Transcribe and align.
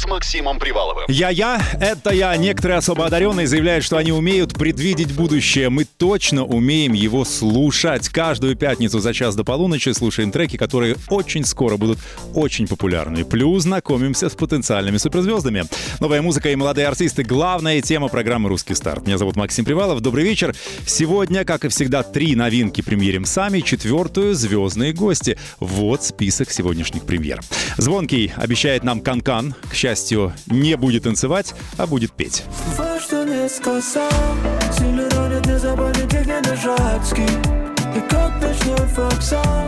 С 0.00 0.06
Максимом 0.06 0.58
Приваловым. 0.58 1.04
Я-я, 1.08 1.60
это 1.78 2.08
я. 2.08 2.34
Некоторые 2.38 2.78
особо 2.78 3.04
одаренные 3.04 3.46
заявляют, 3.46 3.84
что 3.84 3.98
они 3.98 4.12
умеют 4.12 4.54
предвидеть 4.54 5.12
будущее. 5.12 5.68
Мы 5.68 5.84
точно 5.84 6.42
умеем 6.42 6.94
его 6.94 7.26
слушать. 7.26 8.08
Каждую 8.08 8.56
пятницу 8.56 9.00
за 9.00 9.12
час 9.12 9.36
до 9.36 9.44
полуночи 9.44 9.90
слушаем 9.90 10.32
треки, 10.32 10.56
которые 10.56 10.96
очень 11.10 11.44
скоро 11.44 11.76
будут 11.76 11.98
очень 12.32 12.66
популярны. 12.66 13.26
Плюс 13.26 13.64
знакомимся 13.64 14.30
с 14.30 14.32
потенциальными 14.32 14.96
суперзвездами. 14.96 15.64
Новая 15.98 16.22
музыка 16.22 16.48
и 16.48 16.56
молодые 16.56 16.86
артисты— 16.86 17.22
главная 17.24 17.82
тема 17.82 18.08
программы 18.08 18.48
«Русский 18.48 18.74
старт». 18.74 19.06
Меня 19.06 19.18
зовут 19.18 19.36
Максим 19.36 19.66
Привалов. 19.66 20.00
Добрый 20.00 20.24
вечер. 20.24 20.56
Сегодня, 20.86 21.44
как 21.44 21.66
и 21.66 21.68
всегда, 21.68 22.02
три 22.02 22.34
новинки 22.34 22.80
премьерим 22.80 23.26
сами, 23.26 23.60
четвертую— 23.60 24.34
звездные 24.36 24.94
гости. 24.94 25.36
Вот 25.58 26.02
список 26.02 26.50
сегодняшних 26.50 27.02
премьер. 27.02 27.42
Звонкий 27.76 28.32
обещает 28.34 28.82
нам 28.82 29.02
канкан. 29.02 29.54
К 29.70 29.74
счастью, 29.74 29.89
не 30.46 30.76
будет 30.76 31.04
танцевать, 31.04 31.54
а 31.76 31.86
будет 31.86 32.12
петь. 32.12 32.44
Не 33.10 33.48
сказал 33.48 33.80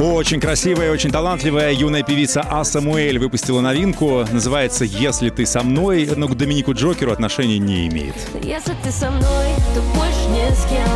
Очень 0.00 0.40
красивая 0.40 0.88
и 0.88 0.90
очень 0.90 1.10
талантливая 1.10 1.72
юная 1.72 2.02
певица 2.02 2.44
А. 2.48 2.64
Самуэль 2.64 3.18
выпустила 3.18 3.60
новинку. 3.60 4.24
Называется 4.30 4.84
«Если 4.84 5.30
ты 5.30 5.46
со 5.46 5.62
мной», 5.62 6.08
но 6.16 6.28
к 6.28 6.36
Доминику 6.36 6.72
Джокеру 6.72 7.12
отношения 7.12 7.58
не 7.58 7.88
имеет. 7.88 8.14
Если 8.42 8.74
ты 8.82 8.90
со 8.90 9.10
мной, 9.10 9.48
то 9.74 9.80
больше 9.96 10.28
ни 10.30 10.52
с 10.52 10.64
кем 10.66 10.88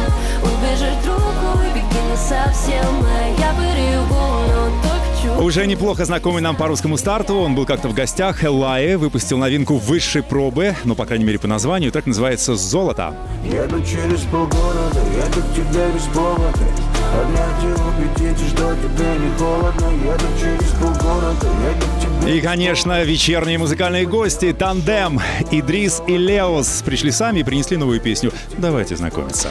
Убежишь 0.43 1.05
другой, 1.05 1.69
беги 1.75 2.01
не 2.11 2.17
совсем 2.17 3.07
Я 3.39 3.53
но 3.53 3.57
только 3.57 3.67
чуть 3.67 3.76
Уже 5.47 5.65
неплохо 5.65 6.05
знакомый 6.05 6.43
нам 6.43 6.57
по 6.57 6.67
русскому 6.67 6.97
старту. 6.97 7.37
Он 7.37 7.55
был 7.55 7.67
как-то 7.67 7.89
в 7.89 7.95
гостях. 7.95 8.43
Эллае 8.43 8.97
выпустил 8.97 9.39
новинку 9.39 9.77
высшей 9.77 10.25
пробы, 10.25 10.75
ну, 10.83 10.97
по 10.97 11.07
крайней 11.07 11.25
мере, 11.25 11.39
по 11.39 11.47
названию. 11.47 11.93
Трек 11.93 12.07
называется 12.07 12.57
«Золото». 12.57 13.15
Еду 13.45 13.81
через 13.81 14.23
полгорода, 14.23 14.99
еду 14.99 15.41
к 15.41 15.55
тебе 15.55 15.87
без 15.95 16.03
повода 16.13 16.51
И, 22.29 22.41
конечно, 22.41 23.05
вечерние 23.05 23.59
музыкальные 23.59 24.05
гости 24.05 24.53
«Тандем». 24.53 25.21
Идрис 25.53 26.03
и 26.09 26.17
Леос 26.17 26.83
пришли 26.85 27.13
сами 27.13 27.39
и 27.39 27.45
принесли 27.45 27.77
новую 27.77 28.01
песню. 28.01 28.33
Давайте 28.59 28.97
знакомиться. 28.97 29.51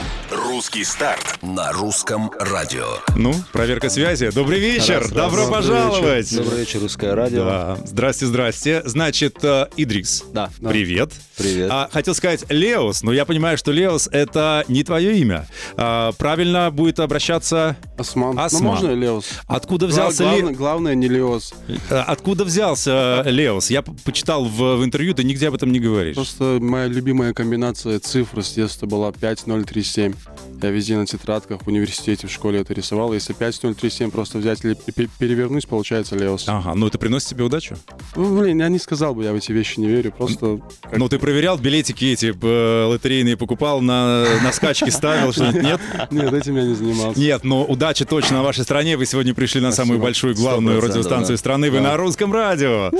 Русский 0.55 0.85
старт. 0.85 1.37
на 1.41 1.73
русском 1.73 2.31
радио. 2.39 2.85
Ну, 3.17 3.33
проверка 3.51 3.89
связи. 3.89 4.31
Добрый 4.31 4.57
вечер. 4.61 5.05
Добро 5.11 5.51
пожаловать. 5.51 6.33
Добрый 6.33 6.59
вечер, 6.59 6.79
русское 6.79 7.13
радио. 7.13 7.43
Да. 7.43 7.77
Здрасте, 7.83 8.25
здрасте. 8.25 8.81
Значит, 8.85 9.43
э, 9.43 9.67
Идрис. 9.75 10.23
Да. 10.31 10.49
Привет. 10.65 11.11
Привет. 11.35 11.69
А, 11.69 11.89
хотел 11.91 12.15
сказать 12.15 12.45
Леос, 12.47 13.03
но 13.03 13.11
я 13.11 13.25
понимаю, 13.25 13.57
что 13.57 13.73
Леос 13.73 14.07
это 14.09 14.63
не 14.69 14.85
твое 14.85 15.17
имя. 15.17 15.45
А, 15.75 16.13
правильно 16.13 16.71
будет 16.71 17.01
обращаться. 17.01 17.75
Осман. 17.97 18.37
Осман. 18.37 18.63
Ну, 18.63 18.69
можно 18.69 18.91
Леос? 18.91 19.25
Откуда 19.47 19.85
Гла- 19.87 19.91
взялся 19.93 20.23
главное, 20.23 20.49
Ле- 20.51 20.55
главное 20.55 20.95
не 20.95 21.07
Леос. 21.07 21.53
э, 21.89 21.95
Откуда 21.95 22.43
взялся 22.43 23.23
э, 23.25 23.29
Леос? 23.31 23.69
Я 23.69 23.81
почитал 23.81 24.45
в, 24.45 24.75
в 24.77 24.83
интервью, 24.83 25.13
ты 25.13 25.23
нигде 25.23 25.47
об 25.47 25.55
этом 25.55 25.71
не 25.71 25.79
говоришь. 25.79 26.15
Просто 26.15 26.57
моя 26.61 26.87
любимая 26.87 27.33
комбинация 27.33 27.99
цифр 27.99 28.43
с 28.43 28.51
детства 28.53 28.85
была 28.85 29.11
5037. 29.11 30.13
Я 30.61 30.71
везде 30.71 30.97
на 30.97 31.05
тетрадках, 31.05 31.61
в 31.63 31.67
университете, 31.67 32.27
в 32.27 32.31
школе 32.31 32.59
это 32.61 32.73
рисовал. 32.73 33.13
Если 33.13 33.33
5037 33.33 34.09
просто 34.11 34.39
взять 34.39 34.63
или 34.65 34.73
пе- 34.73 35.07
перевернуть, 35.19 35.67
получается 35.67 36.15
Леос. 36.17 36.45
Ага, 36.47 36.73
ну 36.75 36.87
это 36.87 36.97
приносит 36.97 37.29
тебе 37.29 37.43
удачу? 37.43 37.75
Ну, 38.15 38.39
блин, 38.39 38.59
я 38.59 38.67
не 38.69 38.79
сказал 38.79 39.13
бы, 39.15 39.23
я 39.23 39.31
в 39.31 39.35
эти 39.35 39.51
вещи 39.51 39.79
не 39.79 39.87
верю. 39.87 40.11
Просто 40.11 40.59
как- 40.81 40.97
Ну 40.97 41.07
ты 41.07 41.19
проверял 41.19 41.57
билетики 41.57 42.05
эти 42.05 42.33
э, 42.41 42.85
лотерейные, 42.87 43.37
покупал 43.37 43.79
на, 43.81 44.25
на 44.43 44.51
скачки, 44.51 44.89
ставил 44.89 45.31
что-нибудь? 45.33 45.61
Нет? 45.63 45.79
нет, 46.11 46.33
этим 46.33 46.55
я 46.57 46.63
не 46.63 46.73
занимался. 46.73 47.19
Нет, 47.19 47.43
но 47.43 47.63
удача 47.63 47.84
точно 47.93 48.37
на 48.37 48.43
вашей 48.43 48.63
стране. 48.63 48.97
Вы 48.97 49.05
сегодня 49.05 49.33
пришли 49.33 49.61
на 49.61 49.71
самую 49.71 49.99
большую 49.99 50.35
главную 50.35 50.79
100%, 50.79 50.85
радиостанцию 50.85 51.35
да. 51.35 51.39
страны. 51.39 51.71
Вы 51.71 51.81
на 51.81 51.97
русском 51.97 52.33
радио. 52.33 52.91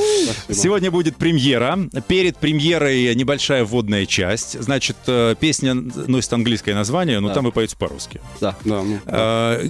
Сегодня 0.49 0.91
будет 0.91 1.17
премьера. 1.17 1.79
Перед 2.07 2.37
премьерой 2.37 3.15
небольшая 3.15 3.65
вводная 3.65 4.05
часть. 4.05 4.61
Значит, 4.61 4.97
э, 5.07 5.35
песня 5.39 5.73
носит 5.73 6.33
английское 6.33 6.75
название, 6.75 7.19
но 7.19 7.33
там 7.33 7.45
вы 7.45 7.51
поете 7.51 7.75
по-русски. 7.77 8.21
Да. 8.39 8.55
Да, 8.63 8.83
ну, 8.83 8.99
А, 9.05 9.61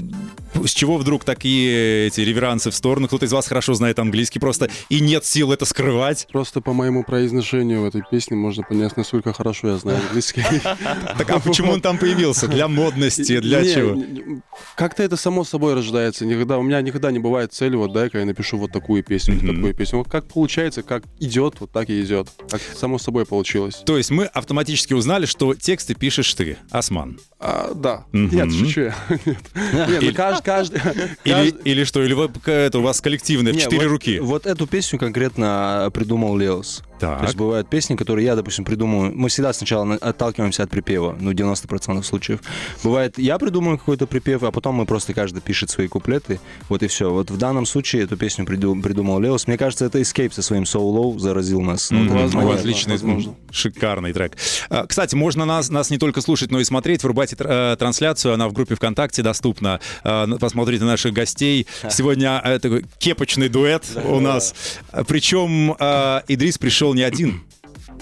С 0.64 0.72
чего 0.72 0.98
вдруг 0.98 1.24
такие 1.24 2.08
эти 2.08 2.22
реверансы 2.22 2.72
в 2.72 2.76
сторону? 2.76 3.08
Кто-то 3.08 3.26
из 3.26 3.32
вас 3.34 3.48
хорошо 3.48 3.74
знает 3.74 4.00
английский 4.00 4.40
просто 4.40 4.70
и 4.90 5.00
нет 5.00 5.26
сил 5.26 5.52
это 5.52 5.66
скрывать. 5.66 6.28
Просто 6.32 6.62
по 6.62 6.74
моему 6.74 7.04
произношению 7.04 7.82
в 7.82 7.86
этой 7.86 8.02
песне 8.10 8.36
можно 8.36 8.64
понять, 8.64 8.98
насколько 8.98 9.32
хорошо 9.34 9.70
я 9.70 9.78
знаю 9.78 10.00
английский. 10.08 10.44
Так 11.18 11.30
а 11.30 11.40
почему 11.40 11.72
он 11.72 11.82
там 11.82 11.98
появился? 11.98 12.48
Для 12.48 12.68
модности, 12.68 13.40
для 13.40 13.64
чего? 13.64 14.02
Как-то 14.76 15.04
это 15.04 15.18
само 15.18 15.44
собой 15.44 15.74
рождается. 15.76 16.26
Никогда, 16.26 16.58
у 16.58 16.64
меня 16.64 16.82
никогда 16.82 17.12
не 17.12 17.20
бывает 17.20 17.54
цели, 17.54 17.76
вот 17.76 17.94
дай-ка 17.94 18.20
я 18.20 18.26
напишу 18.26 18.58
вот 18.58 18.72
такую 18.72 19.04
песню, 19.04 19.36
Мгм. 19.36 19.56
такую 19.56 19.74
песню. 19.76 20.00
Вот 20.00 20.10
как 20.10 20.26
получается, 20.28 20.82
как 20.84 21.04
идет, 21.20 21.56
вот 21.60 21.72
так 21.72 21.90
и 21.90 22.02
идет. 22.02 22.30
Как 22.50 22.62
само 22.76 22.98
собой 22.98 23.26
получилось. 23.26 23.82
То 23.86 23.98
есть 23.98 24.10
мы 24.12 24.26
автоматически 24.26 24.94
узнали, 24.94 25.26
что 25.26 25.54
тексты 25.54 25.94
пишешь 25.96 26.34
ты, 26.34 26.58
Осман. 26.72 27.20
А, 27.40 27.74
да. 27.76 28.06
Мгм. 28.14 28.36
Нет, 28.36 28.52
шучу 28.54 28.82
я. 28.82 28.96
Нет, 29.26 29.38
Или- 30.02 30.10
ну 30.10 30.14
каждый... 30.16 30.44
каждый- 30.44 30.82
Или, 31.26 31.34
каждый- 31.34 31.62
или 31.64 31.84
что? 31.84 32.02
Или 32.04 32.14
вы- 32.14 32.32
это 32.46 32.80
у 32.80 32.82
вас 32.82 33.02
коллективное, 33.02 33.54
в 33.54 33.58
четыре 33.58 33.84
вот- 33.88 33.92
руки? 33.92 34.20
Вот 34.20 34.46
эту 34.46 34.66
песню 34.68 34.98
конкретно 35.00 35.90
придумал 35.94 36.38
Леос. 36.38 36.84
Так. 37.00 37.20
То 37.20 37.26
есть 37.26 37.36
бывают 37.36 37.70
песни, 37.70 37.96
которые 37.96 38.26
я, 38.26 38.36
допустим, 38.36 38.64
придумываю. 38.66 39.12
Мы 39.16 39.30
всегда 39.30 39.52
сначала 39.54 39.84
на- 39.84 39.96
отталкиваемся 39.96 40.64
от 40.64 40.70
припева, 40.70 41.16
ну, 41.20 41.32
90% 41.34 42.06
случаев. 42.06 42.40
Бывает, 42.84 43.18
я 43.18 43.38
придумаю 43.38 43.78
какой-то 43.78 44.08
припев, 44.08 44.44
а 44.44 44.52
потом 44.52 44.76
мы 44.76 44.86
просто 44.86 45.14
каждый 45.14 45.42
пишет 45.42 45.70
свои 45.70 45.88
куплеты. 45.88 46.40
Вот 46.70 46.84
и 46.84 46.88
все. 46.88 47.12
Вот 47.12 47.30
в 47.32 47.38
данном 47.38 47.66
случае 47.66 48.04
эту 48.04 48.18
песню 48.18 48.46
приду- 48.46 48.82
придумал 48.82 49.20
Леос. 49.20 49.48
Мне 49.48 49.58
кажется, 49.58 49.86
это 49.86 50.00
Escape 50.00 50.32
со 50.34 50.42
своим 50.42 50.64
So 50.64 50.80
Low 50.80 51.20
заразил 51.20 51.62
нас. 51.62 51.92
Ну, 51.92 52.00
вот 52.00 52.06
этот 52.06 52.22
возможно, 52.22 52.40
момент. 52.42 52.60
Отличный, 52.62 52.94
возможно. 52.94 53.36
шикарный 53.52 54.14
трек. 54.14 54.38
А, 54.70 54.86
Кстати, 54.88 55.16
можно 55.16 55.46
нас, 55.46 55.70
нас 55.70 55.90
не 55.90 55.98
только 55.98 56.22
слушать, 56.22 56.52
но 56.52 56.60
и 56.60 56.64
смотреть. 56.64 57.04
Врубайте 57.04 57.36
тр- 57.36 57.74
э, 57.74 57.76
трансляцию, 57.78 58.34
она 58.34 58.48
в 58.48 58.54
группе 58.54 58.76
ВКонтакте 58.76 59.22
доступна. 59.22 59.80
А, 60.04 60.24
н- 60.26 60.38
Посмотрите 60.40 60.84
наших 60.86 61.14
гостей. 61.14 61.68
Сегодня 61.90 62.42
э, 62.44 62.60
такой 62.60 62.86
кепочный 63.00 63.50
дуэт 63.50 63.84
у 64.06 64.20
нас. 64.20 64.54
А, 64.92 65.04
Причем 65.04 65.76
э, 65.80 66.22
Идрис 66.28 66.58
пришел 66.58 66.85
не 66.94 67.04
один. 67.04 67.42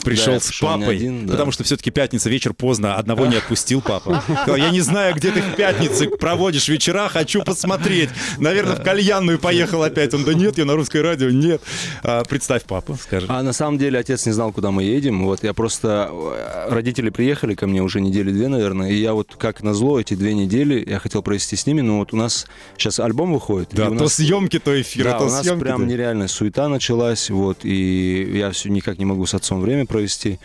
Пришел 0.04 0.34
Да, 0.34 0.40
с 0.40 0.60
папой, 0.60 0.96
один, 0.98 1.26
да. 1.26 1.32
потому 1.34 1.52
что 1.52 1.64
все-таки 1.64 1.90
пятница, 1.92 2.30
вечер 2.30 2.54
поздно, 2.54 2.96
одного 2.96 3.26
не 3.26 3.36
отпустил 3.38 3.82
папа. 3.82 4.22
Сказал, 4.42 4.56
я 4.58 4.70
не 4.70 4.82
знаю, 4.82 5.16
где 5.16 5.32
ты 5.32 5.42
в 5.42 5.56
пятнице 5.56 6.10
проводишь 6.10 6.68
вечера, 6.68 7.08
хочу 7.08 7.42
посмотреть. 7.44 8.10
Наверное, 8.38 8.76
в 8.76 8.84
кальянную 8.84 9.40
поехал 9.40 9.82
опять. 9.84 10.14
Он, 10.14 10.24
да 10.26 10.34
нет, 10.34 10.58
я 10.58 10.66
на 10.66 10.74
русское 10.76 11.02
радио, 11.02 11.30
нет. 11.30 11.62
А, 12.04 12.24
представь 12.26 12.64
папу, 12.64 12.98
скажи. 13.02 13.28
А 13.30 13.42
на 13.44 13.54
самом 13.54 13.78
деле 13.78 13.98
отец 14.00 14.26
не 14.26 14.32
знал, 14.34 14.52
куда 14.52 14.72
мы 14.72 14.84
едем. 14.84 15.24
Вот 15.26 15.44
я 15.44 15.54
просто... 15.54 16.10
э, 16.12 16.68
Родители 16.74 17.10
приехали 17.10 17.56
ко 17.56 17.68
мне 17.68 17.82
уже 17.82 18.02
недели 18.02 18.32
две, 18.32 18.48
наверное, 18.50 18.90
и 18.92 18.96
я 18.96 19.14
вот 19.14 19.36
как 19.38 19.64
назло 19.64 20.00
эти 20.00 20.16
две 20.16 20.34
недели 20.34 20.84
я 20.86 21.00
хотел 21.00 21.22
провести 21.24 21.56
с 21.56 21.66
ними, 21.66 21.82
но 21.82 22.00
вот 22.00 22.14
у 22.14 22.18
нас 22.18 22.46
сейчас 22.78 23.00
альбом 23.00 23.32
выходит. 23.34 23.70
Да, 23.72 23.88
то 23.88 23.94
нас- 23.94 24.16
съемки, 24.16 24.60
то 24.60 24.80
эфиры, 24.82 25.12
Да, 25.12 25.20
то 25.20 25.26
у 25.26 25.30
нас 25.30 25.44
съемки. 25.44 25.62
прям 25.64 25.88
нереальная 25.88 26.28
суета 26.28 26.68
началась, 26.68 27.30
вот, 27.30 27.60
и 27.64 28.38
я 28.38 28.52
все 28.52 28.70
никак 28.70 28.98
не 28.98 29.06
могу 29.06 29.26
с 29.26 29.34
отцом 29.34 29.62
время 29.62 29.83
провести. 29.86 30.40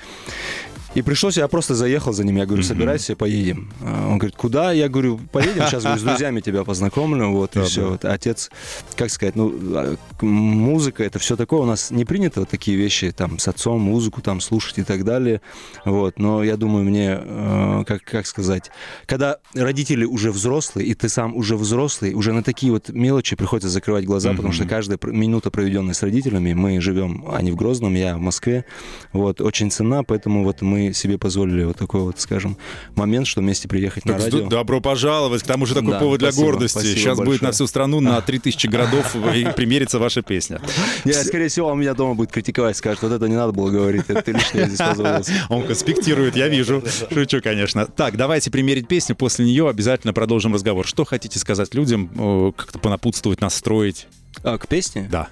И 0.94 1.03
пришлось, 1.03 1.37
я 1.37 1.49
просто 1.49 1.75
заехал 1.75 2.12
за 2.12 2.25
ним, 2.25 2.37
я 2.37 2.47
говорю, 2.47 2.62
собирайся, 2.62 3.15
поедем. 3.15 3.70
А 3.82 4.08
Он 4.08 4.19
говорит, 4.19 4.37
куда? 4.37 4.73
Я 4.73 4.88
говорю, 4.88 5.20
поедем, 5.32 5.64
сейчас 5.67 5.82
говорю, 5.82 6.00
с 6.00 6.02
друзьями 6.05 6.40
тебя 6.40 6.64
познакомлю, 6.64 7.31
вот, 7.31 7.56
и 7.56 7.62
все. 7.62 7.90
Вот, 7.90 8.05
отец, 8.05 8.50
как 8.96 9.11
сказать, 9.11 9.37
ну, 9.37 9.52
а, 9.75 9.96
музыка, 10.23 11.05
это 11.05 11.19
все 11.19 11.37
такое, 11.37 11.61
у 11.61 11.67
нас 11.67 11.90
не 11.90 12.05
принято 12.05 12.40
вот 12.40 12.49
такие 12.49 12.76
вещи, 12.76 13.12
там, 13.12 13.38
с 13.38 13.49
отцом 13.49 13.81
музыку 13.81 14.23
там 14.23 14.40
слушать 14.40 14.79
и 14.79 14.82
так 14.82 15.05
далее, 15.05 15.43
вот, 15.85 16.19
но 16.19 16.43
я 16.43 16.56
думаю, 16.56 16.85
мне, 16.85 17.19
э, 17.20 17.84
как, 17.87 18.02
как 18.02 18.26
сказать, 18.26 18.70
когда 19.06 19.38
родители 19.55 20.05
уже 20.05 20.32
взрослые, 20.32 20.88
и 20.88 20.94
ты 20.94 21.11
сам 21.11 21.37
уже 21.37 21.56
взрослый, 21.56 22.14
уже 22.14 22.32
на 22.32 22.43
такие 22.43 22.73
вот 22.73 22.88
мелочи 22.88 23.37
приходится 23.37 23.69
закрывать 23.69 24.06
глаза, 24.06 24.31
потому 24.31 24.52
что 24.52 24.64
каждая 24.64 24.99
минута, 25.02 25.50
проведенная 25.50 25.94
с 25.94 26.02
родителями, 26.02 26.55
мы 26.55 26.81
живем, 26.81 27.26
они 27.31 27.52
в 27.52 27.56
Грозном, 27.56 27.94
я 27.94 28.17
в 28.17 28.20
Москве, 28.20 28.64
вот, 29.12 29.43
очень 29.43 29.70
ценна, 29.70 30.02
поэтому 30.02 30.44
вот 30.44 30.62
мы 30.62 30.77
мы 30.78 30.92
себе 30.92 31.19
позволили 31.19 31.64
вот 31.64 31.76
такой 31.76 32.00
вот, 32.02 32.20
скажем, 32.20 32.56
момент, 32.94 33.26
что 33.26 33.40
вместе 33.40 33.69
приехать 33.69 34.04
на 34.04 34.14
Так, 34.14 34.22
радио. 34.25 34.40
д- 34.40 34.48
добро 34.48 34.80
пожаловать. 34.80 35.42
К 35.42 35.46
тому 35.46 35.66
же 35.66 35.75
такой 35.75 35.92
Да, 35.92 35.98
повод 35.98 36.19
для 36.20 36.30
спасибо, 36.32 36.50
гордости. 36.52 36.78
спасибо 36.78 36.98
Сейчас 36.98 37.16
будет 37.19 37.26
большое. 37.28 37.48
на 37.48 37.52
всю 37.52 37.66
страну, 37.66 38.00
на 38.00 38.20
3000 38.28 38.66
городов 38.69 39.12
примерится 39.56 39.98
ваша 39.98 40.22
песня. 40.22 40.60
Я, 41.04 41.25
скорее 41.25 41.48
всего, 41.48 41.69
он 41.69 41.80
меня 41.80 41.94
дома 41.94 42.14
будет 42.14 42.30
критиковать, 42.32 42.76
скажет, 42.76 43.02
вот 43.02 43.12
это 43.12 43.28
не 43.28 43.36
надо 43.36 43.52
было 43.52 43.70
говорить, 43.70 44.04
это 44.08 44.22
ты 44.22 44.32
лишнее 44.32 44.66
здесь 44.66 44.78
позволился. 44.78 45.32
Он 45.48 45.66
конспектирует, 45.66 46.36
я 46.36 46.48
вижу. 46.48 46.82
Шучу, 47.12 47.40
конечно. 47.42 47.86
Так, 47.86 48.16
давайте 48.16 48.50
примерить 48.50 48.88
песню. 48.88 49.16
После 49.16 49.44
нее 49.44 49.69
обязательно 49.69 50.12
продолжим 50.12 50.54
разговор. 50.54 50.86
Что 50.86 51.04
хотите 51.04 51.38
сказать 51.38 51.74
людям, 51.74 52.52
как-то 52.56 52.78
понапутствовать, 52.78 53.40
настроить? 53.40 54.06
А, 54.42 54.58
к 54.58 54.69
песне? 54.69 55.08
Да. 55.10 55.28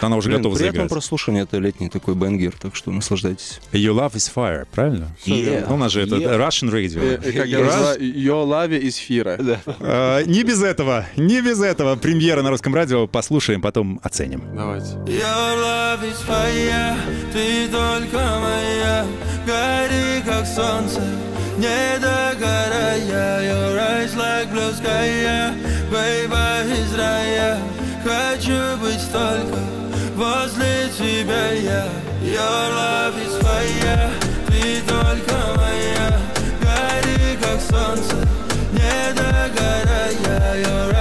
Она 0.00 0.16
уже 0.16 0.28
Блин, 0.28 0.38
готова 0.38 0.54
приятного 0.56 0.88
заиграть. 0.88 0.90
прослушивания, 0.90 1.42
это 1.44 1.58
летний 1.58 1.88
такой 1.88 2.14
бенгер, 2.14 2.52
так 2.60 2.76
что 2.76 2.90
наслаждайтесь. 2.90 3.60
Your 3.72 3.94
love 3.94 4.12
is 4.14 4.30
fire, 4.34 4.66
правильно? 4.72 5.14
Yeah. 5.26 5.66
Ну, 5.68 5.74
у 5.74 5.78
нас 5.78 5.92
же 5.92 6.02
это 6.02 6.16
Yeah. 6.16 6.36
Russian 6.38 6.68
Э, 6.70 6.76
radio. 6.76 7.20
э, 7.24 7.32
Как 7.32 7.46
я 7.46 7.60
Раз. 7.60 7.74
называю, 7.74 8.00
Your 8.00 8.46
love 8.46 8.82
is 8.82 8.94
fire. 9.08 9.58
Э, 9.80 10.24
Не 10.26 10.42
без 10.42 10.62
этого, 10.62 11.06
не 11.16 11.40
без 11.40 11.60
этого. 11.60 11.96
Премьера 11.96 12.42
на 12.42 12.50
русском 12.50 12.74
радио. 12.74 13.06
Послушаем, 13.06 13.60
потом 13.62 14.00
оценим. 14.02 14.42
Давайте. 14.54 14.92
Your 15.06 15.56
love 15.56 16.02
is 16.02 16.16
fire, 16.28 16.96
ты 17.32 17.68
только 17.68 18.16
моя 18.40 19.06
Гори, 19.46 20.22
как 20.24 20.46
солнце, 20.46 21.00
не 21.58 21.98
догорая 21.98 23.00
Your 23.00 23.76
eyes 23.78 24.14
like 24.16 24.52
blue 24.52 24.72
sky. 24.74 25.54
Baby, 25.90 26.96
рая 26.96 27.58
Хочу 28.02 28.76
быть 28.78 29.12
только 29.12 29.58
возле 30.16 30.88
тебя 30.96 31.52
я. 31.52 31.86
Your 32.22 32.70
love 32.74 33.14
is 33.18 33.38
fire, 33.42 34.10
ты 34.46 34.80
только 34.86 35.34
моя. 35.56 36.18
Гори, 36.62 37.36
как 37.42 37.60
солнце, 37.60 38.16
не 38.72 39.12
догорая. 39.12 40.60
Your 40.60 40.99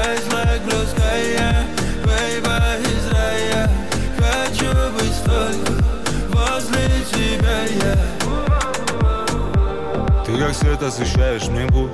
Ты 10.29 10.37
как 10.37 10.53
свет 10.53 10.83
освещаешь 10.83 11.47
мне 11.47 11.65
путь 11.65 11.89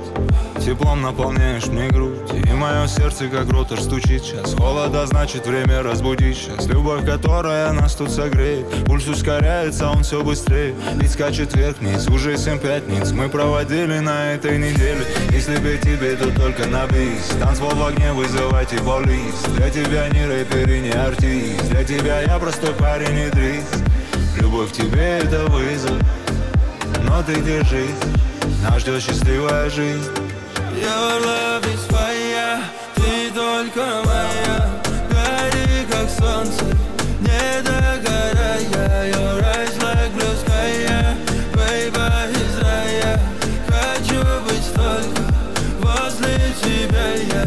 Теплом 0.62 1.00
наполняешь 1.00 1.66
мне 1.68 1.88
грудь. 1.88 2.30
И 2.34 2.52
мое 2.52 2.86
сердце 2.86 3.28
как 3.28 3.48
ротор 3.50 3.80
стучит. 3.80 4.24
Сейчас 4.24 4.52
Холода 4.52 5.06
значит 5.06 5.46
время 5.46 5.82
разбудить. 5.82 6.36
Сейчас 6.36 6.66
Любовь, 6.66 7.06
которая 7.06 7.72
нас 7.72 7.94
тут 7.94 8.10
согреет 8.10 8.66
Пульс 8.84 9.08
ускоряется, 9.08 9.88
он 9.88 10.02
все 10.02 10.22
быстрее. 10.22 10.74
Ведь 10.96 11.12
скачет 11.12 11.54
вверх-вниз, 11.54 12.08
уже 12.08 12.36
семь 12.36 12.58
пятниц. 12.58 13.10
Мы 13.12 13.30
проводили 13.30 14.00
на 14.00 14.34
этой 14.34 14.58
неделе. 14.58 15.06
Если 15.30 15.56
бы 15.56 15.78
тебе, 15.82 16.14
то 16.16 16.30
только 16.38 16.66
на 16.66 16.86
бис 16.88 17.36
Танцпол 17.40 17.70
в 17.70 17.86
огне, 17.86 18.12
вызывайте 18.12 18.76
полис 18.78 19.44
Для 19.56 19.70
тебя 19.70 20.08
не 20.10 20.26
рэпер 20.26 20.68
и 20.68 20.80
не 20.80 20.92
артист. 20.92 21.70
Для 21.70 21.84
тебя 21.84 22.20
я 22.20 22.38
простой 22.38 22.74
парень 22.74 23.18
и 23.18 23.30
дрис 23.30 23.64
Любовь 24.38 24.72
тебе 24.72 25.20
это 25.22 25.46
вызов 25.46 26.02
но 27.16 27.22
ты 27.22 27.40
держись, 27.40 27.96
нас 28.62 28.80
ждет 28.80 29.02
счастливая 29.02 29.70
жизнь. 29.70 30.10
Your 30.74 31.20
love 31.24 31.64
is 31.64 31.86
fire, 31.88 32.60
ты 32.94 33.30
только 33.34 33.80
моя. 34.04 34.68
Гори, 35.10 35.86
как 35.90 36.08
солнце, 36.10 36.64
не 37.20 37.62
догорая. 37.62 39.10
Your 39.10 39.42
eyes 39.42 39.76
like 39.82 40.12
blue 40.14 40.36
sky. 40.44 40.86
Baby, 41.54 42.30
из 42.32 42.58
рая. 42.62 43.20
Хочу 43.68 44.20
быть 44.44 44.74
только 44.74 45.22
возле 45.80 46.36
тебя 46.60 47.08
я. 47.34 47.46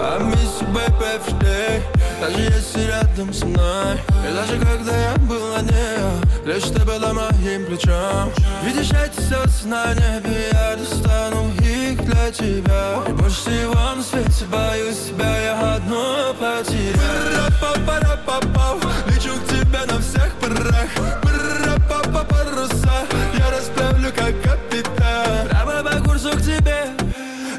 I 0.00 0.18
miss 0.20 0.60
you, 0.60 0.66
baby, 0.72 1.04
every 1.14 1.34
day. 1.40 1.82
Даже 2.20 2.40
если 2.40 2.86
рядом 2.86 3.32
со 3.32 3.46
мной. 3.46 3.96
И 4.28 4.34
даже 4.34 4.58
когда 4.58 4.96
я 4.96 5.16
был 5.18 5.54
на 5.54 5.62
ней 5.62 6.21
Лишь 6.44 6.64
ты 6.64 6.84
была 6.84 7.12
моим 7.12 7.66
плечом 7.66 8.32
Видишь 8.64 8.90
эти 8.90 9.20
слезы 9.20 9.68
на 9.68 9.94
небе 9.94 10.48
Я 10.52 10.76
достану 10.76 11.52
их 11.60 12.04
для 12.04 12.32
тебя. 12.32 13.02
И 13.08 13.12
больше 13.12 13.36
всего 13.36 13.94
на 13.94 14.02
свете 14.02 14.44
боюсь 14.46 14.96
тебя 15.08 15.38
Я 15.40 15.74
одну 15.76 16.34
потеряю 16.34 17.52
Пара-па-пара-па-пау. 17.60 18.80
Лечу 19.06 19.36
к 19.36 19.48
тебе 19.48 19.84
на 19.86 20.00
всех 20.00 20.32
парах 20.40 20.90
Пара-па-па 21.22 22.24
паруса 22.24 23.06
Я 23.38 23.50
расправлю 23.50 24.12
как 24.12 24.34
капитан. 24.42 25.48
Прямо 25.48 25.82
по 25.84 26.08
курсу 26.08 26.30
к 26.30 26.42
тебе. 26.42 26.86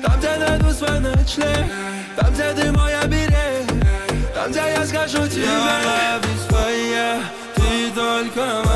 Там, 0.03 0.19
где 0.19 0.35
найду 0.35 0.71
свой 0.71 0.99
ночлег. 0.99 1.71
Там, 2.17 2.33
где 2.33 2.51
ты 2.51 2.71
мой 2.73 2.93
оберег. 2.99 3.65
Там, 4.35 4.51
где 4.51 4.59
я 4.59 4.85
скажу 4.85 5.25
тебе. 5.27 5.45
Я 5.45 6.19
fire, 6.49 7.21
ты 7.55 7.91
только 7.95 8.61
моя 8.65 8.72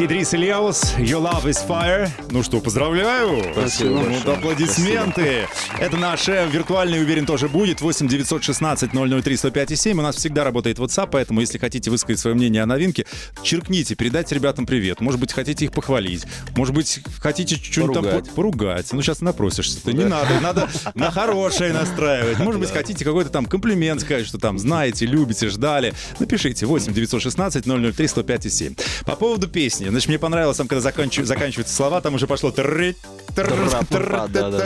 Идрис 0.00 0.32
Ильяус, 0.32 0.94
Your 0.98 1.20
Love 1.28 1.44
is 1.46 1.58
Fire. 1.66 2.08
Ну 2.30 2.44
что, 2.44 2.60
поздравляю. 2.60 3.42
Спасибо 3.52 3.90
Ну, 3.90 4.04
большое. 4.04 4.36
аплодисменты. 4.36 5.46
Это 5.80 5.96
наш 5.96 6.20
шеф, 6.22 6.52
виртуальный, 6.52 7.00
уверен, 7.02 7.26
тоже 7.26 7.48
будет. 7.48 7.80
8 7.80 8.06
916 8.06 8.92
003 8.92 9.36
105 9.36 9.76
7. 9.78 9.98
У 9.98 10.02
нас 10.02 10.14
всегда 10.14 10.44
работает 10.44 10.78
WhatsApp, 10.78 11.08
поэтому 11.10 11.40
если 11.40 11.58
хотите 11.58 11.90
высказать 11.90 12.20
свое 12.20 12.36
мнение 12.36 12.62
о 12.62 12.66
новинке, 12.66 13.06
черкните, 13.42 13.96
передайте 13.96 14.36
ребятам 14.36 14.66
привет. 14.66 15.00
Может 15.00 15.18
быть, 15.20 15.32
хотите 15.32 15.64
их 15.64 15.72
похвалить. 15.72 16.24
Может 16.56 16.74
быть, 16.76 17.00
хотите 17.20 17.56
что-нибудь 17.56 17.94
там 17.94 18.04
Поругать. 18.04 18.28
по- 18.28 18.34
поругать. 18.36 18.92
Ну, 18.92 19.02
сейчас 19.02 19.20
напросишься. 19.20 19.80
ты 19.82 19.92
Не 19.94 20.04
надо, 20.04 20.38
надо 20.40 20.68
на 20.94 21.10
хорошее 21.10 21.72
настраивать. 21.72 22.38
Может 22.38 22.60
быть, 22.60 22.70
хотите 22.70 23.04
какой-то 23.04 23.30
там 23.30 23.46
комплимент 23.46 24.00
сказать, 24.02 24.26
что 24.26 24.38
там 24.38 24.60
знаете, 24.60 25.06
любите, 25.06 25.48
ждали. 25.48 25.92
Напишите 26.20 26.66
8 26.66 26.92
916 26.92 27.64
003 27.64 28.06
105 28.06 28.52
7. 28.52 28.74
По 29.04 29.16
поводу 29.16 29.48
песни. 29.48 29.87
Значит, 29.90 30.08
мне 30.08 30.18
понравилось 30.18 30.56
там, 30.56 30.68
когда 30.68 30.80
заканчив- 30.80 31.24
заканчиваются 31.26 31.74
слова, 31.74 32.00
там 32.00 32.14
уже 32.14 32.26
пошло 32.26 32.50
тры- 32.50 32.96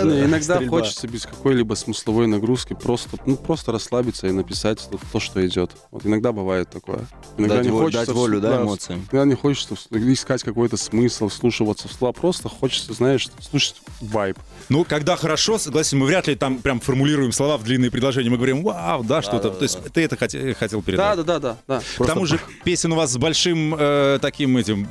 Не, 0.05 0.25
иногда 0.25 0.61
хочется 0.69 1.09
без 1.09 1.27
какой-либо 1.27 1.75
смысловой 1.75 2.27
нагрузки 2.27 2.75
просто, 2.75 3.17
ну, 3.27 3.37
просто 3.37 3.73
расслабиться 3.73 4.27
и 4.27 4.33
написать 4.33 4.87
то, 4.91 4.99
то, 5.13 5.21
что 5.21 5.45
идет. 5.47 5.71
Вот 5.91 6.07
иногда 6.07 6.33
бывает 6.33 6.71
такое. 6.71 7.07
Иногда 7.37 7.57
Дать 7.57 7.65
не 7.67 7.71
волю- 7.71 7.85
хочется 7.85 8.07
дать 8.07 8.15
волю, 8.15 8.41
да, 8.41 8.63
эмоциям. 8.63 9.07
Иногда 9.13 9.25
не 9.29 9.35
хочется 9.35 9.75
искать 9.91 10.43
какой-то 10.43 10.77
смысл, 10.77 11.29
вслушиваться 11.29 11.89
в 11.89 11.93
слова. 11.93 12.13
Просто 12.13 12.49
хочется, 12.49 12.93
знаешь, 12.93 13.29
слушать 13.41 13.77
вайб. 14.01 14.39
Ну, 14.69 14.85
когда 14.85 15.17
хорошо, 15.17 15.59
согласен, 15.59 15.99
мы 15.99 16.07
вряд 16.07 16.27
ли 16.29 16.35
там 16.35 16.59
прям 16.59 16.81
формулируем 16.81 17.33
слова 17.33 17.57
в 17.59 17.65
длинные 17.65 17.91
предложения. 17.91 18.31
Мы 18.31 18.37
говорим, 18.37 18.63
вау, 18.63 19.03
да, 19.05 19.23
что-то. 19.23 19.51
То 19.51 19.63
есть 19.63 19.79
ты 19.93 20.03
это 20.03 20.17
хоте- 20.17 20.55
хотел 20.55 20.83
передать. 20.83 21.17
Да, 21.17 21.23
да, 21.23 21.39
да, 21.39 21.57
да, 21.67 21.81
да. 21.99 22.05
К 22.05 22.07
тому 22.07 22.27
же 22.27 22.41
песен 22.65 22.93
у 22.93 22.97
вас 22.97 23.11
с 23.13 23.17
большим 23.17 23.75
э, 23.79 24.19
таким 24.21 24.57
этим 24.57 24.89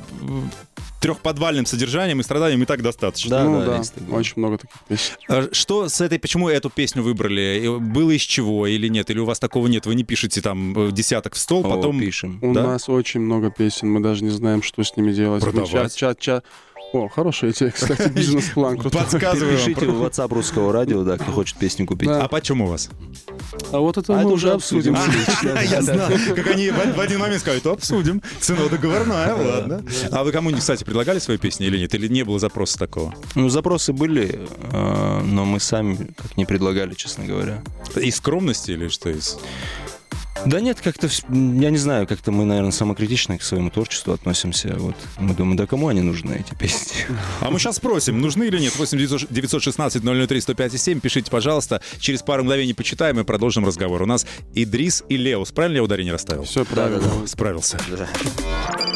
трехподвальным 1.02 1.66
содержанием 1.66 2.20
и 2.20 2.22
страданием 2.22 2.62
и 2.62 2.64
так 2.66 2.80
достаточно. 2.80 3.30
Да, 3.30 3.44
ну, 3.44 3.58
да, 3.64 3.82
да, 3.96 4.14
очень 4.16 4.34
много 4.36 4.58
таких 4.58 4.76
песен. 4.88 5.12
А 5.28 5.48
Что 5.52 5.88
с 5.88 6.00
этой, 6.00 6.18
почему 6.18 6.48
эту 6.48 6.70
песню 6.70 7.02
выбрали? 7.02 7.76
Было 7.78 8.12
из 8.12 8.22
чего 8.22 8.66
или 8.68 8.88
нет? 8.88 9.10
Или 9.10 9.18
у 9.18 9.24
вас 9.24 9.38
такого 9.40 9.66
нет? 9.66 9.84
Вы 9.84 9.96
не 9.96 10.04
пишете 10.04 10.40
там 10.40 10.78
э, 10.88 10.92
десяток 10.92 11.34
в 11.34 11.38
стол, 11.38 11.66
О, 11.66 11.70
потом... 11.70 11.98
пишем. 11.98 12.38
У 12.40 12.54
Да? 12.54 12.62
нас 12.62 12.88
очень 12.88 13.20
много 13.20 13.50
песен, 13.50 13.90
мы 13.90 14.00
даже 14.00 14.22
не 14.24 14.30
знаем, 14.30 14.62
что 14.62 14.82
с 14.84 14.96
ними 14.96 15.12
делать. 15.12 15.42
Мы 15.44 15.50
Продавать. 15.50 15.94
ча- 15.94 16.14
ча- 16.14 16.40
ча- 16.40 16.42
О, 16.92 17.08
хорошая 17.08 17.52
идея, 17.52 17.70
кстати, 17.70 18.08
бизнес-план. 18.14 18.76
Подсказываю. 18.78 19.56
Пишите 19.56 19.86
в 19.86 20.02
WhatsApp 20.02 20.32
русского 20.34 20.72
радио, 20.72 21.02
да, 21.04 21.16
кто 21.16 21.32
хочет 21.32 21.56
песню 21.56 21.86
купить. 21.86 22.08
Да. 22.08 22.24
А 22.24 22.28
почем 22.28 22.60
у 22.60 22.66
вас? 22.66 22.90
А 23.72 23.78
вот 23.78 23.96
это 23.96 24.12
А 24.12 24.16
мы 24.16 24.22
это 24.22 24.28
уже 24.28 24.50
обсудим. 24.52 24.94
обсудим. 24.94 25.56
Я 25.70 25.80
знаю, 25.82 26.18
как 26.34 26.46
они 26.48 26.70
в 26.70 26.92
в 26.96 27.00
один 27.00 27.20
момент 27.20 27.40
скажут, 27.40 27.66
обсудим. 27.66 28.20
Цена 28.40 28.68
договорная, 28.68 29.34
ладно. 29.34 29.82
А 30.10 30.22
вы 30.22 30.32
кому-нибудь, 30.32 30.60
кстати, 30.60 30.84
предлагали 30.84 31.18
свои 31.18 31.38
песни 31.38 31.66
или 31.66 31.78
нет? 31.78 31.94
Или 31.94 32.08
не 32.08 32.24
было 32.24 32.38
запроса 32.38 32.78
такого? 32.78 33.14
Ну, 33.34 33.48
запросы 33.48 33.92
были, 33.94 34.40
э, 34.72 35.20
но 35.24 35.44
мы 35.46 35.60
сами 35.60 35.96
как 36.16 36.36
не 36.36 36.44
предлагали, 36.44 36.92
честно 36.94 37.24
говоря. 37.24 37.62
Из 37.96 38.16
скромности 38.16 38.72
или 38.72 38.88
что 38.88 39.08
из? 39.08 39.38
Да 40.46 40.60
нет, 40.60 40.80
как-то, 40.80 41.08
я 41.28 41.70
не 41.70 41.76
знаю, 41.76 42.06
как-то 42.06 42.32
мы, 42.32 42.44
наверное, 42.44 42.72
самокритично 42.72 43.38
к 43.38 43.42
своему 43.42 43.70
творчеству 43.70 44.12
относимся. 44.12 44.74
Вот 44.76 44.96
мы 45.18 45.34
думаем, 45.34 45.56
да 45.56 45.66
кому 45.66 45.88
они 45.88 46.00
нужны, 46.00 46.44
эти 46.46 46.56
песни? 46.58 47.06
А 47.40 47.50
мы 47.50 47.58
сейчас 47.58 47.76
спросим, 47.76 48.20
нужны 48.20 48.44
или 48.44 48.58
нет. 48.58 48.76
8 48.76 48.98
916 49.30 50.02
003 50.02 50.40
105 50.40 50.80
7. 50.80 51.00
Пишите, 51.00 51.30
пожалуйста. 51.30 51.80
Через 51.98 52.22
пару 52.22 52.42
мгновений 52.42 52.74
почитаем 52.74 53.20
и 53.20 53.24
продолжим 53.24 53.64
разговор. 53.64 54.02
У 54.02 54.06
нас 54.06 54.26
Идрис 54.54 55.04
и 55.08 55.16
Леус. 55.16 55.52
Правильно 55.52 55.76
я 55.76 55.82
ударение 55.82 56.12
расставил? 56.12 56.44
Все 56.44 56.64
правильно. 56.64 57.26
Справился. 57.26 57.78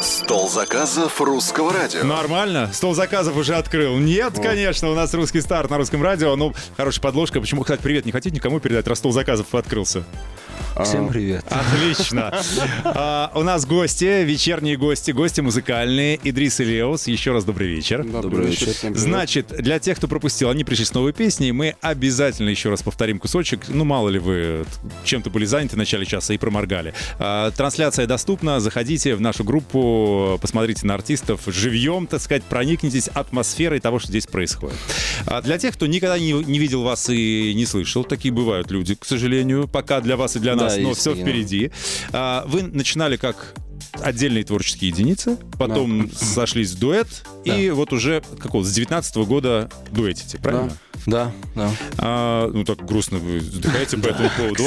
Стол 0.01 0.47
заказов 0.47 1.19
русского 1.19 1.73
радио. 1.73 2.03
Нормально? 2.03 2.69
Стол 2.71 2.93
заказов 2.93 3.35
уже 3.35 3.55
открыл. 3.55 3.97
Нет, 3.97 4.33
конечно, 4.39 4.91
у 4.91 4.95
нас 4.95 5.11
русский 5.15 5.41
старт 5.41 5.71
на 5.71 5.77
русском 5.77 6.03
радио. 6.03 6.35
Ну, 6.35 6.53
хорошая 6.75 7.01
подложка. 7.01 7.41
Почему, 7.41 7.63
кстати, 7.63 7.81
привет 7.81 8.05
не 8.05 8.11
хотите 8.11 8.35
никому 8.35 8.59
передать, 8.59 8.87
раз 8.87 8.99
стол 8.99 9.11
заказов 9.11 9.53
открылся? 9.55 10.03
Всем 10.83 11.07
привет. 11.09 11.45
Отлично. 11.49 12.33
А, 12.83 13.31
у 13.35 13.43
нас 13.43 13.65
гости, 13.65 14.23
вечерние 14.23 14.77
гости, 14.77 15.11
гости 15.11 15.41
музыкальные. 15.41 16.19
Идрис 16.23 16.59
и 16.59 16.63
Леус. 16.63 17.07
Еще 17.07 17.31
раз 17.31 17.43
добрый 17.43 17.67
вечер. 17.67 18.03
Добрый 18.03 18.47
вечер. 18.47 18.69
Значит, 18.95 19.47
для 19.47 19.79
тех, 19.79 19.97
кто 19.97 20.07
пропустил, 20.07 20.49
они 20.49 20.63
пришли 20.63 20.85
с 20.85 20.93
новой 20.93 21.13
песней. 21.13 21.51
Мы 21.51 21.75
обязательно 21.81 22.49
еще 22.49 22.69
раз 22.69 22.81
повторим 22.81 23.19
кусочек. 23.19 23.67
Ну, 23.67 23.83
мало 23.83 24.09
ли 24.09 24.19
вы 24.19 24.65
чем-то 25.03 25.29
были 25.29 25.45
заняты 25.45 25.75
в 25.75 25.77
начале 25.77 26.05
часа 26.05 26.33
и 26.33 26.37
проморгали. 26.37 26.93
А, 27.19 27.51
Трансляция 27.51 28.05
доступна. 28.07 28.59
Заходите 28.59 29.15
в 29.15 29.21
нашу 29.21 29.43
группу, 29.43 29.86
посмотрите 30.41 30.85
на 30.85 30.93
артистов 30.93 31.41
живьем, 31.47 32.07
так 32.07 32.21
сказать, 32.21 32.43
проникнитесь 32.43 33.07
атмосферой 33.07 33.79
того, 33.79 33.99
что 33.99 34.09
здесь 34.09 34.27
происходит. 34.27 34.77
А 35.25 35.41
Для 35.41 35.57
тех, 35.57 35.73
кто 35.73 35.87
никогда 35.87 36.17
не, 36.19 36.31
не 36.31 36.59
видел 36.59 36.83
вас 36.83 37.09
и 37.09 37.53
не 37.55 37.65
слышал, 37.65 38.03
такие 38.03 38.33
бывают 38.33 38.71
люди, 38.71 38.95
к 38.95 39.05
сожалению, 39.05 39.67
пока 39.67 40.01
для 40.01 40.17
вас 40.17 40.35
и 40.35 40.39
для 40.39 40.55
Да, 40.55 40.65
нас, 40.65 40.77
но 40.77 40.89
есть 40.89 41.01
все 41.01 41.15
впереди. 41.15 41.71
А, 42.11 42.45
Вы 42.47 42.63
начинали 42.63 43.17
как 43.17 43.53
отдельные 43.93 44.43
творческие 44.43 44.89
единицы, 44.89 45.37
потом 45.57 46.11
сошлись 46.11 46.71
в 46.71 46.79
дуэт, 46.79 47.07
и 47.45 47.69
вот 47.69 47.93
уже 47.93 48.21
какого 48.39 48.63
с 48.63 48.71
19 48.71 49.15
года 49.17 49.69
дуэтите, 49.91 50.37
правильно? 50.37 50.69
Да, 50.69 50.75
да. 51.07 51.31
А, 51.97 52.51
ну 52.53 52.63
так 52.65 52.85
грустно 52.85 53.17
вы 53.17 53.37
вздыхаете 53.39 53.97
по 53.97 54.07
этому 54.07 54.29
поводу. 54.35 54.57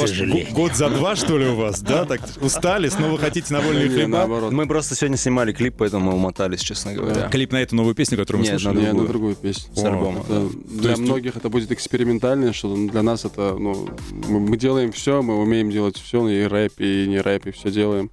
Год 0.51 0.75
за 0.75 0.89
два, 0.89 1.15
что 1.15 1.37
ли, 1.37 1.45
у 1.45 1.55
вас, 1.55 1.81
да? 1.81 2.05
Так 2.05 2.21
устали, 2.41 2.89
снова 2.89 3.17
хотите 3.17 3.53
на 3.53 3.61
вольные 3.61 3.87
Не, 3.87 3.95
хлеба? 3.95 4.27
Мы 4.51 4.67
просто 4.67 4.95
сегодня 4.95 5.17
снимали 5.17 5.53
клип, 5.53 5.75
поэтому 5.77 6.11
мы 6.11 6.15
умотались, 6.15 6.61
честно 6.61 6.93
говоря. 6.93 7.29
Клип 7.29 7.51
на 7.51 7.61
эту 7.61 7.75
новую 7.75 7.95
песню, 7.95 8.17
которую 8.17 8.41
мы 8.43 8.49
Нет, 8.49 8.59
слушали? 8.59 8.91
на 8.91 9.07
другую. 9.07 9.35
песню. 9.35 9.73
С 9.75 9.83
альбома. 9.83 10.21
Это 10.21 10.49
для 10.65 10.97
многих 10.97 11.37
это 11.37 11.49
будет 11.49 11.71
экспериментальное 11.71 12.53
но 12.63 12.91
для 12.91 13.01
нас 13.03 13.25
это, 13.25 13.55
ну, 13.57 13.89
мы 14.27 14.57
делаем 14.57 14.91
все, 14.91 15.21
мы 15.21 15.39
умеем 15.39 15.69
делать 15.69 15.97
все, 15.97 16.27
и 16.27 16.43
рэп, 16.43 16.73
и 16.79 17.05
не 17.07 17.19
рэп, 17.19 17.47
и 17.47 17.51
все 17.51 17.69
делаем. 17.71 18.09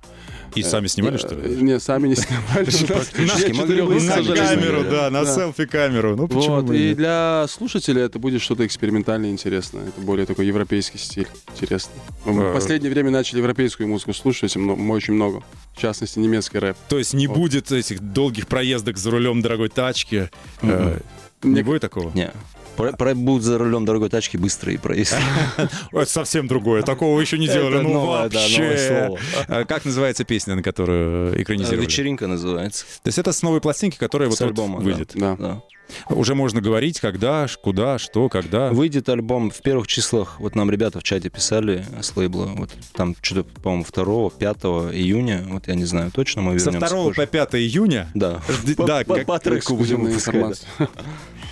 И 0.54 0.62
сами 0.62 0.86
снимали, 0.86 1.16
что 1.18 1.34
Э, 1.34 1.46
ли? 1.48 1.62
Не, 1.62 1.78
сами 1.80 2.08
не 2.08 2.14
снимали. 2.16 2.64
практически 2.64 3.48
Нет 3.48 3.56
могли 3.56 3.82
бы 3.82 3.94
четырех 4.00 4.18
и 4.26 4.28
На 4.30 4.36
камеру, 4.36 4.80
снимали. 4.82 4.90
да, 4.90 5.10
на 5.10 5.24
селфи-камеру. 5.26 6.16
Ну 6.16 6.28
почему 6.28 6.72
и 6.72 6.88
нет? 6.88 6.96
для 6.96 7.46
слушателя 7.48 8.02
это 8.02 8.18
будет 8.18 8.40
что-то 8.42 8.66
экспериментальное, 8.66 9.30
интересное. 9.30 9.88
Это 9.88 10.00
более 10.00 10.26
такой 10.26 10.46
европейский 10.46 10.98
стиль, 10.98 11.28
интересный. 11.54 11.94
Мы 12.24 12.42
Э. 12.42 12.50
в 12.50 12.54
последнее 12.54 12.90
время 12.90 13.10
начали 13.10 13.38
европейскую 13.38 13.88
музыку 13.88 14.12
слушать, 14.14 14.56
мы 14.56 14.94
очень 14.94 15.14
много. 15.14 15.42
В 15.76 15.80
частности, 15.80 16.18
немецкий 16.18 16.58
рэп. 16.58 16.76
То 16.88 16.98
есть 16.98 17.14
не 17.14 17.26
будет 17.26 17.70
этих 17.70 18.00
долгих 18.00 18.46
проездок 18.48 18.96
за 18.96 19.10
рулем 19.10 19.42
дорогой 19.42 19.68
тачки? 19.68 20.30
Э, 20.62 20.98
Не 21.44 21.62
будет 21.62 21.82
такого? 21.82 22.10
Не. 22.14 22.32
Про, 22.78 22.92
про- 22.92 23.14
будут 23.14 23.42
за 23.42 23.58
рулем 23.58 23.84
дорогой 23.84 24.08
тачки 24.08 24.36
быстрые 24.36 24.78
проезд. 24.78 25.16
Это 25.92 26.06
совсем 26.06 26.46
другое. 26.46 26.82
Такого 26.82 27.16
вы 27.16 27.22
еще 27.22 27.36
не 27.36 27.48
делали. 27.48 27.80
Ну 27.80 28.06
вообще. 28.06 29.16
А 29.48 29.64
Как 29.64 29.84
называется 29.84 30.24
песня, 30.24 30.54
на 30.54 30.62
которую 30.62 31.42
экранизировали? 31.42 31.84
Вечеринка 31.84 32.28
называется. 32.28 32.84
То 33.02 33.08
есть 33.08 33.18
это 33.18 33.32
с 33.32 33.42
новой 33.42 33.60
пластинки, 33.60 33.98
которая 33.98 34.28
вот 34.28 34.40
выйдет. 34.40 35.10
Да. 35.14 35.60
Уже 36.08 36.34
можно 36.34 36.60
говорить, 36.60 37.00
когда, 37.00 37.46
куда, 37.62 37.98
что, 37.98 38.28
когда. 38.28 38.70
Выйдет 38.70 39.08
альбом 39.08 39.50
в 39.50 39.60
первых 39.62 39.86
числах. 39.86 40.38
Вот 40.40 40.54
нам 40.54 40.70
ребята 40.70 41.00
в 41.00 41.02
чате 41.02 41.30
писали 41.30 41.84
с 42.00 42.16
лейбла. 42.16 42.46
Вот 42.54 42.70
там 42.92 43.14
что-то, 43.20 43.44
по-моему, 43.60 43.84
2 43.84 44.30
5 44.30 44.56
июня. 44.94 45.44
Вот 45.48 45.68
я 45.68 45.74
не 45.74 45.84
знаю 45.84 46.10
точно, 46.10 46.42
мы 46.42 46.58
Со 46.58 46.70
вернемся 46.70 46.94
2 46.94 47.04
позже. 47.04 47.16
по 47.16 47.26
5 47.26 47.54
июня. 47.56 48.08
Да. 48.14 48.40
Да, 48.78 49.04
по, 49.04 49.38
треку 49.38 49.76
будем 49.76 50.04
выпускать. 50.04 50.66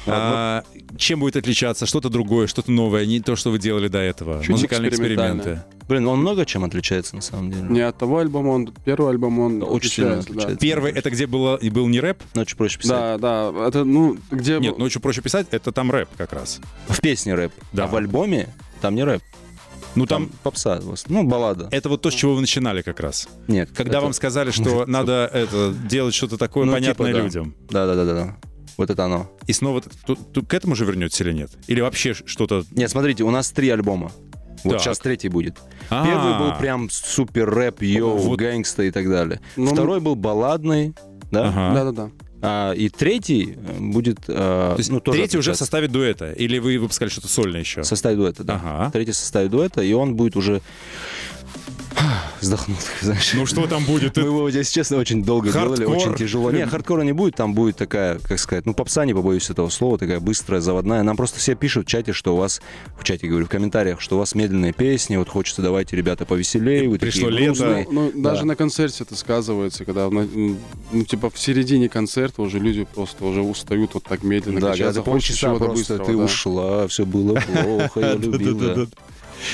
А, 0.09 0.63
чем 0.97 1.19
будет 1.19 1.35
отличаться? 1.35 1.85
Что-то 1.85 2.09
другое, 2.09 2.47
что-то 2.47 2.71
новое, 2.71 3.05
не 3.07 3.21
то, 3.21 3.35
что 3.35 3.51
вы 3.51 3.59
делали 3.59 3.89
до 3.89 3.99
этого. 3.99 4.41
Чуть 4.41 4.51
Музыкальные 4.51 4.91
эксперименты. 4.91 5.65
Блин, 5.89 6.07
он 6.09 6.21
много 6.21 6.45
чем 6.45 6.65
отличается 6.65 7.15
на 7.15 7.23
самом 7.23 7.51
деле. 7.53 7.65
Не 7.69 7.81
от 7.81 7.97
того 7.97 8.19
альбома, 8.19 8.49
он 8.51 8.73
первый 8.85 9.11
альбом, 9.11 9.39
он 9.39 9.63
Очень 9.63 9.91
сильно 9.91 10.19
отличается, 10.19 10.51
да. 10.55 10.57
Первый 10.59 10.93
это 10.93 11.11
где 11.11 11.27
было 11.27 11.57
и 11.57 11.71
был 11.71 11.87
не 11.87 12.01
рэп? 12.01 12.23
Но 12.35 12.43
очень 12.43 12.57
проще 12.57 12.79
писать. 12.79 13.21
Да, 13.21 13.53
да, 13.53 13.67
это, 13.69 13.85
ну, 13.85 14.17
где... 14.31 14.59
Нет, 14.59 14.75
очень 14.79 15.01
проще 15.01 15.21
писать, 15.23 15.47
это 15.53 15.71
там 15.73 15.91
рэп 15.91 16.09
как 16.17 16.33
раз. 16.33 16.61
В 16.89 17.01
песне 17.01 17.35
рэп. 17.35 17.53
Да. 17.73 17.85
А 17.85 17.87
в 17.87 17.95
альбоме 17.97 18.49
там 18.81 18.95
не 18.97 19.05
рэп. 19.05 19.23
Ну 19.95 20.05
Там 20.07 20.27
там 20.27 20.37
попса. 20.43 20.79
Ну, 21.09 21.23
баллада. 21.23 21.69
это 21.71 21.89
вот 21.89 22.03
то, 22.03 22.11
с 22.11 22.15
чего 22.15 22.35
вы 22.35 22.43
начинали 22.43 22.83
как 22.83 23.01
раз. 23.01 23.29
Нет. 23.49 23.71
Когда 23.75 23.93
это- 23.99 24.01
вам 24.03 24.13
сказали, 24.13 24.51
что 24.51 24.85
надо 24.89 25.31
это 25.33 25.73
делать 25.89 26.15
что-то 26.15 26.37
такое 26.37 26.67
Ну, 26.67 26.73
понятное 26.73 27.07
типа, 27.09 27.19
да. 27.19 27.25
людям. 27.25 27.55
Да, 27.71 27.87
да, 27.87 27.95
да, 27.95 28.05
да, 28.05 28.13
да. 28.15 28.37
Вот 28.77 28.91
это 28.91 29.05
оно. 29.05 29.31
И 29.47 29.55
снова 29.55 29.81
т- 29.81 30.43
к 30.43 30.53
этому 30.53 30.75
же 30.75 30.85
вернетесь 30.85 31.19
или 31.23 31.33
нет? 31.33 31.51
Или 31.67 31.81
вообще 31.81 32.13
что-то... 32.13 32.65
Нет, 32.73 32.91
смотрите, 32.91 33.25
у 33.25 33.31
нас 33.31 33.51
три 33.53 33.71
альбома. 33.71 34.13
Вот 34.65 34.73
Так. 34.75 34.81
сейчас 34.83 34.99
третий 34.99 35.29
будет. 35.29 35.57
А, 35.91 36.05
Первый 36.05 36.39
был 36.39 36.59
прям 36.59 36.89
супер 36.91 37.49
рэп, 37.49 37.83
yo, 37.83 38.17
Вот. 38.17 38.39
gangsta 38.39 38.85
и 38.85 38.91
так 38.91 39.09
далее. 39.09 39.41
Ну, 39.57 39.67
Второй 39.67 40.01
был 40.01 40.15
балладный, 40.15 40.95
да. 41.31 41.49
Ага. 41.49 41.75
Да-да-да. 41.75 42.11
А, 42.43 42.73
и 42.73 42.89
третий 42.89 43.57
э, 43.57 43.77
будет... 43.81 44.21
э, 44.29 44.33
То 44.35 44.75
есть 44.79 44.91
ну, 44.91 45.01
тоже 45.01 45.19
третий 45.19 45.39
уже 45.39 45.53
в 45.55 45.57
составе 45.57 45.89
дуэта? 45.89 46.33
Или 46.33 46.59
вы 46.59 46.79
выпускали 46.79 47.09
что-то 47.09 47.29
сольное 47.29 47.61
еще? 47.61 47.83
В 47.83 47.87
составе 47.87 48.17
дуэта, 48.17 48.45
да. 48.45 48.55
Ага. 48.63 48.91
Третий 48.93 49.13
в 49.13 49.17
составе 49.17 49.49
дуэта, 49.49 49.81
и 49.83 49.93
он 49.93 50.17
будет 50.17 50.37
уже... 50.37 50.61
Вздохнул, 52.41 52.77
знаешь. 53.01 53.33
Ну 53.35 53.47
что 53.47 53.67
там 53.67 53.85
будет? 53.85 54.17
Мы 54.17 54.25
его, 54.25 54.49
если 54.49 54.73
честно, 54.73 54.99
очень 54.99 55.25
долго 55.25 55.51
Хардкор? 55.51 55.79
делали, 55.79 55.97
очень 55.97 56.15
тяжело. 56.15 56.51
Не, 56.51 56.67
хардкора 56.67 57.03
не 57.03 57.13
будет, 57.13 57.37
там 57.37 57.55
будет 57.55 57.77
такая, 57.77 58.19
как 58.19 58.39
сказать, 58.39 58.67
ну, 58.67 58.75
попса, 58.75 59.05
не 59.05 59.15
побоюсь 59.15 59.49
этого 59.51 59.69
слова, 59.71 59.99
такая 59.99 60.21
быстрая, 60.21 60.61
заводная. 60.61 61.03
Нам 61.03 61.17
просто 61.17 61.39
все 61.39 61.55
пишут 61.55 61.87
в 61.87 61.91
чате, 61.91 62.13
что 62.13 62.35
у 62.35 62.39
вас, 62.39 62.61
в 62.99 63.05
чате, 63.05 63.27
говорю, 63.29 63.47
в 63.47 63.49
комментариях, 63.49 64.01
что 64.01 64.17
у 64.17 64.19
вас 64.19 64.35
медленные 64.35 64.73
песни, 64.73 65.17
вот 65.17 65.29
хочется, 65.29 65.63
давайте, 65.63 65.97
ребята, 65.97 66.25
повеселее, 66.27 66.89
вы 66.89 66.99
Пришло 66.99 67.31
такие 67.31 67.49
лето. 67.49 67.65
грустные. 67.65 67.87
Ну, 67.91 68.13
Да. 68.15 68.31
даже 68.31 68.47
на 68.47 68.57
концерте 68.57 69.05
это 69.05 69.17
сказывается, 69.17 69.85
когда, 69.85 70.11
на- 70.11 70.29
ну, 70.93 71.05
типа, 71.05 71.31
в 71.31 71.39
середине 71.39 71.89
концерта 71.89 72.43
уже 72.43 72.59
люди 72.59 72.87
просто 72.95 73.25
уже 73.25 73.41
устают 73.43 73.95
вот 73.95 74.05
так 74.05 74.23
медленно. 74.23 74.61
Да, 74.61 74.73
когда 74.73 74.93
ты 74.93 75.03
полчаса 75.03 75.55
просто 75.55 75.75
быстрого, 75.75 76.05
ты 76.05 76.17
да. 76.17 76.25
ушла, 76.25 76.87
все 76.89 77.07
было 77.07 77.35
плохо, 77.41 78.01
я 78.01 78.13
любил. 78.15 78.89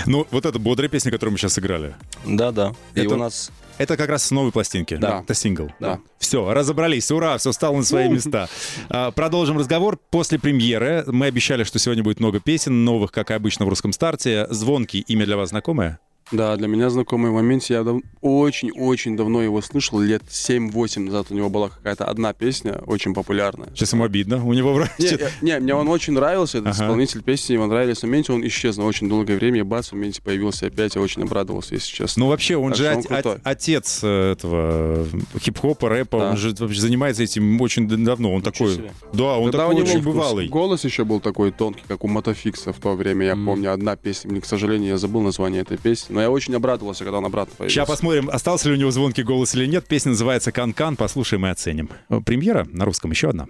Ну, 0.06 0.26
вот 0.30 0.46
эта 0.46 0.58
бодрая 0.58 0.88
песня, 0.88 1.10
которую 1.10 1.32
мы 1.32 1.38
сейчас 1.38 1.54
сыграли. 1.54 1.94
Да-да. 2.24 2.74
И 2.94 3.00
Это- 3.00 3.14
у 3.14 3.18
нас... 3.18 3.50
Это 3.78 3.96
как 3.96 4.10
раз 4.10 4.24
с 4.24 4.30
новой 4.30 4.52
пластинки. 4.52 4.94
Да. 4.96 5.20
Это 5.24 5.34
сингл. 5.34 5.72
Да. 5.80 5.98
Все, 6.18 6.52
разобрались. 6.52 7.10
Ура, 7.10 7.38
все 7.38 7.52
стало 7.52 7.76
на 7.78 7.82
свои 7.82 8.08
места. 8.08 8.48
А, 8.90 9.10
Продолжим 9.10 9.58
разговор 9.58 9.98
после 10.10 10.38
премьеры. 10.38 11.04
Мы 11.06 11.26
обещали, 11.26 11.64
что 11.64 11.78
сегодня 11.78 12.04
будет 12.04 12.20
много 12.20 12.38
песен, 12.38 12.84
новых, 12.84 13.10
как 13.12 13.30
и 13.30 13.34
обычно 13.34 13.64
в 13.64 13.68
русском 13.70 13.92
старте. 13.92 14.46
Звонкий, 14.50 15.00
имя 15.00 15.24
для 15.24 15.36
вас 15.36 15.48
знакомое? 15.48 15.98
Да, 16.32 16.56
для 16.56 16.66
меня 16.68 16.90
знакомый 16.90 17.30
момент. 17.30 17.64
Я 17.64 17.84
дав- 17.84 18.00
очень-очень 18.20 19.16
давно 19.16 19.42
его 19.42 19.60
слышал. 19.60 20.00
Лет 20.00 20.22
7-8 20.28 21.00
назад 21.00 21.26
у 21.30 21.34
него 21.34 21.50
была 21.50 21.68
какая-то 21.68 22.04
одна 22.06 22.32
песня, 22.32 22.80
очень 22.86 23.14
популярная. 23.14 23.68
Сейчас 23.74 23.92
ему 23.92 24.04
обидно. 24.04 24.44
У 24.44 24.52
него. 24.52 24.82
Не, 24.98 25.18
не, 25.42 25.58
мне 25.60 25.74
он 25.74 25.88
очень 25.88 26.12
нравился, 26.14 26.58
этот 26.58 26.74
Ага. 26.74 26.84
исполнитель 26.84 27.22
песни, 27.22 27.54
ему 27.54 27.66
нравились. 27.66 27.98
В 27.98 28.02
моменте 28.04 28.32
он 28.32 28.46
исчез 28.46 28.76
на 28.76 28.84
очень 28.84 29.08
долгое 29.08 29.36
время, 29.36 29.60
и 29.60 29.62
бац, 29.62 29.88
в 29.88 29.92
моменте 29.92 30.22
появился 30.22 30.66
опять. 30.66 30.94
Я 30.94 31.00
очень 31.02 31.22
обрадовался, 31.22 31.74
если 31.74 31.92
честно. 31.94 32.24
Ну, 32.24 32.28
вообще, 32.30 32.56
он 32.56 32.72
Так 32.72 32.78
же 32.78 32.94
он 33.10 33.16
от- 33.16 33.40
отец 33.44 34.00
э, 34.02 34.32
этого 34.32 35.06
э, 35.12 35.38
хип-хопа, 35.40 35.88
рэпа. 35.88 36.18
Да. 36.18 36.30
Он 36.30 36.36
же 36.36 36.54
вообще 36.58 36.80
занимается 36.80 37.22
этим 37.22 37.60
очень 37.60 37.86
давно. 37.88 38.32
Он 38.32 38.42
такой... 38.42 38.74
себе. 38.74 38.92
Да, 39.12 39.36
он 39.38 39.50
Тогда 39.50 39.68
такой 39.68 39.82
очень 39.82 40.02
бывалый. 40.02 40.48
Голос 40.48 40.84
еще 40.84 41.04
был 41.04 41.20
такой 41.20 41.50
тонкий, 41.50 41.82
как 41.86 42.04
у 42.04 42.08
Мотофикса 42.08 42.72
в 42.72 42.78
то 42.78 42.94
время. 42.94 43.26
Я 43.26 43.36
помню, 43.36 43.72
одна 43.72 43.96
песня. 43.96 44.30
Мне, 44.30 44.40
к 44.40 44.46
сожалению, 44.46 44.90
я 44.90 44.98
забыл 44.98 45.20
название 45.20 45.62
этой 45.62 45.76
песни. 45.76 46.14
Но 46.14 46.21
я 46.22 46.30
очень 46.30 46.54
обрадовался, 46.54 47.04
когда 47.04 47.18
он 47.18 47.26
обратно 47.26 47.54
появился. 47.56 47.74
Сейчас 47.74 47.88
посмотрим, 47.88 48.30
остался 48.30 48.68
ли 48.68 48.74
у 48.74 48.78
него 48.78 48.90
звонкий 48.90 49.22
голос 49.22 49.54
или 49.54 49.66
нет. 49.66 49.86
Песня 49.86 50.10
называется 50.10 50.52
«Кан-Кан». 50.52 50.96
Послушаем 50.96 51.46
и 51.46 51.50
оценим. 51.50 51.90
Э, 52.08 52.20
Премьера 52.24 52.66
на 52.70 52.84
русском 52.84 53.10
еще 53.10 53.30
одна. 53.30 53.46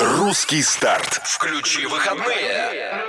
Русский 0.00 0.62
старт. 0.62 1.20
Включи 1.24 1.86
выходные. 1.86 3.08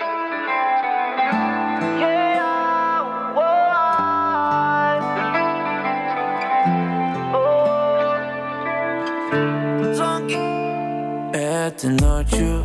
Этой 11.32 11.91
ночью 11.91 12.63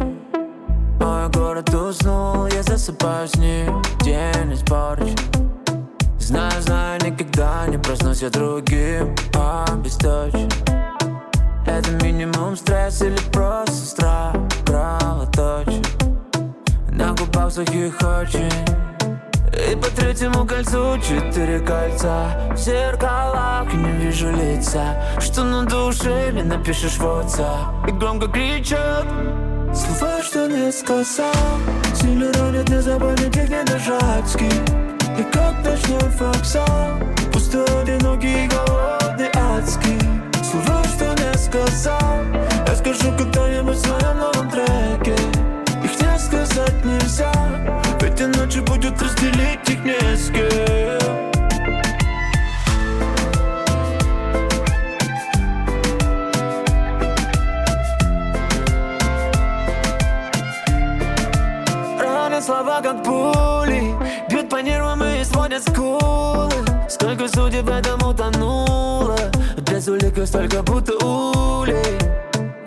мой 0.99 1.29
город 1.29 1.69
уснул, 1.75 2.47
я 2.47 2.63
засыпаю 2.63 3.29
с 3.29 3.37
ним 3.37 3.83
День 4.03 4.55
испорчен, 4.55 4.94
я 8.03 8.31
другим 8.31 9.15
Обесточен 9.69 10.49
Это 11.67 11.91
минимум 12.03 12.57
стресс 12.57 13.03
или 13.03 13.17
просто 13.33 13.73
страх 13.73 14.35
Кровоточен 14.67 15.83
На 16.91 17.13
губах 17.13 17.53
сухих 17.53 17.97
очень. 18.01 18.51
И 19.53 19.77
по 19.77 19.89
третьему 19.91 20.45
кольцу 20.47 20.99
четыре 20.99 21.61
кольца. 21.61 22.51
В 22.51 22.57
зеркалах 22.57 23.73
не 23.73 23.93
вижу 24.05 24.31
лица. 24.31 25.01
Что 25.21 25.45
на 25.45 25.65
душе 25.65 26.31
мне 26.33 26.43
напишешь 26.43 26.99
в 26.99 27.05
WhatsApp. 27.05 27.89
И 27.89 27.93
громко 27.93 28.27
кричат. 28.27 29.07
Слова, 29.73 30.23
что 30.23 30.49
не 30.49 30.73
сказал. 30.73 31.33
Сильно 31.95 32.33
ранят, 32.33 32.69
не 32.69 32.83
запомнить 32.83 33.37
их, 33.37 33.49
не 33.49 33.63
нажать 33.63 34.29
скип 34.29 34.53
И 35.19 35.23
как 35.33 35.55
ночной 35.65 36.11
фоксал 36.11 37.15
Пустой, 37.55 37.83
одинокий, 37.83 38.49
голодный, 38.49 39.31
адский 39.35 39.99
Слова, 40.43 40.83
что 40.85 41.15
не 41.15 41.39
сказал 41.39 42.25
Я 42.67 42.75
скажу 42.75 43.17
когда-нибудь 43.17 43.77
в 43.77 43.81
своем 43.81 44.19
новом 44.19 44.51
треке 44.51 45.15
Их 45.85 46.01
не 46.01 46.19
сказать 46.19 46.85
нельзя 46.85 47.33
Ведь 48.01 48.21
иначе 48.21 48.61
будет 48.63 49.01
разделить 49.01 49.69
их 49.69 49.85
не 49.85 50.17
с 50.17 50.33
слова, 62.43 62.83
как 62.83 63.03
пули. 63.03 63.95
Бьют 64.29 64.51
по 64.51 64.61
нервам 64.61 65.03
и 65.03 65.25
сводят 65.25 65.63
скулы 65.63 66.34
Сколько 67.15 67.33
судеб 67.33 67.65
в 67.67 67.71
этом 67.71 68.09
утонуло 68.09 69.17
Без 69.71 69.87
улик 69.87 70.27
столько 70.27 70.65
будто 70.65 70.95
улей. 70.95 71.97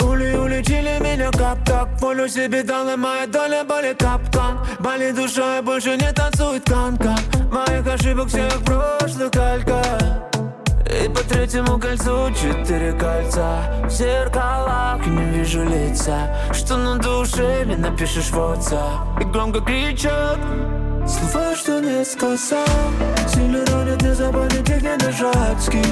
Ули 0.01 0.37
уличили 0.37 0.97
меня 1.01 1.29
как 1.31 1.65
так 1.65 1.89
Волю 1.99 2.29
себе 2.29 2.63
дала 2.63 2.95
моя 2.95 3.27
доля 3.27 3.65
боли 3.65 3.93
капкан 3.93 4.65
Болит 4.79 5.15
душа 5.15 5.59
и 5.59 5.61
больше 5.61 5.97
не 5.97 6.13
танцует 6.13 6.63
канка. 6.63 7.17
Моих 7.51 7.85
ошибок 7.87 8.29
всех 8.29 8.63
прошлых 8.63 9.31
калька 9.31 9.83
и 10.85 11.09
по 11.09 11.19
третьему 11.27 11.77
кольцу 11.77 12.31
четыре 12.31 12.93
кольца. 12.93 13.83
В 13.83 13.89
зеркалах 13.89 15.05
не 15.05 15.25
вижу 15.31 15.63
лица. 15.63 16.33
Что 16.53 16.77
на 16.77 16.97
душе 16.97 17.65
мне 17.65 17.75
напишешь 17.75 18.29
в 18.29 18.37
WhatsApp 18.37 19.21
И 19.21 19.25
громко 19.25 19.59
кричат 19.59 20.39
Слова, 21.07 21.55
что 21.55 21.79
не 21.79 22.03
сказал 22.03 22.67
Сильно 23.33 23.65
ранят, 23.67 24.03
их, 24.03 24.81
не 24.81 24.95
нажать 24.97 25.61
скип 25.61 25.85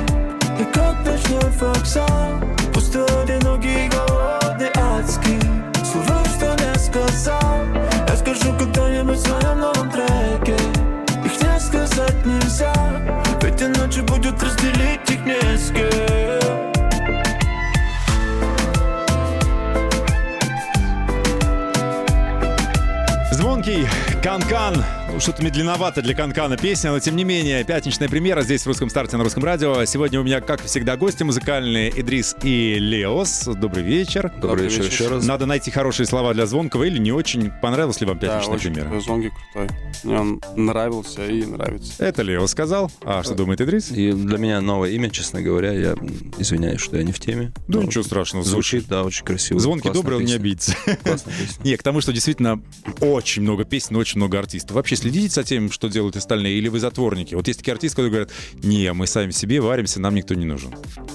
И 0.59 0.65
как 0.73 1.05
ночной 1.05 1.51
фоксал 1.51 2.33
Пустой, 2.73 3.05
одинокий, 3.23 3.89
голодный, 3.89 4.69
адский? 4.75 5.39
Слова, 5.85 6.21
что 6.25 6.53
не 6.55 6.77
сказал 6.77 7.65
Я 8.07 8.15
скажу 8.17 8.53
когда-нибудь 8.59 9.17
в 9.17 9.21
своем 9.21 9.59
новом 9.61 9.89
треке. 9.89 10.57
Их 11.23 11.41
не 11.41 11.59
сказать 11.61 12.25
нельзя 12.25 12.73
Ведь 13.41 13.61
иначе 13.61 14.01
будет 14.01 14.43
разделить 14.43 15.09
их 15.09 15.25
не 15.25 15.57
с 15.57 15.71
кем. 15.71 16.65
Звонкий 23.31 23.87
Канкан. 24.21 24.75
Ну, 24.75 24.94
что-то 25.19 25.43
медленновато 25.43 26.01
для 26.01 26.13
Канкана 26.13 26.57
песня, 26.57 26.91
но 26.91 26.99
тем 26.99 27.15
не 27.15 27.23
менее, 27.23 27.63
пятничная 27.63 28.09
премьера 28.09 28.41
здесь 28.41 28.63
в 28.63 28.67
русском 28.67 28.89
старте 28.89 29.15
на 29.17 29.23
русском 29.23 29.43
радио. 29.43 29.85
Сегодня 29.85 30.19
у 30.19 30.23
меня, 30.23 30.41
как 30.41 30.61
всегда, 30.63 30.97
гости 30.97 31.23
музыкальные 31.23 31.89
Идрис 32.01 32.35
и 32.43 32.75
Леос. 32.79 33.45
Добрый 33.55 33.83
вечер. 33.83 34.31
Добрый 34.41 34.65
вечер 34.65 34.83
еще 34.83 35.07
раз. 35.07 35.25
Надо 35.25 35.45
найти 35.45 35.71
хорошие 35.71 36.05
слова 36.05 36.33
для 36.33 36.45
Звонкого 36.45 36.83
или 36.83 36.97
не 36.99 37.11
очень. 37.13 37.49
Понравилась 37.61 38.01
ли 38.01 38.07
вам 38.07 38.19
Да, 38.19 38.27
пятничная 38.27 38.55
очень 38.55 38.73
премьера? 38.73 38.89
крутой, 38.89 39.03
Звонкий 39.05 39.29
крутой. 39.53 39.77
Мне 40.03 40.19
он 40.19 40.41
нравился 40.55 41.25
и 41.25 41.45
нравится. 41.45 41.93
Это 42.03 42.21
Лео 42.21 42.45
сказал. 42.47 42.91
А 43.03 43.23
что 43.23 43.35
думает 43.35 43.61
Идрис? 43.61 43.91
И 43.91 44.11
для 44.11 44.37
меня 44.37 44.59
новое 44.61 44.89
имя, 44.91 45.09
честно 45.09 45.41
говоря. 45.41 45.71
Я 45.71 45.95
извиняюсь, 46.37 46.81
что 46.81 46.97
я 46.97 47.03
не 47.03 47.13
в 47.13 47.19
теме. 47.19 47.53
Ну, 47.67 47.79
Но 47.79 47.83
ничего 47.87 48.03
страшного. 48.03 48.43
Звучит, 48.43 48.87
да, 48.87 49.03
очень 49.03 49.23
красиво. 49.23 49.59
Звонкий 49.59 49.83
Классная 49.83 50.01
добрый, 50.01 50.17
он 50.17 50.25
не 50.25 50.33
обидится. 50.33 50.75
Классная 51.03 51.33
песня. 51.33 51.55
Не, 51.63 51.77
к 51.77 51.83
тому, 51.83 52.01
что 52.01 52.11
действительно 52.11 52.61
очень 52.99 53.41
много 53.43 53.63
песен, 53.63 53.95
очень 53.95 54.17
много 54.19 54.37
артистов. 54.39 54.75
Вообще 54.75 54.95
следите 55.11 55.33
за 55.35 55.43
тем, 55.43 55.71
что 55.71 55.87
делают 55.87 56.15
остальные, 56.15 56.57
или 56.57 56.67
вы 56.67 56.79
затворники? 56.79 57.35
Вот 57.35 57.47
есть 57.47 57.59
такие 57.59 57.73
артисты, 57.73 57.95
которые 57.97 58.09
говорят, 58.11 58.31
не, 58.63 58.91
мы 58.93 59.05
сами 59.07 59.31
себе 59.31 59.61
варимся, 59.61 59.99
нам 59.99 60.15
никто 60.15 60.33
не 60.33 60.45
нужен. 60.45 60.73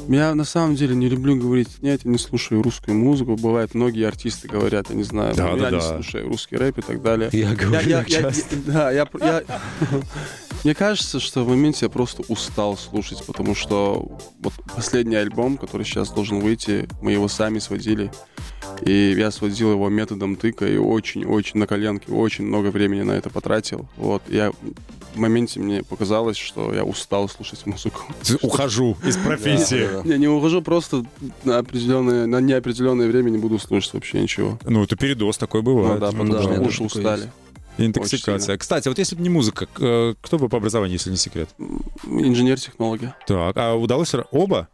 Я 0.08 0.34
на 0.34 0.44
самом 0.44 0.76
деле 0.76 0.94
не 0.94 1.08
люблю 1.08 1.36
говорить, 1.36 1.68
нет, 1.82 2.02
я 2.04 2.10
не 2.10 2.18
слушаю 2.18 2.62
русскую 2.62 2.96
музыку. 2.96 3.36
Бывает, 3.36 3.74
многие 3.74 4.06
артисты 4.06 4.48
говорят, 4.48 4.90
я 4.90 4.96
не 4.96 5.02
знаю, 5.04 5.34
Да, 5.34 5.48
ну, 5.48 5.58
да, 5.58 5.64
я 5.64 5.70
не 5.70 5.76
да. 5.78 5.94
слушаю 5.94 6.28
русский 6.28 6.56
рэп 6.56 6.78
и 6.78 6.82
так 6.82 7.02
далее. 7.02 7.28
Я 7.32 7.54
говорю 7.54 7.88
я- 7.88 7.98
я- 7.98 8.04
часто. 8.04 8.56
Да, 8.66 8.90
я, 8.90 9.08
я- 9.20 9.42
Мне 10.64 10.74
кажется, 10.74 11.20
что 11.20 11.44
в 11.44 11.48
моменте 11.48 11.86
я 11.86 11.88
просто 11.90 12.22
устал 12.28 12.76
слушать, 12.76 13.24
потому 13.26 13.54
что 13.54 14.18
вот 14.40 14.52
последний 14.76 15.16
альбом, 15.16 15.56
который 15.56 15.84
сейчас 15.84 16.10
должен 16.10 16.40
выйти, 16.40 16.88
мы 17.02 17.12
его 17.12 17.28
сами 17.28 17.58
сводили. 17.58 18.12
И 18.82 19.14
я 19.16 19.30
сводил 19.30 19.72
его 19.72 19.88
методом 19.88 20.36
тыка 20.36 20.66
и 20.66 20.76
очень-очень 20.76 21.58
на 21.60 21.66
коленке, 21.66 22.12
очень 22.12 22.44
много 22.44 22.68
времени 22.68 23.02
на 23.02 23.12
это 23.12 23.28
потратил. 23.30 23.88
Вот, 23.96 24.22
я 24.28 24.52
в 25.14 25.18
моменте 25.18 25.58
мне 25.60 25.82
показалось, 25.82 26.36
что 26.36 26.72
я 26.72 26.84
устал 26.84 27.28
слушать 27.28 27.66
музыку. 27.66 28.00
Ухожу 28.42 28.96
из 29.04 29.16
профессии. 29.16 29.86
Да, 29.86 29.92
да, 29.98 30.02
да. 30.02 30.08
Я 30.08 30.16
не 30.18 30.28
ухожу, 30.28 30.62
просто 30.62 31.04
на 31.44 31.58
определенное, 31.58 32.26
на 32.26 32.40
неопределенное 32.40 33.08
время 33.08 33.30
не 33.30 33.38
буду 33.38 33.58
слушать 33.58 33.92
вообще 33.94 34.20
ничего. 34.22 34.58
Ну, 34.64 34.84
это 34.84 34.96
передоз 34.96 35.36
такой 35.36 35.62
Ну 35.62 35.74
бывает. 35.74 36.00
да, 36.00 36.06
потому 36.12 36.32
да, 36.32 36.42
что 36.42 36.60
уши 36.62 36.82
устали. 36.84 37.20
есть. 37.22 37.32
Интоксикация. 37.78 38.56
Кстати, 38.58 38.88
вот 38.88 38.98
если 38.98 39.16
бы 39.16 39.22
не 39.22 39.30
музыка, 39.30 39.66
э, 39.78 40.14
кто 40.20 40.38
бы 40.38 40.48
по 40.48 40.58
образованию, 40.58 40.94
если 40.98 41.10
не 41.10 41.16
секрет? 41.16 41.48
Инженер-технология. 42.06 43.14
Так, 43.26 43.56
а 43.56 43.74
удалось 43.74 44.12
оба? 44.32 44.68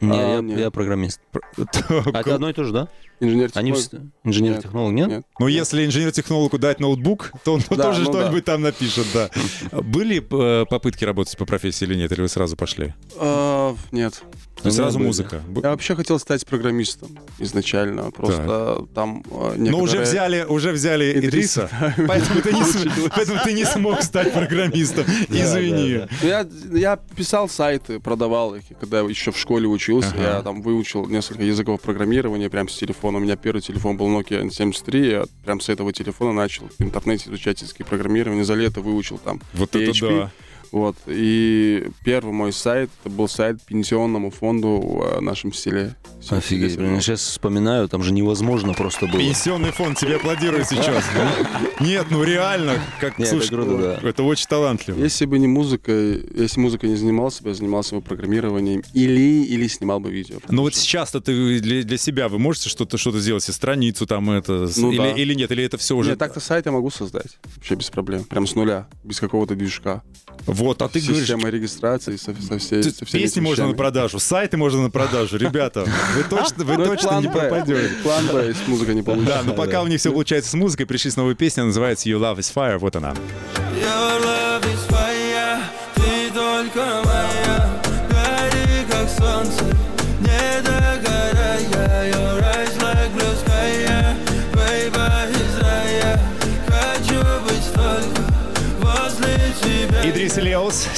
Не, 0.00 0.10
А, 0.12 0.34
я- 0.36 0.40
нет. 0.40 0.58
я 0.58 0.70
программист. 0.70 1.20
А 2.12 2.20
это 2.20 2.34
одно 2.34 2.50
и 2.50 2.52
то 2.52 2.64
же, 2.64 2.72
да? 2.72 2.88
Они 3.24 3.70
Инженер-технология. 3.70 3.80
все... 3.82 4.00
Инженер-технолог, 4.24 4.92
нет? 4.92 5.08
Нет. 5.08 5.24
Ну, 5.38 5.46
если 5.48 5.84
инженер-технологу 5.86 6.58
дать 6.58 6.80
ноутбук, 6.80 7.32
то 7.44 7.54
он 7.54 7.62
Да, 7.70 7.76
тоже 7.76 8.02
ну 8.02 8.12
что-нибудь 8.12 8.44
там 8.44 8.62
напишет, 8.62 9.06
да. 9.12 9.30
Были 9.82 10.18
э, 10.62 10.66
попытки 10.66 11.04
работать 11.04 11.36
по 11.36 11.44
профессии 11.46 11.84
или 11.84 11.94
нет, 11.94 12.12
или 12.12 12.20
вы 12.20 12.28
сразу 12.28 12.56
пошли? 12.56 12.94
А, 13.16 13.74
нет. 13.92 14.22
То 14.62 14.68
есть 14.68 14.78
У 14.78 14.80
меня 14.80 14.86
сразу 14.88 14.98
были. 14.98 15.06
музыка. 15.08 15.42
Я 15.62 15.70
вообще 15.70 15.94
хотел 15.96 16.18
стать 16.18 16.46
программистом 16.46 17.18
изначально. 17.38 18.10
Просто 18.12 18.86
там 18.94 19.22
а, 19.30 19.54
Но 19.58 19.78
уже 19.80 20.00
взяли, 20.00 20.44
уже 20.48 20.70
взяли 20.72 21.18
Идриса, 21.18 21.68
поэтому 22.08 22.40
ты, 22.40 22.52
не, 22.52 22.62
см- 22.64 23.10
поэтому 23.14 23.40
ты 23.44 23.52
не 23.52 23.64
смог 23.64 24.00
стать 24.02 24.32
программистом. 24.32 25.04
Извини. 25.28 25.98
да, 25.98 26.08
Ну, 26.22 26.28
Я, 26.28 26.46
я 26.72 26.96
писал 26.96 27.48
сайты, 27.48 28.00
продавал 28.00 28.54
их, 28.54 28.62
когда 28.80 29.00
я 29.00 29.08
еще 29.08 29.32
в 29.32 29.38
школе 29.38 29.66
учился. 29.68 30.14
Я 30.16 30.40
там 30.42 30.62
выучил 30.62 31.06
несколько 31.08 31.42
языков 31.42 31.80
программирования 31.82 32.48
прям 32.48 32.68
с 32.68 32.76
телефона. 32.76 33.13
У 33.16 33.20
меня 33.20 33.36
первый 33.36 33.60
телефон 33.60 33.96
был 33.96 34.06
Nokia 34.08 34.42
N73. 34.44 35.10
Я 35.10 35.24
прям 35.44 35.60
с 35.60 35.68
этого 35.68 35.92
телефона 35.92 36.32
начал 36.32 36.68
в 36.78 36.82
интернете 36.82 37.28
изучать 37.30 37.62
языки 37.62 37.82
программирования. 37.82 38.44
За 38.44 38.54
лето 38.54 38.80
выучил 38.80 39.18
там 39.18 39.40
Вот 39.52 39.74
это 39.76 39.90
PHP. 39.90 40.18
да. 40.20 40.32
Вот. 40.74 40.96
И 41.06 41.86
первый 42.02 42.32
мой 42.32 42.52
сайт 42.52 42.90
это 43.04 43.14
был 43.14 43.28
сайт 43.28 43.62
пенсионному 43.62 44.32
фонду 44.32 44.80
в 44.80 45.18
э, 45.18 45.20
нашем 45.20 45.52
селе. 45.52 45.94
Офигеть, 46.28 46.76
блин, 46.76 46.94
я 46.94 47.00
сейчас 47.00 47.20
вспоминаю, 47.20 47.88
там 47.88 48.02
же 48.02 48.12
невозможно 48.12 48.74
просто 48.74 49.06
было. 49.06 49.20
Пенсионный 49.20 49.70
фонд 49.70 49.98
тебе 49.98 50.16
аплодирует 50.16 50.66
сейчас. 50.66 51.04
Нет, 51.78 52.06
ну 52.10 52.24
реально, 52.24 52.80
как 52.98 53.20
Нет, 53.20 53.28
слушай, 53.28 53.46
это 53.46 53.54
круто, 53.54 54.00
да. 54.02 54.08
это 54.08 54.24
очень 54.24 54.48
талантливо. 54.48 54.98
Если 54.98 55.26
бы 55.26 55.38
не 55.38 55.46
музыка, 55.46 55.92
если 55.92 56.58
музыкой 56.58 56.90
не 56.90 56.96
занимался 56.96 57.44
бы, 57.44 57.50
я 57.50 57.54
занимался 57.54 57.94
бы 57.94 58.00
программированием 58.00 58.82
или, 58.94 59.44
или 59.44 59.68
снимал 59.68 60.00
бы 60.00 60.10
видео. 60.10 60.38
Ну 60.48 60.62
вот 60.62 60.74
сейчас-то 60.74 61.20
ты 61.20 61.60
для, 61.60 61.84
для 61.84 61.98
себя 61.98 62.28
вы 62.28 62.40
можете 62.40 62.68
что-то 62.68 62.98
что-то 62.98 63.20
сделать, 63.20 63.48
и 63.48 63.52
страницу 63.52 64.06
там 64.06 64.28
это, 64.28 64.68
Ну 64.76 64.90
или, 64.90 64.98
да. 64.98 65.10
или 65.12 65.34
нет, 65.34 65.52
или 65.52 65.62
это 65.62 65.78
все 65.78 65.94
уже. 65.94 66.10
Нет, 66.10 66.18
так-то 66.18 66.40
сайт 66.40 66.66
я 66.66 66.72
могу 66.72 66.90
создать. 66.90 67.38
Вообще 67.54 67.76
без 67.76 67.90
проблем. 67.90 68.24
Прям 68.24 68.48
с 68.48 68.56
нуля. 68.56 68.88
Без 69.04 69.20
какого-то 69.20 69.54
движка. 69.54 70.02
Вот, 70.46 70.63
а 70.72 70.88
ты 70.88 71.00
говоришь, 71.00 71.20
Система 71.20 71.48
регистрации 71.50 72.16
со, 72.16 72.34
со 72.40 72.58
всей, 72.58 72.82
ты- 72.82 72.90
со 72.90 73.04
всеми 73.04 73.22
песни 73.22 73.40
можно 73.40 73.66
на 73.68 73.74
продажу, 73.74 74.18
сайты 74.18 74.56
можно 74.56 74.82
на 74.82 74.90
продажу, 74.90 75.36
ребята, 75.38 75.84
вы 76.16 76.22
точно, 76.30 76.64
вы 76.64 76.76
Ну, 76.76 76.84
точно 76.86 77.20
не 77.20 77.28
пропадете. 77.28 77.90
План 78.02 78.26
Б, 78.28 78.46
если 78.48 78.70
музыка 78.70 78.94
не 78.94 79.02
Да, 79.02 79.12
получится. 79.12 79.42
но 79.44 79.54
пока 79.54 79.82
у 79.82 79.86
них 79.86 80.00
все 80.00 80.10
получается 80.12 80.50
с 80.50 80.54
музыкой, 80.54 80.86
пришли 80.86 81.10
с 81.10 81.16
новой 81.16 81.34
песней, 81.34 81.64
называется 81.64 82.08
You 82.08 82.18
Love 82.18 82.38
Is 82.38 82.52
Fire, 82.54 82.78
вот 82.78 82.96
она. 82.96 83.14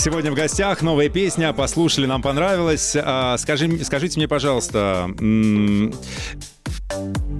Сегодня 0.07 0.31
в 0.31 0.35
гостях. 0.35 0.83
Новая 0.83 1.09
песня. 1.09 1.53
Послушали, 1.53 2.07
нам 2.07 2.23
понравилось. 2.23 2.95
А, 2.97 3.37
скажи, 3.39 3.85
скажите 3.85 4.21
мне, 4.21 4.29
пожалуйста, 4.29 5.11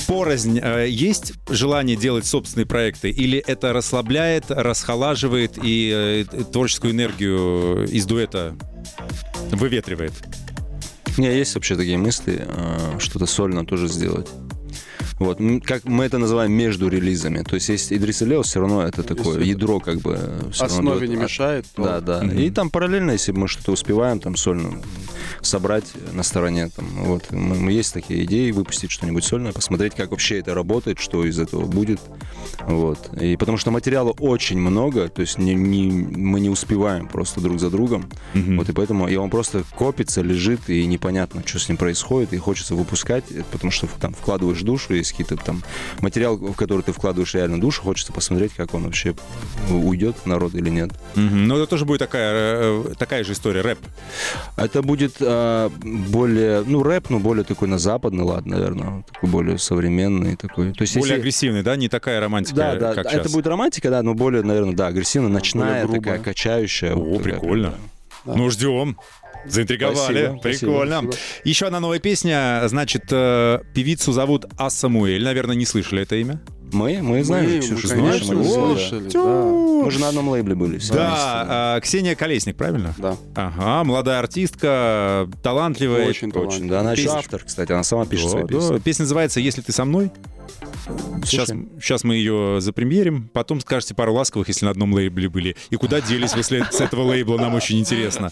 порознь 0.09 0.59
э, 0.61 0.89
есть 0.89 1.35
желание 1.49 1.97
делать 1.97 2.27
собственные 2.27 2.67
проекты? 2.67 3.11
Или 3.11 3.39
это 3.39 3.73
расслабляет, 3.73 4.47
расхолаживает 4.49 5.53
и 5.63 6.25
э, 6.33 6.43
творческую 6.51 6.93
энергию 6.93 7.85
из 7.85 8.05
дуэта 8.05 8.57
выветривает? 9.53 10.15
У 11.17 11.21
меня 11.21 11.31
есть 11.31 11.55
вообще 11.55 11.77
такие 11.77 11.99
мысли, 11.99 12.49
э, 12.49 12.99
что-то 12.99 13.27
сольно 13.27 13.65
тоже 13.65 13.87
сделать. 13.87 14.27
Вот, 15.19 15.39
как 15.65 15.85
мы 15.85 16.05
это 16.05 16.19
называем 16.19 16.53
между 16.53 16.89
релизами. 16.89 17.43
То 17.43 17.55
есть 17.55 17.69
есть 17.71 17.93
Идрис 17.93 18.21
и 18.23 18.27
Лео, 18.27 18.43
все 18.43 18.61
равно 18.61 18.83
это 18.83 19.03
такое 19.03 19.39
Если 19.39 19.45
ядро, 19.51 19.81
как 19.81 19.99
бы. 19.99 20.19
Основе 20.59 21.07
идет. 21.07 21.11
не 21.11 21.17
А- 21.17 21.23
мешает. 21.25 21.67
то- 21.75 21.85
Да, 21.85 22.01
да. 22.01 22.25
И 22.35 22.51
там 22.51 22.69
параллельно, 22.71 23.13
если 23.13 23.33
мы 23.33 23.49
что-то 23.49 23.73
успеваем 23.73 24.21
там 24.21 24.37
сольно 24.37 24.83
собрать 25.43 25.85
на 26.13 26.23
стороне, 26.23 26.69
там, 26.75 26.87
вот, 27.05 27.31
мы, 27.31 27.55
мы 27.57 27.73
есть 27.73 27.93
такие 27.95 28.25
идеи, 28.25 28.51
выпустить 28.51 28.91
что-нибудь 28.91 29.25
сольное, 29.25 29.53
посмотреть, 29.53 29.95
как 29.95 30.11
вообще 30.11 30.39
это 30.39 30.55
работает, 30.55 30.99
что 30.99 31.25
из 31.25 31.39
этого 31.39 31.65
будет. 31.65 32.01
Вот. 32.67 32.99
И 33.21 33.37
потому 33.37 33.59
что 33.59 33.71
материала 33.71 34.11
очень 34.19 34.59
много, 34.59 35.09
то 35.09 35.23
есть 35.23 35.39
не, 35.39 35.55
не- 35.55 35.91
мы 35.91 36.41
не 36.41 36.49
успеваем 36.51 37.07
просто 37.09 37.41
друг 37.41 37.59
за 37.61 37.71
другом. 37.71 38.07
Вот 38.35 38.69
и 38.69 38.73
поэтому 38.73 39.09
и 39.09 39.17
он 39.17 39.31
просто 39.31 39.65
копится, 39.77 40.21
лежит, 40.23 40.69
и 40.69 40.85
непонятно, 40.87 41.43
что 41.45 41.59
с 41.59 41.69
ним 41.69 41.77
происходит, 41.79 42.33
и 42.33 42.37
хочется 42.39 42.75
выпускать, 42.75 43.25
потому 43.51 43.71
что 43.71 43.87
там 44.01 44.13
вкладываешь 44.15 44.61
душу, 44.63 44.95
есть 45.07 45.13
какие-то 45.17 45.37
там 45.43 45.63
материал, 46.01 46.37
в 46.37 46.55
который 46.55 46.83
ты 46.83 46.93
вкладываешь 46.93 47.35
реально 47.35 47.61
душу, 47.61 47.83
хочется 47.83 48.13
посмотреть, 48.13 48.53
как 48.55 48.75
он 48.75 48.85
вообще 48.85 49.15
уйдет 49.71 50.17
в 50.25 50.27
народ 50.27 50.55
или 50.55 50.69
нет. 50.71 50.91
Мгм. 51.15 51.47
Но 51.47 51.57
это 51.57 51.67
тоже 51.67 51.85
будет 51.85 51.99
такая, 52.01 52.33
э, 52.35 52.95
такая 52.99 53.25
же 53.25 53.33
история, 53.33 53.61
рэп. 53.63 53.79
Это 54.57 54.83
будет 54.83 55.17
а, 55.21 55.71
более, 55.83 56.63
ну, 56.67 56.83
рэп, 56.83 57.11
но 57.11 57.19
более 57.19 57.45
такой 57.45 57.69
на 57.69 57.79
западный 57.79 58.25
лад, 58.25 58.47
наверное, 58.47 59.05
такой 59.13 59.29
более 59.31 59.59
современный 59.59 60.37
такой. 60.37 60.73
То 60.73 60.83
есть 60.83 60.95
Более 60.95 61.11
если- 61.13 61.21
агрессивный, 61.21 61.63
да? 61.63 61.77
Не 61.77 61.89
такая 61.89 62.21
романтика, 62.21 62.57
Да, 62.57 62.75
да, 62.77 62.95
как 62.95 63.05
да, 63.05 63.11
сейчас. 63.11 63.21
это 63.27 63.31
будет 63.33 63.47
романтика, 63.47 63.91
да, 63.91 64.03
но 64.03 64.15
более, 64.15 64.43
наверное, 64.43 64.75
да, 64.75 64.89
агрессивно, 64.89 65.29
ночная, 65.29 65.87
такая 65.87 66.19
качающая. 66.19 66.93
О, 66.95 66.97
вот 66.97 67.19
такая. 67.23 67.35
прикольно. 67.39 67.75
Ну, 68.25 68.51
ждем. 68.51 68.97
Заинтриговали. 69.49 69.97
Спасибо, 69.97 70.39
спасибо, 70.41 70.71
Прикольно. 70.73 71.03
спасибо. 71.03 71.17
Еще 71.45 71.67
одна 71.67 71.81
новая 71.81 71.99
песня. 71.99 72.63
Значит, 72.67 73.05
э, 73.11 73.61
певицу 73.75 74.13
зовут 74.13 74.47
А 74.59 74.71
Самуэль. 74.71 75.23
Наверное, 75.25 75.57
не 75.57 75.67
слышали 75.67 76.03
это 76.03 76.17
имя. 76.17 76.41
Мы, 76.73 77.01
мы 77.01 77.23
знаем, 77.23 77.49
Мы, 77.49 77.59
Ксюша, 77.61 77.95
мы, 77.95 78.01
знаешь, 78.01 78.13
конечно, 78.23 78.35
мы 78.35 78.45
знаем. 78.45 78.77
слышали, 78.77 79.09
да. 79.11 79.21
Мы 79.25 79.91
же 79.93 80.01
на 80.01 80.09
одном 80.09 80.29
лейбле 80.31 80.55
были. 80.57 80.79
все. 80.79 80.95
Да, 80.95 81.77
э, 81.77 81.81
Ксения 81.81 82.17
Колесник, 82.17 82.57
правильно? 82.57 82.93
Да. 82.99 83.17
Ага, 83.37 83.85
молодая 83.85 84.19
артистка, 84.19 85.29
талантливая. 85.45 86.09
Очень 86.09 86.33
Очень, 86.33 86.69
да, 86.69 86.81
она 86.81 86.93
еще 86.95 87.11
автор, 87.11 87.43
кстати, 87.45 87.71
она 87.71 87.85
сама 87.85 88.05
пишет 88.05 88.27
Да, 88.27 88.31
свои 88.33 88.43
да. 88.43 88.49
песни. 88.49 88.79
Песня 88.81 89.03
называется 89.05 89.39
«Если 89.39 89.61
ты 89.63 89.71
со 89.73 89.85
мной». 89.85 90.11
Сейчас, 91.25 91.49
сейчас 91.81 92.05
мы 92.05 92.15
ее 92.17 92.61
запремьерим, 92.61 93.29
потом 93.33 93.61
скажете 93.61 93.95
пару 93.95 94.13
ласковых, 94.15 94.49
если 94.49 94.65
на 94.65 94.71
одном 94.71 94.93
лейбле 94.95 95.29
были. 95.29 95.57
И 95.71 95.77
куда 95.77 96.01
делись 96.01 96.35
вы 96.35 96.43
с 96.43 96.51
лей- 96.51 96.65
с 96.71 96.81
этого 96.81 97.03
лейбла, 97.03 97.39
нам 97.39 97.55
очень 97.55 97.79
интересно. 97.79 98.31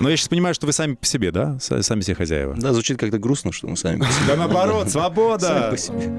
Но 0.00 0.08
я 0.10 0.16
сейчас 0.16 0.28
понимаю, 0.28 0.54
что 0.54 0.66
вы 0.66 0.72
сами 0.72 0.94
по 0.94 1.06
себе, 1.06 1.30
да? 1.30 1.58
С- 1.60 1.82
Сами 1.82 2.00
себе 2.00 2.14
хозяева. 2.16 2.54
Да, 2.56 2.72
звучит 2.72 2.98
как-то 2.98 3.18
грустно, 3.18 3.52
что 3.52 3.68
мы 3.68 3.76
сами 3.76 3.98
по 4.00 4.04
себе. 4.06 4.24
Да 4.28 4.36
наоборот, 4.36 4.90
свобода! 4.90 5.46
Сами 5.46 5.70
по 5.70 5.76
себе. 5.78 6.12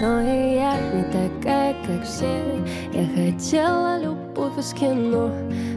Но 0.00 0.20
и 0.20 0.54
я 0.54 0.78
не 0.94 1.02
такая, 1.04 1.74
как 1.86 2.04
все 2.06 2.62
Я 2.92 3.06
хотела 3.32 4.00
любовь 4.00 4.56
из 4.56 4.72
кино 4.72 5.28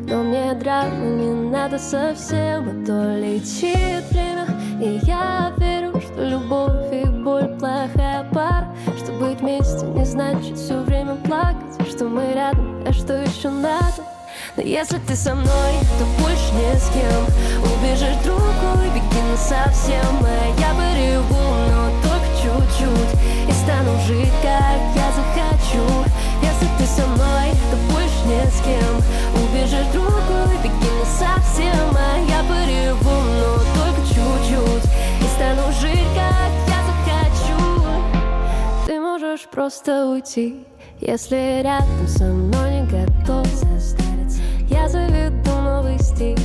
Но 0.07 0.23
мне 0.23 0.53
драмы 0.53 1.23
не 1.23 1.49
надо 1.49 1.79
совсем 1.79 2.69
А 2.69 2.85
то 2.85 3.17
летит 3.17 4.03
время 4.11 4.45
И 4.79 4.99
я 5.07 5.51
верю, 5.57 5.99
что 6.01 6.23
любовь 6.23 6.93
и 6.93 7.09
боль 7.23 7.47
плохая 7.57 8.29
пара 8.31 8.75
быть 9.21 9.39
вместе 9.39 9.85
не 9.85 10.03
значит 10.03 10.57
все 10.57 10.81
время 10.81 11.15
плакать. 11.15 11.87
Что 11.87 12.05
мы 12.05 12.33
рядом, 12.33 12.83
а 12.87 12.91
что 12.91 13.21
еще 13.21 13.49
надо? 13.49 14.03
Но 14.57 14.63
если 14.63 14.97
ты 14.97 15.15
со 15.15 15.35
мной, 15.35 15.73
то 15.99 16.23
больше 16.23 16.51
ни 16.55 16.75
с 16.75 16.89
кем. 16.89 17.23
Убежишь 17.61 18.17
другой, 18.23 18.89
беги 18.89 19.21
на 19.29 19.37
совсем. 19.37 20.25
А 20.25 20.59
я 20.59 20.73
пореву, 20.73 21.35
но 21.69 21.91
только 22.01 22.27
чуть-чуть. 22.41 23.13
И 23.47 23.51
стану 23.51 23.91
жить, 24.07 24.33
как 24.41 24.81
я 24.95 25.11
захочу. 25.13 25.85
Если 26.41 26.67
ты 26.79 26.85
со 26.87 27.05
мной, 27.07 27.51
то 27.69 27.93
больше 27.93 28.25
ни 28.25 28.49
с 28.49 28.61
кем 28.63 29.00
просто 39.61 40.07
уйти, 40.07 40.65
если 41.01 41.61
рядом 41.61 42.07
со 42.07 42.23
мной 42.23 42.81
не 42.81 42.87
готов 42.87 43.45
состариться. 43.45 44.41
Я 44.67 44.89
заведу 44.89 45.51
новый 45.51 45.99
стиль, 45.99 46.39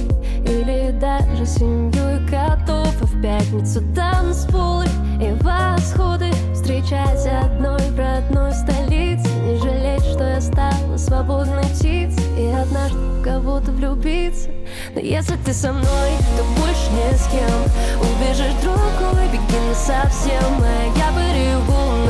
или 0.45 0.95
даже 1.01 1.47
семью 1.47 1.93
и 1.93 2.29
котов. 2.29 2.93
И 3.01 3.07
в 3.07 3.23
пятницу 3.23 3.83
танцполы 3.95 4.85
и 5.19 5.33
восходы 5.43 6.31
Встречать 6.53 7.27
одной 7.27 7.81
в 7.91 7.99
родной 7.99 8.53
столице. 8.53 9.27
Не 9.47 9.57
жалеть, 9.61 10.05
что 10.05 10.25
я 10.25 10.41
стала 10.43 10.99
свободной 10.99 11.65
птицей. 11.65 12.23
И 12.37 12.53
однажды 12.53 12.99
в 12.99 13.23
кого-то 13.23 13.73
влюбиться. 13.73 14.51
Но 14.95 15.01
если 15.01 15.37
ты 15.37 15.55
со 15.55 15.73
мной, 15.73 16.11
то 16.37 16.45
больше 16.61 16.91
ни 16.93 17.17
с 17.17 17.27
кем. 17.29 17.99
Убежишь 17.99 18.61
другой, 18.63 19.27
беги 19.33 19.69
на 19.69 19.75
совсем. 19.75 20.61
А 20.61 20.99
я 20.99 21.07
но 21.07 21.67
только 21.73 22.06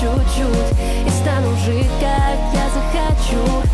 чуть-чуть 0.00 0.78
И 1.06 1.10
стану 1.10 1.56
жить, 1.64 1.90
как 2.00 2.38
я 2.52 2.68
захочу 2.70 3.65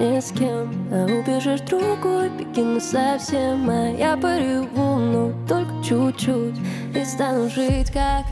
ни 0.00 0.18
с 0.18 0.32
кем. 0.32 0.72
А 0.90 1.04
убежишь 1.04 1.60
другой, 1.60 2.30
беги 2.30 2.62
на 2.62 2.80
совсем 2.80 3.68
А 3.68 3.88
я 3.90 4.16
пореву, 4.16 4.96
но 4.96 5.32
только 5.46 5.72
чуть-чуть 5.84 6.56
И 6.94 7.04
стану 7.04 7.48
жить 7.50 7.90
как. 7.92 8.24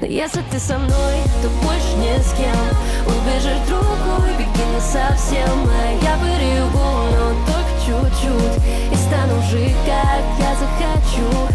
Но 0.00 0.06
если 0.06 0.40
ты 0.50 0.58
со 0.58 0.78
мной, 0.78 1.16
то 1.42 1.48
больше 1.62 1.96
ни 1.96 2.20
с 2.20 2.32
кем. 2.34 2.56
Убежишь 3.06 3.66
другой, 3.68 4.30
беги 4.38 4.64
на 4.74 4.80
совсем 4.80 5.66
А 5.66 5.92
я 6.02 6.16
пореву, 6.18 6.78
но 7.12 7.30
только 7.46 7.72
чуть-чуть 7.86 8.92
И 8.92 8.96
стану 8.96 9.40
жить, 9.50 9.76
как 9.86 10.22
я 10.38 10.54
захочу 10.54 11.48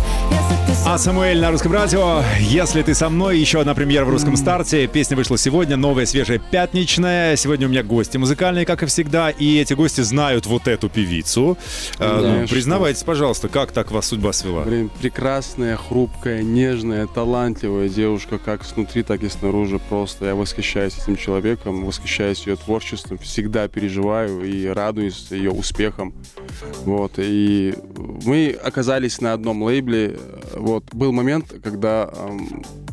А 0.86 0.98
Самуэль 0.98 1.40
на 1.40 1.50
русском 1.50 1.72
радио. 1.72 2.22
Если 2.40 2.82
ты 2.82 2.94
со 2.94 3.08
мной, 3.08 3.40
еще 3.40 3.62
одна 3.62 3.74
премьера 3.74 4.04
в 4.04 4.10
русском 4.10 4.36
старте. 4.36 4.86
Песня 4.86 5.16
вышла 5.16 5.38
сегодня, 5.38 5.78
новая, 5.78 6.06
свежая, 6.06 6.40
пятничная. 6.40 7.38
Сегодня 7.38 7.68
у 7.68 7.70
меня 7.70 7.84
гости 7.84 8.18
музыкальные, 8.18 8.66
как 8.66 8.84
и 8.84 8.86
всегда. 8.86 9.30
И 9.30 9.60
эти 9.60 9.74
гости 9.74 10.02
знают 10.02 10.46
вот 10.46 10.68
эту 10.68 10.90
певицу. 10.90 11.58
А, 12.00 12.42
ну, 12.42 12.48
признавайтесь, 12.50 13.02
пожалуйста, 13.04 13.48
как 13.48 13.72
так 13.72 13.92
вас 13.92 14.08
судьба 14.08 14.34
свела? 14.34 14.64
Блин, 14.64 14.92
прекрасная, 15.02 15.78
хрупкая, 15.78 16.44
нежная, 16.44 17.08
талантливая 17.08 17.88
девушка, 17.88 18.38
как 18.38 18.66
снутри, 18.66 19.04
так 19.04 19.24
и 19.24 19.30
снаружи. 19.30 19.80
Просто 19.80 20.26
я 20.26 20.36
восхищаюсь 20.36 20.98
этим 21.02 21.16
человеком, 21.16 21.86
восхищаюсь 21.86 22.46
ее 22.46 22.58
творчеством, 22.58 23.18
всегда 23.20 23.70
переживаю 23.70 24.44
и 24.44 24.68
радуюсь 24.68 25.28
ее 25.30 25.52
успехам. 25.52 26.14
Вот, 26.84 27.14
и 27.18 27.74
мы 27.96 28.56
оказались 28.62 29.22
на 29.22 29.32
одном 29.32 29.64
лейбле. 29.64 30.20
Вот, 30.56 30.73
был 30.94 31.12
момент, 31.12 31.54
когда 31.64 32.10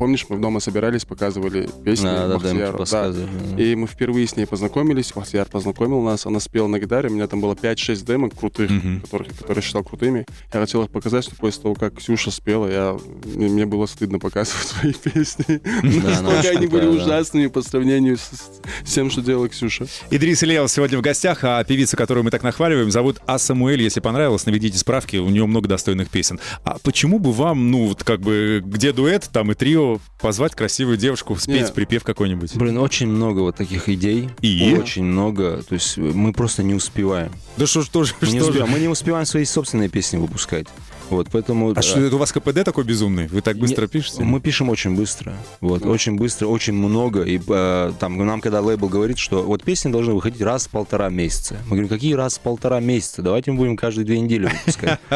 помнишь, 0.01 0.25
мы 0.31 0.39
дома 0.39 0.61
собирались, 0.61 1.05
показывали 1.05 1.69
песни 1.85 2.07
Да, 2.07 2.27
да, 2.27 2.29
да, 2.29 2.35
Бахтияру, 2.39 2.73
да. 2.73 2.79
подсказывали. 2.79 3.63
И 3.63 3.75
мы 3.77 3.87
впервые 3.87 4.27
с 4.27 4.35
ней 4.35 4.47
познакомились, 4.47 5.13
Бахтияр 5.15 5.47
познакомил 5.47 6.01
нас, 6.01 6.25
она 6.25 6.41
спела 6.41 6.69
на 6.69 6.79
гитаре, 6.79 7.11
у 7.11 7.13
меня 7.13 7.27
там 7.27 7.43
было 7.43 7.53
5-6 7.53 8.07
демок 8.07 8.35
крутых, 8.35 8.71
Мгм. 8.71 9.03
которых, 9.03 9.29
которые 9.29 9.57
я 9.57 9.63
считал 9.63 9.85
крутыми. 9.85 10.25
Я 10.55 10.61
хотел 10.61 10.83
их 10.85 10.91
показать, 10.91 11.29
но 11.31 11.37
после 11.39 11.63
того, 11.63 11.75
как 11.75 11.99
Ксюша 11.99 12.31
спела, 12.31 12.67
я, 12.67 12.97
мне, 13.27 13.49
мне 13.49 13.67
было 13.67 13.85
стыдно 13.85 14.19
показывать 14.19 14.67
свои 14.67 14.95
песни. 14.95 15.61
Настолько 16.03 16.49
они 16.57 16.67
были 16.67 16.85
да. 16.85 16.91
ужасными 16.91 17.49
по 17.49 17.61
сравнению 17.61 18.17
с, 18.17 18.31
тем, 18.87 19.11
что 19.11 19.21
делала 19.21 19.51
Ксюша. 19.51 19.85
Идрис 20.11 20.43
Ильяус 20.43 20.73
сегодня 20.73 20.97
в 20.97 21.03
гостях, 21.03 21.41
а 21.45 21.63
певица, 21.65 21.99
которую 21.99 22.25
мы 22.25 22.31
так 22.31 22.43
нахваливаем, 22.43 22.91
зовут 22.91 23.19
А 23.27 23.39
Самуэль. 23.39 23.83
Если 23.83 24.01
понравилось, 24.01 24.47
наведите 24.47 24.79
справки, 24.79 25.17
у 25.17 25.29
нее 25.29 25.45
много 25.45 25.69
достойных 25.69 26.09
песен. 26.09 26.41
А 26.65 26.79
почему 26.83 27.19
бы 27.19 27.33
вам, 27.33 27.71
ну, 27.71 27.89
вот 27.89 28.03
как 28.03 28.21
бы, 28.21 28.63
где 28.65 28.93
дуэт, 28.93 29.29
там 29.31 29.53
и 29.53 29.55
трио, 29.55 29.90
позвать 30.21 30.55
красивую 30.55 30.97
девушку, 30.97 31.35
спеть 31.37 31.67
Не. 31.69 31.73
припев 31.73 32.05
какой-нибудь? 32.05 32.55
Блин, 32.57 32.79
очень 32.79 33.09
много 33.09 33.41
вот 33.41 33.57
таких 33.57 33.89
идей. 33.89 34.29
И? 34.43 34.77
Очень 34.79 35.05
много. 35.05 35.63
То 35.63 35.75
есть 35.75 35.97
мы 35.97 36.33
просто 36.33 36.63
не 36.63 36.75
успеваем. 36.75 37.33
Да 37.57 37.67
что 37.67 37.83
ж, 37.83 37.87
что 37.87 38.05
ж, 38.05 38.15
Мы 38.21 38.29
не, 38.29 38.35
что 38.39 38.45
же? 38.45 38.51
успеваем. 38.51 38.73
мы 38.73 38.79
не 38.81 38.89
успеваем 38.89 39.27
свои 39.27 39.45
собственные 39.45 39.89
песни 39.89 40.19
выпускать. 40.19 40.67
Вот, 41.11 41.29
поэтому... 41.31 41.73
А 41.77 41.83
что, 41.83 42.01
это 42.01 42.17
у 42.17 42.19
вас 42.19 42.33
КПД 42.33 42.65
такой 42.65 42.85
безумный? 42.85 43.27
Вы 43.27 43.41
так 43.41 43.57
быстро 43.59 43.83
Не- 43.83 43.89
пишете? 43.89 44.23
Мы 44.23 44.41
пишем 44.41 44.69
очень 44.69 44.95
быстро. 44.95 45.35
Вот, 45.61 45.85
очень 45.85 46.17
быстро, 46.17 46.47
очень 46.47 46.73
много. 46.73 47.23
И 47.23 47.41
э, 47.47 47.93
там 47.99 48.17
нам, 48.25 48.41
когда 48.41 48.61
лейбл 48.61 48.89
говорит, 48.89 49.19
что 49.19 49.43
вот 49.43 49.63
песни 49.65 49.91
должны 49.91 50.15
выходить 50.15 50.41
раз 50.41 50.67
в 50.67 50.71
полтора 50.71 51.09
месяца. 51.11 51.57
Мы 51.65 51.71
говорим, 51.71 51.89
какие 51.89 52.15
раз 52.15 52.39
в 52.39 52.41
полтора 52.41 52.81
месяца? 52.81 53.23
Давайте 53.23 53.51
мы 53.53 53.59
будем 53.59 53.77
каждые 53.77 54.05
две 54.05 54.21
недели 54.21 54.47
выпускать. 54.47 55.01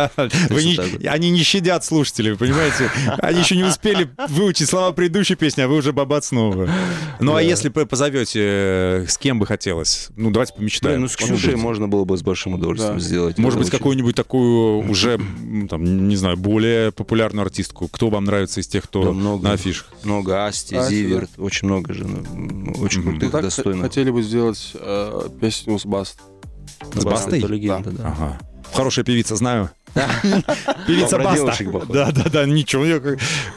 Они 1.08 1.30
не 1.30 1.42
щадят 1.42 1.84
слушателей, 1.84 2.32
вы 2.32 2.36
понимаете? 2.38 2.90
Они 3.18 3.40
еще 3.40 3.56
не 3.56 3.64
успели 3.64 4.08
выучить 4.28 4.68
слова 4.68 4.92
предыдущей 4.92 5.34
песни, 5.34 5.62
а 5.62 5.68
вы 5.68 5.76
уже 5.76 5.92
бабац 5.92 6.30
новую. 6.32 6.68
Ну 7.20 7.34
а 7.34 7.42
если 7.42 7.68
позовете, 7.68 8.40
э, 8.42 9.06
с 9.08 9.18
кем 9.18 9.38
бы 9.38 9.46
хотелось? 9.46 10.08
Ну 10.16 10.30
давайте 10.30 10.54
помечтаем. 10.54 11.00
Ну 11.02 11.08
с 11.08 11.16
Ксюшей 11.16 11.56
можно 11.56 11.88
было 11.88 12.04
бы 12.04 12.16
с 12.16 12.22
большим 12.22 12.54
удовольствием 12.54 12.94
Да. 12.98 13.00
сделать. 13.00 13.38
Может 13.38 13.58
быть, 13.58 13.70
какую-нибудь 13.70 14.14
такую 14.16 14.88
уже, 14.88 15.14
м, 15.14 15.68
там, 15.84 16.08
не 16.08 16.16
знаю, 16.16 16.36
более 16.36 16.92
популярную 16.92 17.44
артистку. 17.44 17.88
Кто 17.88 18.08
вам 18.10 18.24
нравится 18.24 18.60
из 18.60 18.66
тех, 18.66 18.84
кто 18.84 19.04
Да, 19.04 19.12
много. 19.12 19.44
на 19.44 19.52
афишах? 19.52 19.92
Много 20.02 20.46
Асти, 20.46 20.74
Асти, 20.76 20.94
Зиверт, 20.96 21.30
очень 21.38 21.68
много 21.68 21.92
же, 21.92 22.04
ну, 22.06 22.72
очень 22.82 23.02
крутых, 23.02 23.30
х- 23.32 23.42
достойных. 23.42 23.82
хотели 23.82 24.10
бы 24.10 24.22
сделать 24.22 24.72
э, 24.74 25.28
песню 25.40 25.78
с 25.78 25.84
Баст. 25.86 26.18
С 26.94 27.04
Бастой? 27.04 27.40
Легенда, 27.40 27.90
да. 27.90 28.08
Ага. 28.08 28.38
Хорошая 28.72 29.04
певица, 29.04 29.36
знаю. 29.36 29.70
Певица 30.86 31.18
Баста. 31.18 31.56
Да, 31.88 32.10
да, 32.10 32.24
да, 32.30 32.44
ничего. 32.46 32.84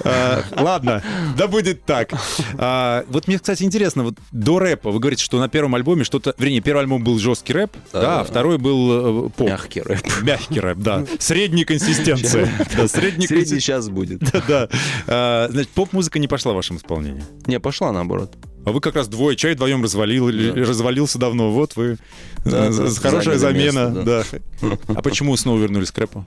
А, 0.04 0.44
Ладно, 0.52 1.02
да 1.38 1.48
будет 1.48 1.84
так. 1.84 2.12
А, 2.58 3.04
Вот 3.10 3.28
мне, 3.28 3.40
кстати, 3.40 3.64
интересно, 3.64 4.04
вот 4.04 4.16
до 4.32 4.60
рэпа 4.60 4.92
вы 4.92 5.00
говорите, 5.00 5.24
что 5.24 5.40
на 5.40 5.50
первом 5.50 5.76
альбоме 5.76 6.04
что-то... 6.04 6.36
Вернее, 6.38 6.62
первый 6.62 6.82
альбом 6.82 7.04
был 7.04 7.18
жесткий 7.20 7.54
рэп, 7.54 7.72
да, 7.94 8.22
а 8.22 8.24
второй 8.24 8.58
был 8.58 9.28
э, 9.28 9.30
поп. 9.30 9.48
Мягкий 9.48 9.82
рэп. 9.82 10.02
Мягкий 10.22 10.60
рэп, 10.60 10.78
да. 10.78 11.06
Средней 11.20 11.66
консистенции. 11.66 12.50
Да, 12.76 12.88
Средний 12.88 13.28
сейчас 13.28 13.90
будет. 13.90 14.22
Да. 14.48 14.70
А, 15.08 15.48
Значит, 15.52 15.70
поп-музыка 15.70 16.20
не 16.20 16.28
пошла 16.28 16.54
в 16.54 16.56
вашем 16.56 16.78
исполнении. 16.78 17.24
Не, 17.48 17.60
пошла 17.60 17.92
наоборот. 17.92 18.34
А 18.68 18.74
вы 18.74 18.82
как 18.82 18.98
раз 18.98 19.08
двое, 19.08 19.38
чай 19.38 19.54
вдвоем 19.54 19.82
развалил, 19.82 20.28
развалился 20.28 21.18
давно. 21.18 21.52
Вот 21.52 21.78
вы. 21.78 21.98
Да, 22.44 22.66
э, 22.66 22.74
да, 22.74 22.90
Хорошая 23.00 23.38
замена. 23.38 23.88
место, 23.88 24.36
Да. 24.62 24.74
А 24.94 25.02
почему 25.02 25.38
снова 25.38 25.58
вернулись 25.58 25.90
к 25.90 25.98
рэпу? 25.98 26.26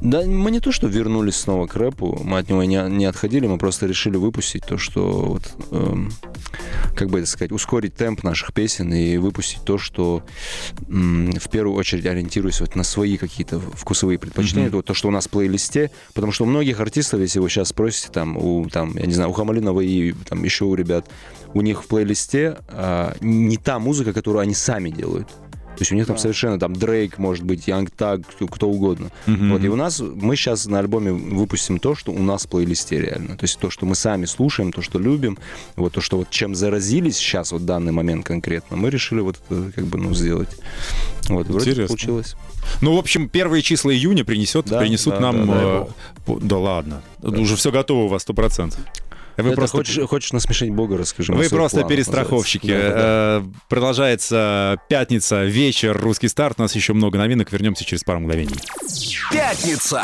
Да, 0.00 0.22
мы 0.22 0.50
не 0.50 0.60
то, 0.60 0.70
что 0.70 0.86
вернулись 0.86 1.36
снова 1.36 1.66
к 1.66 1.76
рэпу, 1.76 2.20
мы 2.22 2.38
от 2.38 2.48
него 2.50 2.62
не, 2.64 2.76
не 2.90 3.06
отходили, 3.06 3.46
мы 3.46 3.56
просто 3.58 3.86
решили 3.86 4.16
выпустить 4.16 4.64
то, 4.66 4.76
что 4.76 5.02
вот, 5.22 5.50
эм, 5.70 6.12
как 6.94 7.08
бы 7.08 7.20
это 7.20 7.28
сказать, 7.28 7.52
ускорить 7.52 7.94
темп 7.94 8.22
наших 8.22 8.52
песен 8.52 8.92
и 8.92 9.16
выпустить 9.16 9.62
то, 9.64 9.78
что 9.78 10.22
м, 10.88 11.32
в 11.32 11.48
первую 11.48 11.76
очередь 11.76 12.04
ориентируясь 12.06 12.60
вот 12.60 12.76
на 12.76 12.84
свои 12.84 13.16
какие-то 13.16 13.58
вкусовые 13.60 14.18
предпочтения, 14.18 14.68
Мгм. 14.68 14.72
то, 14.78 14.82
то, 14.82 14.94
что 14.94 15.08
у 15.08 15.10
нас 15.10 15.26
в 15.26 15.30
плейлисте, 15.30 15.90
потому 16.12 16.32
что 16.32 16.44
у 16.44 16.46
многих 16.48 16.80
артистов, 16.80 17.20
если 17.20 17.38
вы 17.38 17.48
сейчас 17.48 17.68
спросите, 17.68 18.10
там, 18.12 18.36
у, 18.36 18.68
там, 18.68 18.96
я 18.98 19.06
не 19.06 19.14
знаю, 19.14 19.30
у 19.30 19.32
Хамалинова 19.32 19.80
и 19.80 20.12
там 20.28 20.44
еще 20.44 20.66
у 20.66 20.74
ребят, 20.74 21.06
у 21.54 21.60
них 21.62 21.82
в 21.84 21.86
плейлисте 21.86 22.58
а, 22.68 23.14
не 23.20 23.56
та 23.56 23.78
музыка, 23.78 24.12
которую 24.12 24.42
они 24.42 24.54
сами 24.54 24.90
делают. 24.90 25.28
То 25.76 25.80
есть 25.80 25.92
у 25.92 25.94
них 25.94 26.06
там 26.06 26.16
Да. 26.16 26.22
совершенно 26.22 26.58
там 26.58 26.74
Дрейк, 26.74 27.18
может 27.18 27.44
быть, 27.44 27.66
Янг 27.66 27.90
Так, 27.90 28.20
кто, 28.26 28.46
кто 28.46 28.68
угодно. 28.68 29.10
Мгм. 29.26 29.52
Вот, 29.52 29.64
и 29.64 29.68
у 29.68 29.76
нас, 29.76 30.00
мы 30.00 30.36
сейчас 30.36 30.66
на 30.66 30.78
альбоме 30.78 31.12
выпустим 31.12 31.78
то, 31.78 31.94
что 31.94 32.12
у 32.12 32.22
нас 32.22 32.44
в 32.44 32.48
плейлисте 32.48 33.00
реально. 33.00 33.36
То 33.36 33.44
есть 33.44 33.58
то, 33.58 33.70
что 33.70 33.86
мы 33.86 33.94
сами 33.94 34.24
слушаем, 34.24 34.72
то, 34.72 34.82
что 34.82 34.98
любим, 34.98 35.38
вот 35.76 35.92
то, 35.94 36.00
что 36.00 36.18
вот 36.18 36.30
чем 36.30 36.54
заразились 36.54 37.16
сейчас, 37.16 37.52
вот 37.52 37.62
в 37.62 37.64
данный 37.64 37.92
момент 37.92 38.24
конкретно, 38.24 38.76
мы 38.76 38.90
решили 38.90 39.20
вот 39.20 39.36
это 39.50 39.72
как 39.74 39.84
бы, 39.86 39.98
ну, 39.98 40.14
сделать. 40.14 40.50
Вот, 41.28 41.46
вроде 41.48 41.70
Интересно. 41.70 41.88
получилось. 41.88 42.36
Ну, 42.80 42.94
в 42.94 42.98
общем, 42.98 43.28
первые 43.28 43.62
числа 43.62 43.92
июня 43.92 44.24
принесет, 44.24 44.66
Да, 44.66 44.80
принесут 44.80 45.14
да, 45.14 45.20
нам... 45.20 45.46
да, 45.46 45.54
дай 46.26 46.34
э, 46.36 46.38
да 46.42 46.58
ладно. 46.58 47.02
Уже 47.22 47.56
все 47.56 47.70
готово 47.70 48.04
у 48.04 48.08
вас, 48.08 48.22
сто 48.22 48.34
процентов. 48.34 48.80
Вы 49.36 49.48
Это 49.48 49.56
просто... 49.56 49.76
хочешь, 49.78 50.08
хочешь 50.08 50.32
насмешить 50.32 50.70
Бога, 50.70 50.96
расскажи. 50.96 51.32
Вы 51.32 51.48
просто 51.48 51.78
планов, 51.78 51.90
перестраховщики. 51.90 52.66
Да, 52.68 52.74
да, 52.90 52.94
Э, 52.94 53.42
Продолжается 53.68 54.78
пятница, 54.88 55.44
вечер, 55.44 55.96
русский 56.00 56.28
старт. 56.28 56.56
У 56.58 56.62
нас 56.62 56.74
еще 56.74 56.92
много 56.92 57.18
новинок. 57.18 57.50
Вернемся 57.52 57.84
через 57.84 58.02
пару 58.04 58.20
мгновений. 58.20 58.54
Пятница. 59.30 60.02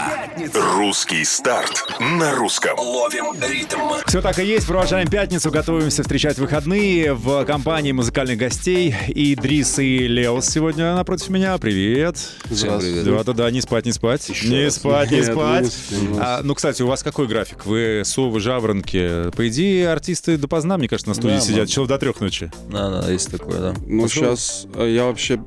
Русский 0.55 1.25
старт 1.25 1.85
на 2.01 2.35
русском. 2.35 2.79
Ловим 2.79 3.35
ритм. 3.49 3.79
Все 4.07 4.21
так 4.21 4.39
и 4.39 4.45
есть. 4.45 4.67
Провожаем 4.67 5.09
пятницу. 5.09 5.51
Готовимся 5.51 6.03
встречать 6.03 6.39
выходные 6.39 7.15
в 7.15 7.45
компании 7.45 7.93
музыкальных 7.93 8.39
гостей. 8.39 8.95
Идрис 9.09 9.79
и 9.79 10.09
Леос 10.09 10.47
сегодня 10.49 10.95
напротив 10.95 11.29
меня. 11.29 11.57
Привет. 11.59 12.17
Привет. 12.49 13.05
Да-да-да, 13.05 13.51
не 13.51 13.61
спать, 13.61 13.87
не 13.87 13.93
спать. 13.93 14.29
не 14.45 14.65
раз. 14.65 14.75
спать, 14.77 15.11
не 15.11 15.19
Нет, 15.19 15.27
спать. 15.33 15.77
ну, 15.91 16.19
А, 16.21 16.41
ну, 16.43 16.55
кстати, 16.55 16.83
у 16.83 16.87
вас 16.87 17.03
какой 17.03 17.27
график? 17.29 17.67
Вы 17.67 18.03
совы, 18.05 18.41
жаворонки. 18.41 19.20
По 19.37 19.49
идее, 19.49 19.91
артисты 19.91 20.37
допоздна, 20.37 20.79
мне 20.79 20.89
кажется, 20.89 21.09
на 21.09 21.15
студии 21.15 21.35
Да, 21.35 21.41
сидят. 21.41 21.69
Часов 21.69 21.89
до 21.89 21.99
трех 21.99 22.21
ночи. 22.21 22.51
Да, 22.71 23.03
да, 23.03 23.11
есть 23.11 23.31
такое, 23.31 23.59
да. 23.61 23.75
Ну, 23.87 24.03
Пошел. 24.03 24.37
сейчас 24.37 24.67
я 24.77 25.05
вообще, 25.05 25.41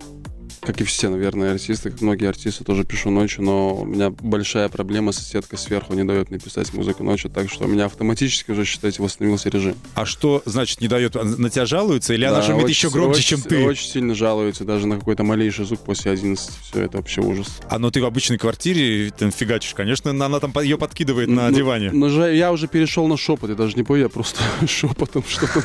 как 0.65 0.79
и 0.81 0.83
все, 0.83 1.09
наверное, 1.09 1.53
артисты, 1.53 1.91
как 1.91 2.01
многие 2.01 2.29
артисты, 2.29 2.63
тоже 2.63 2.83
пишу 2.85 3.09
ночью, 3.09 3.43
но 3.43 3.75
у 3.75 3.85
меня 3.85 4.09
большая 4.09 4.69
проблема, 4.69 5.11
соседка 5.11 5.57
сверху 5.57 5.93
не 5.93 6.03
дает 6.05 6.29
мне 6.29 6.39
писать 6.39 6.73
музыку 6.73 7.03
ночью, 7.03 7.29
так 7.29 7.49
что 7.51 7.65
у 7.65 7.67
меня 7.67 7.85
автоматически 7.85 8.51
уже, 8.51 8.63
считайте, 8.65 9.01
восстановился 9.03 9.49
режим. 9.49 9.75
А 9.95 10.05
что, 10.05 10.41
значит, 10.45 10.79
не 10.81 10.87
дает? 10.87 11.15
На 11.15 11.49
тебя 11.49 11.65
жалуются? 11.65 12.13
Или 12.13 12.25
она 12.25 12.37
Да, 12.37 12.43
шумит 12.43 12.63
очень- 12.63 12.69
еще 12.73 12.89
громче, 12.89 13.19
очень- 13.19 13.27
чем 13.27 13.41
ты? 13.41 13.63
Очень 13.65 13.89
сильно 13.89 14.15
жалуются, 14.15 14.63
даже 14.63 14.87
на 14.87 14.97
какой-то 14.99 15.23
малейший 15.23 15.65
звук 15.65 15.81
после 15.81 16.11
11. 16.11 16.49
Все 16.63 16.81
это 16.83 16.97
вообще 16.97 17.21
ужас. 17.21 17.47
А 17.69 17.77
ну 17.79 17.91
ты 17.91 18.01
в 18.01 18.05
обычной 18.05 18.37
квартире 18.37 19.11
там 19.17 19.31
фигачишь, 19.31 19.73
конечно, 19.73 20.11
она 20.11 20.39
там 20.39 20.53
ее 20.61 20.77
подкидывает 20.77 21.27
на 21.29 21.49
Ну, 21.49 21.55
диване. 21.57 21.91
Но 21.91 22.09
же 22.09 22.33
я 22.35 22.51
уже 22.51 22.67
перешел 22.67 23.07
на 23.07 23.17
шепот, 23.17 23.49
я 23.49 23.55
даже 23.55 23.75
не 23.75 23.83
пою, 23.83 24.03
я 24.03 24.09
просто 24.09 24.39
шепотом 24.67 25.23
что-то 25.27 25.61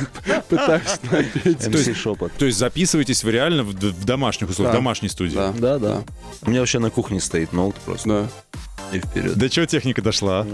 пытаюсь 0.48 0.82
напеть. 1.10 1.58
MC 1.66 1.94
шепот. 1.94 2.32
То 2.38 2.46
есть 2.46 2.58
записываетесь 2.58 3.22
вы 3.24 3.32
реально 3.32 3.62
в, 3.62 4.04
домашних 4.04 4.50
условиях. 4.50 4.74
Домашней 4.88 5.08
студии? 5.10 5.34
Да, 5.34 5.52
Да, 5.52 5.78
да. 5.78 6.02
У 6.42 6.50
меня 6.50 6.60
вообще 6.60 6.78
на 6.78 6.88
кухне 6.90 7.20
стоит 7.20 7.52
ноут 7.52 7.74
просто. 7.84 8.08
да. 8.08 8.58
И 8.92 8.98
вперед. 9.00 9.36
До 9.36 9.50
чего 9.50 9.66
техника 9.66 10.00
дошла? 10.02 10.46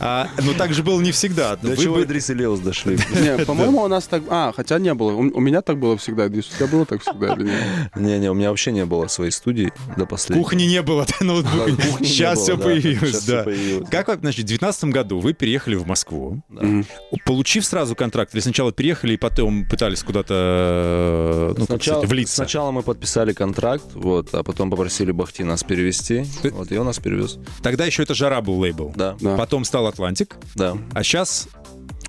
А, 0.00 0.28
ну 0.42 0.52
так 0.54 0.74
же 0.74 0.82
было 0.82 1.00
не 1.00 1.12
всегда. 1.12 1.56
До 1.56 1.68
Вы 1.68 1.76
чего 1.76 1.94
бы- 1.96 2.02
Идрис 2.02 2.28
и 2.30 2.34
Леос 2.34 2.60
дошли? 2.60 2.96
Не, 3.14 3.44
по-моему, 3.44 3.82
у 3.82 3.88
нас 3.88 4.06
так... 4.06 4.22
А, 4.28 4.52
хотя 4.54 4.78
не 4.78 4.92
было. 4.94 5.12
У, 5.12 5.20
у 5.36 5.40
меня 5.40 5.62
так 5.62 5.78
было 5.78 5.96
всегда. 5.96 6.28
Дис, 6.28 6.50
У 6.52 6.56
тебя 6.56 6.66
было 6.66 6.84
так 6.86 7.00
всегда 7.02 7.34
или 7.34 7.44
нет? 7.44 7.62
Не-не, 7.96 8.30
у 8.30 8.34
меня 8.34 8.50
вообще 8.50 8.72
не 8.72 8.84
было 8.84 9.06
своей 9.06 9.30
студии 9.30 9.72
до 9.96 10.04
последнего. 10.06 10.42
Кухни 10.44 10.64
не 10.64 10.82
было, 10.82 11.06
ноутбука. 11.20 11.70
Да, 11.72 12.04
Сейчас 12.04 12.34
было, 12.38 12.44
все 12.44 12.56
да. 12.56 12.64
появилось, 12.64 13.24
да. 13.24 13.42
появилось. 13.44 13.88
Как, 13.90 14.08
вы, 14.08 14.14
значит, 14.14 14.44
в 14.44 14.48
2019 14.48 14.84
году 14.84 15.20
вы 15.20 15.32
переехали 15.32 15.74
в 15.76 15.86
Москву, 15.86 16.42
получив 17.24 17.64
сразу 17.64 17.94
контракт, 17.94 18.34
или 18.34 18.40
сначала 18.40 18.72
переехали 18.72 19.14
и 19.14 19.16
потом 19.16 19.64
пытались 19.66 20.02
куда-то, 20.02 21.54
ну, 21.56 21.66
как 21.66 21.66
Сначала, 21.66 21.98
сказать, 22.00 22.10
влиться? 22.10 22.34
сначала 22.36 22.70
мы 22.70 22.82
подписали 22.82 23.32
контракт, 23.32 23.84
вот, 23.94 24.34
а 24.34 24.42
потом 24.42 24.70
попросили 24.70 25.12
Бахти 25.12 25.44
нас 25.44 25.62
перевести. 25.62 26.24
Ты- 26.42 26.50
Вот, 26.50 26.70
и 26.72 26.76
он 26.76 26.86
нас 26.86 26.98
перевез. 26.98 27.21
Тогда 27.62 27.84
еще 27.84 28.02
это 28.02 28.14
«Жара» 28.14 28.40
был 28.40 28.58
лейбл. 28.58 28.92
Да, 28.96 29.16
Да. 29.20 29.36
Потом 29.36 29.64
стал 29.64 29.86
«Атлантик», 29.86 30.36
да. 30.54 30.76
а 30.92 31.02
сейчас 31.02 31.48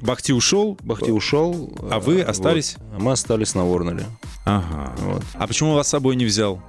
Бахти 0.01 0.33
ушел. 0.33 0.77
Бахти 0.83 1.11
ушел. 1.11 1.71
А 1.89 1.99
вы 1.99 2.19
э, 2.19 2.23
остались? 2.23 2.75
вот. 2.91 3.01
Мы 3.01 3.11
остались 3.13 3.55
на 3.55 3.63
Ворнере. 3.63 4.05
Ага. 4.43 4.93
Вот. 4.97 5.23
А 5.35 5.47
почему 5.47 5.75
вас 5.75 5.87
с 5.87 5.91
собой 5.91 6.17
не 6.17 6.25
взял? 6.25 6.61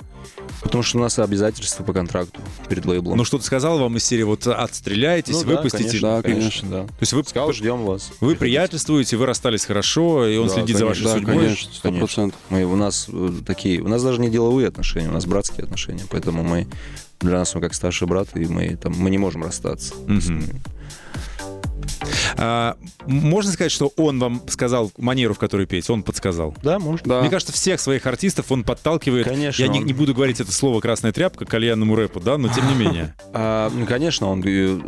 Потому 0.62 0.82
что 0.82 0.98
у 0.98 1.00
нас 1.00 1.18
обязательства 1.18 1.84
по 1.84 1.92
контракту 1.92 2.40
перед 2.68 2.84
лейблом. 2.86 3.16
Ну, 3.16 3.24
что-то 3.24 3.44
сказал 3.44 3.78
вам 3.78 3.96
из 3.96 4.04
серии, 4.04 4.22
вот 4.22 4.46
отстреляетесь, 4.46 5.34
Ну 5.34 5.44
да, 5.44 5.56
выпустите. 5.56 5.84
конечно, 6.00 6.08
Да, 6.16 6.22
конечно, 6.22 6.68
да. 6.70 6.82
То 6.86 6.94
есть 7.00 7.12
вы, 7.12 7.24
Сказал, 7.24 7.52
ждем 7.52 7.84
вас. 7.84 8.10
вы 8.20 8.34
приятельствуете, 8.36 9.16
вы 9.16 9.26
расстались 9.26 9.64
хорошо, 9.64 10.26
и 10.26 10.36
он 10.36 10.48
Да, 10.48 10.54
следит 10.54 10.76
за 10.76 10.86
вашей 10.86 11.04
конечно, 11.04 11.20
Да, 11.20 11.26
судьбой. 11.26 11.44
конечно, 11.44 11.72
сто 11.74 11.82
Конечно. 11.88 12.06
процентов. 12.06 12.40
Мы, 12.50 12.64
у 12.64 12.76
нас 12.76 13.06
э, 13.08 13.30
такие, 13.46 13.80
у 13.80 13.88
нас 13.88 14.02
даже 14.02 14.20
не 14.20 14.30
деловые 14.30 14.68
отношения, 14.68 15.08
у 15.08 15.12
нас 15.12 15.26
братские 15.26 15.64
отношения, 15.64 16.04
поэтому 16.10 16.42
мы 16.42 16.66
для 17.20 17.38
нас 17.38 17.54
он 17.54 17.60
как 17.62 17.74
старший 17.74 18.06
брат, 18.06 18.28
и 18.34 18.44
мы 18.46 18.76
там 18.76 18.92
мы 18.96 19.10
не 19.10 19.18
можем 19.18 19.44
расстаться. 19.44 19.94
Мгм. 20.06 20.44
А, 22.36 22.76
можно 23.06 23.52
сказать, 23.52 23.72
что 23.72 23.92
он 23.96 24.18
вам 24.18 24.42
сказал 24.48 24.90
манеру, 24.98 25.34
в 25.34 25.38
которой 25.38 25.66
петь? 25.66 25.88
Он 25.90 26.02
подсказал? 26.02 26.54
Да, 26.62 26.78
может. 26.78 27.06
Да. 27.06 27.20
Мне 27.20 27.30
кажется, 27.30 27.52
всех 27.52 27.80
своих 27.80 28.06
артистов 28.06 28.50
он 28.50 28.64
подталкивает. 28.64 29.26
Конечно, 29.26 29.62
Я 29.62 29.68
не, 29.68 29.80
он- 29.80 29.86
не 29.86 29.92
буду 29.92 30.14
говорить 30.14 30.40
это 30.40 30.52
слово 30.52 30.80
«красная 30.80 31.12
тряпка» 31.12 31.44
к 31.44 31.48
кальянному 31.50 31.94
рэпу, 31.94 32.20
да, 32.20 32.38
но 32.38 32.48
тем 32.48 32.66
не 32.68 32.74
менее. 32.74 33.14
А, 33.36 33.68
ну, 33.74 33.84
конечно, 33.84 34.28
он, 34.28 34.42
э, 34.46 34.78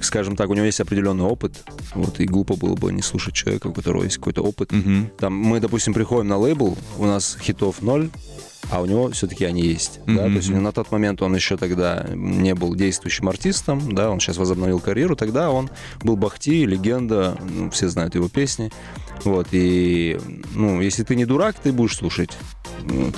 скажем 0.00 0.36
так, 0.36 0.48
у 0.50 0.54
него 0.54 0.64
есть 0.66 0.80
определенный 0.80 1.24
опыт. 1.24 1.54
Вот, 1.94 2.20
и 2.20 2.24
глупо 2.26 2.54
было 2.56 2.74
бы 2.76 2.92
не 2.92 3.02
слушать 3.02 3.34
человека, 3.34 3.66
у 3.68 3.72
которого 3.72 4.04
есть 4.04 4.16
какой-то 4.18 4.42
опыт. 4.42 4.70
Там 5.18 5.34
мы, 5.34 5.58
допустим, 5.60 5.92
приходим 5.94 6.28
на 6.28 6.36
лейбл, 6.38 6.76
у 6.98 7.04
нас 7.04 7.36
хитов 7.40 7.82
ноль, 7.82 8.10
а 8.70 8.80
у 8.80 8.86
него 8.86 9.10
все-таки 9.10 9.44
они 9.44 9.62
есть. 9.62 10.00
Да? 10.06 10.12
Мгм. 10.12 10.32
То 10.32 10.36
есть 10.38 10.48
на 10.50 10.72
тот 10.72 10.90
момент 10.90 11.22
он 11.22 11.34
еще 11.34 11.56
тогда 11.56 12.06
не 12.14 12.54
был 12.54 12.74
действующим 12.74 13.28
артистом, 13.28 13.94
да, 13.94 14.10
он 14.10 14.20
сейчас 14.20 14.36
возобновил 14.36 14.80
карьеру, 14.80 15.16
тогда 15.16 15.50
он 15.50 15.70
был 16.02 16.16
Бахти, 16.16 16.66
легенда, 16.66 17.36
ну, 17.40 17.70
все 17.70 17.88
знают 17.88 18.14
его 18.14 18.28
песни. 18.28 18.70
Вот, 19.24 19.48
и, 19.52 20.18
ну, 20.54 20.80
если 20.80 21.02
ты 21.02 21.16
не 21.16 21.24
дурак, 21.24 21.56
ты 21.62 21.72
будешь 21.72 21.96
слушать. 21.96 22.30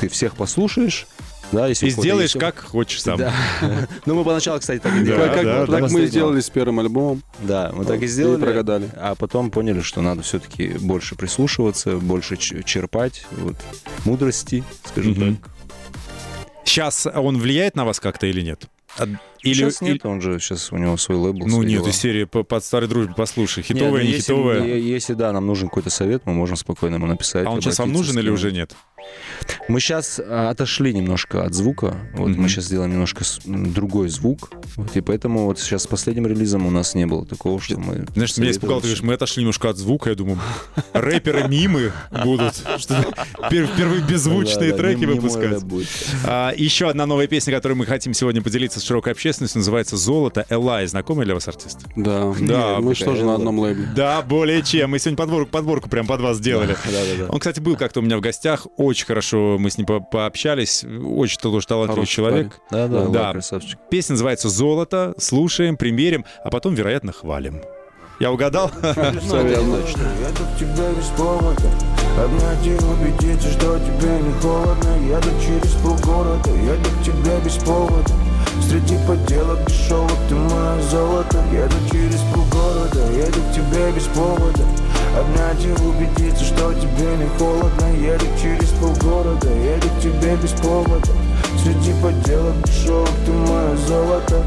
Ты 0.00 0.08
всех 0.08 0.36
послушаешь, 0.36 1.06
да, 1.52 1.66
если 1.68 1.86
И 1.86 1.90
сделаешь 1.90 2.34
есть- 2.34 2.38
как 2.40 2.58
хочешь 2.60 3.02
сам. 3.02 3.16
Да. 3.18 3.32
Ну, 4.06 4.14
мы 4.14 4.24
поначалу, 4.24 4.60
кстати, 4.60 4.80
так 4.80 4.92
и 4.94 4.98
Да, 4.98 5.04
делали. 5.04 5.26
Так, 5.26 5.34
как- 5.34 5.44
да, 5.44 5.66
так 5.66 5.80
да. 5.82 5.88
мы 5.92 6.00
и 6.02 6.06
сделали 6.06 6.40
с 6.40 6.50
первым 6.50 6.80
альбомом. 6.80 7.22
Да, 7.40 7.70
мы 7.74 7.84
так 7.84 8.00
и 8.00 8.04
И 8.04 8.08
сделали. 8.08 8.40
прогадали. 8.42 8.90
А 8.96 9.14
потом 9.14 9.50
поняли, 9.50 9.80
что 9.80 10.00
надо 10.02 10.22
все-таки 10.22 10.68
больше 10.78 11.14
прислушиваться, 11.14 11.96
больше 11.96 12.36
черпать 12.36 13.26
вот, 13.32 13.56
мудрости, 14.04 14.62
скажем 14.86 15.14
так. 15.14 15.50
Сейчас 16.64 17.06
он 17.06 17.38
влияет 17.38 17.76
на 17.76 17.84
вас 17.84 17.98
как-то 18.00 18.26
или 18.26 18.42
нет? 18.42 18.66
Или, 19.42 19.54
сейчас 19.54 19.82
или- 19.82 19.92
нет, 19.92 20.06
он 20.06 20.20
же 20.20 20.38
сейчас 20.40 20.72
у 20.72 20.76
него 20.76 20.96
свой 20.96 21.16
лейбл. 21.18 21.46
Ну 21.46 21.62
нет, 21.62 21.80
дела. 21.82 21.88
из 21.90 21.96
серии 21.96 22.24
по- 22.24 22.42
под 22.42 22.64
старой 22.64 22.88
дружбе 22.88 23.14
послушай. 23.16 23.58
Нет, 23.60 23.66
Хитовая, 23.68 23.90
ну, 23.92 23.98
не 24.00 24.06
если, 24.12 24.20
хитовая. 24.22 24.64
Если, 24.64 25.14
да, 25.14 25.32
нам 25.32 25.46
нужен 25.46 25.68
какой-то 25.68 25.90
совет, 25.90 26.22
мы 26.26 26.34
можем 26.34 26.56
спокойно 26.56 26.96
ему 26.96 27.06
написать. 27.06 27.46
А 27.46 27.50
он 27.50 27.60
сейчас 27.60 27.78
вам 27.78 27.92
нужен 27.92 28.18
или 28.18 28.30
уже 28.30 28.52
нет? 28.52 28.74
Мы 29.68 29.80
сейчас 29.80 30.18
отошли 30.18 30.92
немножко 30.92 31.44
от 31.44 31.54
звука. 31.54 31.96
Вот 32.14 32.30
Мгм. 32.30 32.42
мы 32.42 32.48
сейчас 32.48 32.64
сделаем 32.64 32.90
немножко 32.92 33.24
другой 33.44 34.08
звук. 34.08 34.50
Вот, 34.76 34.96
и 34.96 35.00
поэтому 35.00 35.44
вот 35.46 35.58
сейчас 35.60 35.84
с 35.84 35.86
последним 35.86 36.26
релизом 36.26 36.66
у 36.66 36.70
нас 36.70 36.94
не 36.94 37.06
было 37.06 37.24
такого, 37.24 37.60
что 37.60 37.78
мы... 37.78 38.06
Знаешь, 38.14 38.36
меня 38.36 38.50
испугал, 38.50 38.80
ты 38.80 38.88
говоришь, 38.88 39.02
мы 39.02 39.14
отошли 39.14 39.42
немножко 39.42 39.70
от 39.70 39.76
звука, 39.78 40.10
я 40.10 40.16
думаю, 40.16 40.38
рэперы 40.92 41.48
мимы 41.48 41.92
будут, 42.24 42.54
впервые 42.56 44.02
беззвучные 44.02 44.72
треки 44.72 45.04
выпускать. 45.04 45.62
А, 46.24 46.52
еще 46.56 46.88
одна 46.90 47.06
новая 47.06 47.26
песня, 47.28 47.54
которой 47.54 47.74
мы 47.74 47.86
хотим 47.86 48.14
сегодня 48.14 48.42
поделиться 48.42 48.80
с 48.80 48.82
широкой 48.82 49.12
общественностью, 49.12 49.27
называется 49.30 49.96
«Золото». 49.96 50.44
Элай, 50.48 50.86
знакомый 50.86 51.24
для 51.24 51.34
вас 51.34 51.46
артист? 51.48 51.80
Да. 51.96 52.32
Да, 52.40 52.78
Мы 52.80 52.94
же 52.94 53.04
тоже 53.04 53.24
на 53.24 53.34
одном 53.34 53.58
лейбле. 53.58 53.88
Да, 53.94 54.22
более 54.22 54.62
чем. 54.62 54.90
Мы 54.90 54.98
сегодня 54.98 55.16
подборку, 55.16 55.50
подборку 55.50 55.88
прям 55.88 56.06
под 56.06 56.20
вас 56.20 56.38
сделали. 56.38 56.76
Да-да-да. 56.84 57.26
Он, 57.32 57.38
кстати, 57.38 57.60
был 57.60 57.76
как-то 57.76 58.00
у 58.00 58.02
меня 58.02 58.16
в 58.16 58.20
гостях. 58.20 58.66
Очень 58.76 59.06
хорошо 59.06 59.56
мы 59.58 59.70
с 59.70 59.78
ним 59.78 59.86
по- 59.86 60.00
пообщались. 60.00 60.84
Очень 60.84 61.38
тоже 61.40 61.66
талантливый 61.66 62.06
Хороший 62.06 62.14
человек. 62.14 62.60
Да-да, 62.70 63.04
Да. 63.04 63.08
да. 63.08 63.32
красавчик. 63.32 63.78
Песня 63.90 64.14
называется 64.14 64.48
«Золото». 64.48 65.14
Слушаем, 65.18 65.76
примерим, 65.76 66.24
а 66.44 66.50
потом, 66.50 66.74
вероятно, 66.74 67.12
хвалим. 67.12 67.60
Я 68.20 68.32
угадал? 68.32 68.70
Верно. 68.82 69.76
Еду 69.76 70.44
к 70.44 70.58
тебе 70.58 70.88
без 70.96 71.06
повода 71.16 71.70
Обнять 72.18 72.66
и 72.66 72.72
убедиться, 72.84 73.48
что 73.52 73.78
тебе 73.78 74.18
не 74.20 74.32
холодно 74.40 74.88
Еду 75.06 75.28
через 75.40 75.72
полгорода, 75.74 76.50
еду 76.50 76.90
к 77.00 77.04
тебе 77.04 77.38
без 77.44 77.54
повода 77.62 78.12
Среди 78.62 78.96
подделок 79.06 79.64
дешевых 79.66 80.10
ты 80.28 80.34
мое 80.34 80.82
золото 80.90 81.38
Еду 81.52 81.76
через 81.90 82.20
полгорода, 82.34 83.00
еду 83.12 83.40
к 83.40 83.54
тебе 83.54 83.92
без 83.92 84.04
повода. 84.08 84.62
Обнять 85.18 85.64
и 85.64 85.70
убедиться, 85.82 86.44
что 86.44 86.72
тебе 86.74 87.16
не 87.16 87.26
холодно. 87.38 87.86
Еду 87.96 88.26
через 88.40 88.68
полгорода, 88.80 89.48
еду 89.48 89.88
к 89.88 90.02
тебе 90.02 90.36
без 90.36 90.52
повода. 90.52 91.08
Среди 91.62 91.92
подделок 92.02 92.54
дешевых 92.64 93.10
ты 93.24 93.32
мое 93.32 93.76
золото 93.86 94.42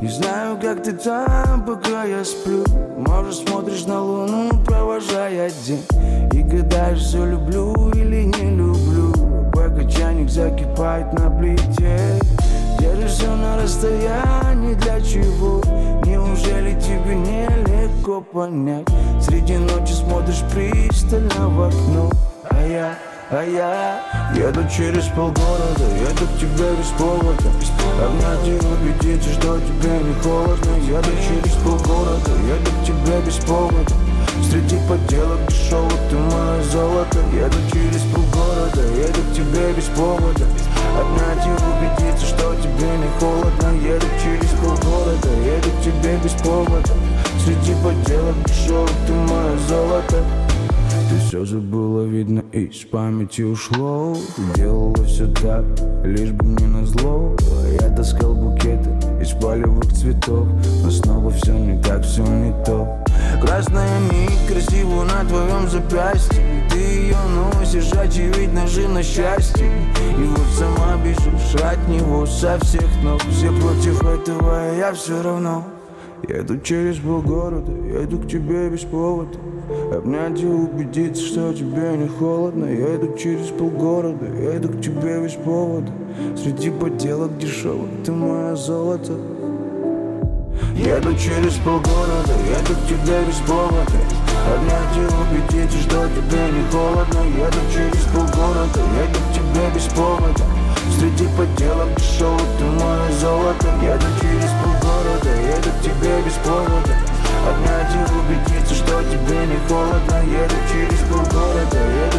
не 0.00 0.08
знаю, 0.08 0.58
как 0.58 0.82
ты 0.82 0.92
там, 0.92 1.62
пока 1.66 2.04
я 2.04 2.24
сплю. 2.24 2.64
Может, 2.96 3.46
смотришь 3.46 3.84
на 3.84 4.02
луну, 4.02 4.50
провожая 4.64 5.50
день. 5.66 5.84
И 6.32 6.42
гадаешь, 6.42 7.00
все 7.00 7.26
люблю 7.26 7.90
или 7.90 8.22
не 8.22 8.56
люблю. 8.56 9.12
Пока 9.52 9.84
чайник 9.84 10.30
закипает 10.30 11.12
на 11.12 11.30
плите 11.30 12.18
Держишься 13.20 13.36
на 13.36 13.56
расстоянии 13.56 14.74
для 14.74 15.00
чего? 15.00 15.62
Неужели 16.04 16.78
тебе 16.80 17.14
нелегко 17.14 18.20
понять? 18.20 18.86
Среди 19.20 19.58
ночи 19.58 19.92
смотришь 19.92 20.42
пристально 20.52 21.48
в 21.48 21.62
окно 21.62 22.10
А 22.50 22.66
я, 22.66 22.98
а 23.30 23.44
я 23.44 24.00
еду 24.34 24.62
через 24.68 25.04
полгорода 25.08 25.84
Еду 26.00 26.26
к 26.26 26.38
тебе 26.38 26.70
без 26.76 26.88
повода 26.98 27.50
Обнять 28.02 28.48
и 28.48 28.66
убедиться, 28.66 29.30
что 29.32 29.58
тебе 29.60 29.98
не 29.98 30.14
холодно 30.22 30.70
Еду 30.86 31.10
через 31.26 31.54
полгорода 31.56 32.30
Еду 32.30 32.70
к 32.80 32.84
тебе 32.84 33.20
без 33.26 33.36
повода 33.44 34.09
Среди 34.50 34.76
подделок 34.88 35.40
дешевых 35.48 35.92
ты 36.10 36.16
мое 36.16 36.62
золото. 36.72 37.18
Еду 37.32 37.58
через 37.72 38.02
полгорода 38.12 38.82
Еду 38.98 39.20
к 39.30 39.34
тебе 39.34 39.72
без 39.76 39.84
повода. 39.96 40.44
Обнять 40.98 41.46
и 41.46 41.50
убедиться, 41.50 42.26
что 42.26 42.54
тебе 42.56 42.88
не 42.98 43.08
холодно. 43.18 43.68
Еду 43.86 44.06
через 44.22 44.50
полгорода 44.60 45.28
Еду 45.44 45.70
к 45.70 45.82
тебе 45.82 46.18
без 46.22 46.32
повода. 46.42 46.92
Среди 47.44 47.74
подделок 47.82 48.36
дешевых 48.46 48.90
ты 49.06 49.12
мое 49.12 49.58
золото. 49.68 50.24
Ты 51.08 51.18
все 51.26 51.44
забыла, 51.44 52.04
видно, 52.04 52.44
из 52.52 52.84
памяти 52.84 53.42
ушло. 53.42 54.16
Ты 54.36 54.60
делала 54.60 55.04
все 55.04 55.26
так, 55.26 55.64
лишь 56.04 56.30
бы 56.30 56.44
мне 56.44 56.66
назло. 56.66 57.36
Я 57.80 57.88
таскал 57.90 58.34
букеты 58.34 58.90
из 59.20 59.30
полевых 59.32 59.92
цветов. 59.92 60.46
Но 60.82 60.90
снова 60.90 61.30
все 61.30 61.52
не 61.52 61.80
так, 61.82 62.02
все 62.02 62.22
не 62.22 62.52
то. 62.64 63.04
Красная 63.40 64.00
нить 64.00 64.46
красивую 64.48 65.06
на 65.06 65.24
твоем 65.24 65.68
запястье. 65.68 66.40
Ты 66.70 66.78
ее 66.78 67.16
носишь, 67.34 67.92
очевидь 67.92 68.52
ножи 68.52 68.88
на 68.88 69.02
счастье. 69.02 69.70
И 70.18 70.22
вот 70.22 70.46
сама 70.58 70.96
бежишь 71.04 71.60
от 71.62 71.88
него 71.88 72.26
со 72.26 72.58
всех 72.60 72.88
ног. 73.02 73.20
Все 73.30 73.52
против 73.52 74.02
этого, 74.02 74.76
я 74.76 74.92
все 74.92 75.22
равно 75.22 75.64
Еду 76.28 76.58
через 76.60 76.96
полгорода, 76.98 77.72
еду 77.72 78.18
к 78.18 78.28
тебе 78.28 78.68
без 78.68 78.80
повода. 78.80 79.38
Обнять 79.92 80.40
и 80.40 80.46
убедиться, 80.46 81.24
что 81.24 81.52
тебе 81.52 81.96
не 81.96 82.08
холодно. 82.08 82.66
Еду 82.66 83.16
через 83.16 83.46
полгорода, 83.48 84.26
еду 84.26 84.68
к 84.68 84.80
тебе 84.80 85.22
без 85.22 85.32
повода. 85.32 85.92
Среди 86.36 86.70
подделок 86.70 87.36
дешевых 87.38 87.88
ты 88.04 88.12
мое 88.12 88.54
золото. 88.56 89.12
Еду 90.74 91.14
через 91.14 91.54
полгорода, 91.56 92.32
еду 92.48 92.74
к 92.74 92.88
тебе 92.88 93.24
без 93.26 93.36
повода. 93.46 93.98
Обнять 94.54 94.96
и 94.96 95.00
убедиться, 95.00 95.78
что 95.78 96.08
тебе 96.08 96.42
не 96.52 96.64
холодно. 96.70 97.20
Еду 97.36 97.60
через 97.72 98.04
полгорода, 98.06 98.80
еду 99.00 99.18
к 99.18 99.32
тебе 99.34 99.70
без 99.74 99.84
повода. 99.94 100.44
Среди 100.98 101.26
подделок 101.36 101.88
дешевых 101.96 102.42
ты 102.58 102.64
мое 102.64 103.10
золото. 103.20 103.68
Еду 103.82 104.06
через 104.20 104.50
полгорода, 104.62 104.79
еду 105.28 105.70
к 105.70 105.82
тебе 105.82 106.22
без 106.22 106.34
повода. 106.44 106.94
Обнять 107.48 107.94
и 107.94 108.00
убедиться, 108.18 108.74
что 108.74 109.02
тебе 109.04 109.46
не 109.46 109.56
холодно. 109.68 110.22
Еду 110.24 110.56
через 110.72 111.00
полгорода, 111.08 111.76
еду 111.76 112.09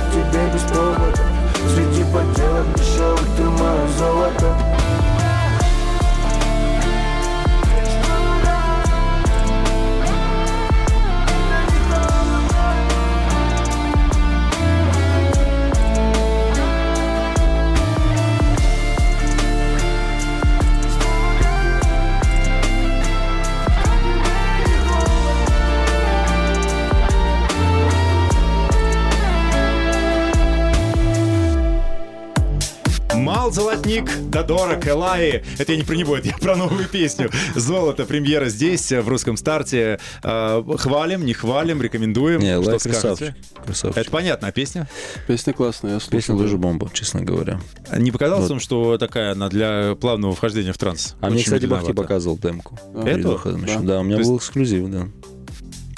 Додорок, 34.32 34.88
Элаи. 34.88 35.44
Это 35.58 35.74
я 35.74 35.78
не 35.78 35.84
про 35.84 35.96
него, 35.96 36.18
это 36.18 36.30
я 36.30 36.38
про 36.38 36.56
новую 36.56 36.88
песню. 36.88 37.30
Золото, 37.56 38.06
премьера 38.06 38.46
здесь, 38.48 38.92
в 38.92 39.08
русском 39.08 39.36
старте. 39.36 40.00
Э, 40.24 40.64
Хвалим, 40.78 41.26
не 41.26 41.34
хвалим, 41.34 41.82
рекомендуем. 41.82 42.40
Не, 42.40 42.62
Что 42.62 42.80
красавчик. 42.80 43.36
красавчик. 43.66 43.98
Это 43.98 44.10
понятно, 44.10 44.48
а 44.48 44.52
песня? 44.52 44.88
Песня 45.28 45.52
классная, 45.54 45.94
я 45.96 46.00
слушал. 46.00 46.18
Песня 46.18 46.38
тоже 46.38 46.58
бомба, 46.58 46.90
честно 46.94 47.22
говоря. 47.22 47.60
Не 47.96 48.12
показалось 48.12 48.44
Вот. 48.44 48.52
вам, 48.52 48.60
что 48.62 48.98
такая 48.98 49.34
она 49.34 49.50
для 49.50 49.96
плавного 50.00 50.34
вхождения 50.34 50.72
в 50.72 50.78
транс? 50.78 51.16
А 51.20 51.30
мне, 51.30 51.44
кстати, 51.44 51.66
Бахти 51.66 51.92
показывал 51.92 52.38
демку. 52.38 52.80
Эту? 53.06 53.32
выходом 53.32 53.66
Да. 53.66 53.80
Да, 53.80 54.00
у 54.00 54.04
меня 54.04 54.18
То 54.18 54.24
был 54.24 54.38
эксклюзив, 54.38 54.90
да. 54.90 55.08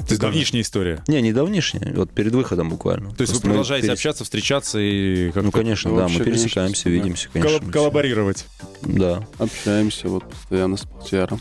То 0.05 0.11
есть 0.11 0.21
давнишняя 0.21 0.61
история. 0.63 1.03
Не, 1.07 1.21
не 1.21 1.31
давнишняя, 1.33 1.93
вот 1.95 2.11
перед 2.11 2.33
выходом 2.33 2.69
буквально. 2.69 3.11
То 3.15 3.21
есть 3.21 3.33
вы 3.33 3.39
Просто 3.39 3.47
продолжаете 3.47 3.87
перес- 3.87 3.93
общаться, 3.93 4.23
встречаться 4.23 4.79
и 4.79 5.31
Ну, 5.35 5.51
конечно, 5.51 5.91
Ну, 5.91 5.97
да, 5.97 6.07
мы 6.07 6.19
пересекаемся, 6.19 6.85
да. 6.85 6.89
видимся, 6.91 7.29
конечно. 7.31 7.59
мы 7.65 7.71
коллаборировать. 7.71 8.45
все- 8.81 8.89
Да. 8.93 9.27
Общаемся 9.39 10.09
вот 10.09 10.29
постоянно 10.29 10.77
с 10.77 10.83
Бахтияром. 10.85 11.39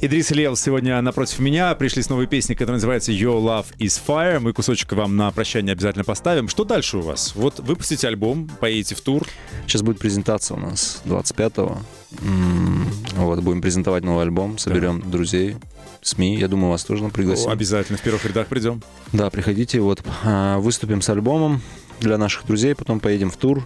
Идрис 0.00 0.32
и 0.32 0.34
Лев 0.34 0.58
сегодня 0.58 1.00
напротив 1.00 1.38
меня. 1.38 1.72
Пришли 1.76 2.02
с 2.02 2.08
новой 2.10 2.26
песней, 2.26 2.56
которая 2.56 2.76
называется 2.78 3.12
Your 3.12 3.40
Love 3.40 3.66
is 3.78 4.00
Fire. 4.04 4.40
Мы 4.40 4.52
кусочек 4.52 4.92
вам 4.92 5.16
на 5.16 5.30
прощание 5.30 5.72
обязательно 5.72 6.02
поставим. 6.04 6.48
Что 6.48 6.64
дальше 6.64 6.98
у 6.98 7.02
вас? 7.02 7.34
Вот 7.36 7.60
выпустите 7.60 8.08
альбом, 8.08 8.50
поедете 8.60 8.96
в 8.96 9.00
тур. 9.00 9.24
Сейчас 9.66 9.82
будет 9.82 10.00
презентация 10.00 10.56
у 10.56 10.60
нас 10.60 11.00
25-го. 11.04 11.78
М, 12.20 12.88
Вот, 13.16 13.40
будем 13.40 13.60
презентовать 13.62 14.02
новый 14.04 14.22
альбом, 14.24 14.58
соберем 14.58 15.08
друзей, 15.08 15.56
СМИ. 16.02 16.36
Я 16.36 16.48
думаю, 16.48 16.70
вас 16.70 16.84
тоже 16.84 17.08
пригласим. 17.08 17.50
Обязательно 17.50 17.98
в 17.98 18.02
первых 18.02 18.24
рядах 18.26 18.48
придем. 18.48 18.82
Да, 19.12 19.30
приходите, 19.30 19.80
вот, 19.80 20.02
а, 20.24 20.58
выступим 20.58 21.00
с 21.00 21.08
альбомом 21.08 21.62
для 22.00 22.18
наших 22.18 22.46
друзей, 22.46 22.74
потом 22.74 23.00
поедем 23.00 23.30
в 23.30 23.36
тур. 23.36 23.64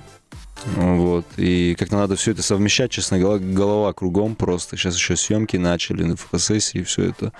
Вот, 0.76 1.24
и 1.36 1.74
как-то 1.78 1.96
надо 1.96 2.16
все 2.16 2.32
это 2.32 2.42
совмещать, 2.42 2.90
честно 2.90 3.18
говоря, 3.18 3.38
голова 3.44 3.92
кругом 3.92 4.34
просто. 4.34 4.76
Сейчас 4.76 4.96
еще 4.96 5.14
съемки 5.16 5.56
начали, 5.56 6.14
фотосессии 6.16 6.78
и 6.80 6.82
все 6.82 7.10
это. 7.10 7.32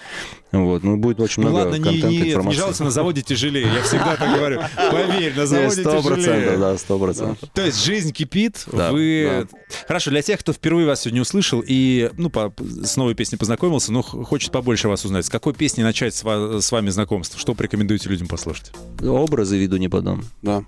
Вот, 0.53 0.85
ну, 0.85 0.97
будет 0.97 1.21
очень 1.21 1.43
Ну 1.43 1.51
много 1.51 1.65
ладно, 1.65 1.77
не, 1.77 1.83
контента, 1.83 2.09
не, 2.09 2.19
не 2.21 2.29
информации. 2.31 2.59
жалуйся, 2.59 2.85
на 2.85 2.91
заводе 2.91 3.23
тяжелее. 3.23 3.67
Я 3.73 3.83
всегда 3.83 4.17
так 4.17 4.37
говорю. 4.37 4.61
Поверь, 4.91 5.35
на 5.35 5.41
Не, 5.41 5.47
заводе 5.47 5.83
тяжелее. 5.85 6.57
да, 6.57 6.79
сто 6.79 6.99
процентов. 6.99 7.49
То 7.53 7.65
есть 7.67 7.85
жизнь 7.85 8.13
кипит, 8.13 8.65
Да, 8.73 8.93
вы... 8.93 9.49
Хорошо, 9.89 10.11
для 10.11 10.23
тех, 10.23 10.39
кто 10.41 10.53
впервые 10.53 10.87
вас 10.87 11.01
сегодня 11.03 11.21
услышал 11.23 11.63
и 11.67 12.11
ну, 12.17 12.31
по, 12.31 12.55
с 12.59 12.97
новой 12.97 13.15
песней 13.15 13.39
познакомился, 13.39 13.93
но 13.93 14.03
хочет 14.03 14.53
побольше 14.53 14.89
вас 14.89 15.05
узнать, 15.05 15.27
с 15.27 15.29
какой 15.29 15.53
песни 15.53 15.83
начать 15.83 16.15
с, 16.15 16.23
ва- 16.23 16.61
с 16.61 16.71
вами 16.71 16.91
знакомство? 16.91 17.39
Что 17.41 17.55
порекомендуете 17.55 18.09
людям 18.09 18.29
послушать? 18.29 18.71
Образы 19.03 19.59
виду 19.59 19.77
не 19.79 19.89
подам. 19.89 20.25
Да. 20.43 20.63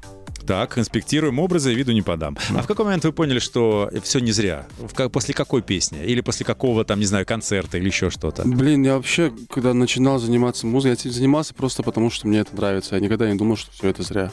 Так, 0.49 0.78
инспектируем 0.78 1.38
образы, 1.40 1.74
виду 1.74 1.92
не 1.92 2.01
подам. 2.01 2.38
А 2.57 2.62
в 2.62 2.66
какой 2.66 2.86
момент 2.86 3.05
вы 3.05 3.12
поняли, 3.12 3.38
что 3.38 3.90
все 4.03 4.18
не 4.18 4.32
зря? 4.32 4.66
В 4.78 4.94
ка- 4.94 5.11
после 5.11 5.34
какой 5.34 5.61
песни? 5.61 6.03
Или 6.03 6.22
после 6.22 6.46
какого, 6.46 6.86
там, 6.86 7.01
не 7.01 7.05
знаю, 7.05 7.26
концерта 7.26 7.76
или 7.76 7.84
еще 7.88 8.09
что-то? 8.09 8.44
Блин, 8.49 8.82
я 8.82 8.96
вообще, 8.96 9.30
когда 9.51 9.74
начинал 9.74 10.18
заниматься 10.18 10.66
музыкой, 10.66 10.92
я 10.92 10.94
этим 10.94 11.11
занимался 11.11 11.53
просто 11.53 11.82
потому, 11.82 12.09
что 12.09 12.26
мне 12.26 12.38
это 12.38 12.57
нравится. 12.57 12.94
Я 12.94 13.03
никогда 13.03 13.30
не 13.30 13.36
думал, 13.36 13.57
что 13.59 13.70
все 13.72 13.88
это 13.88 14.03
зря. 14.03 14.32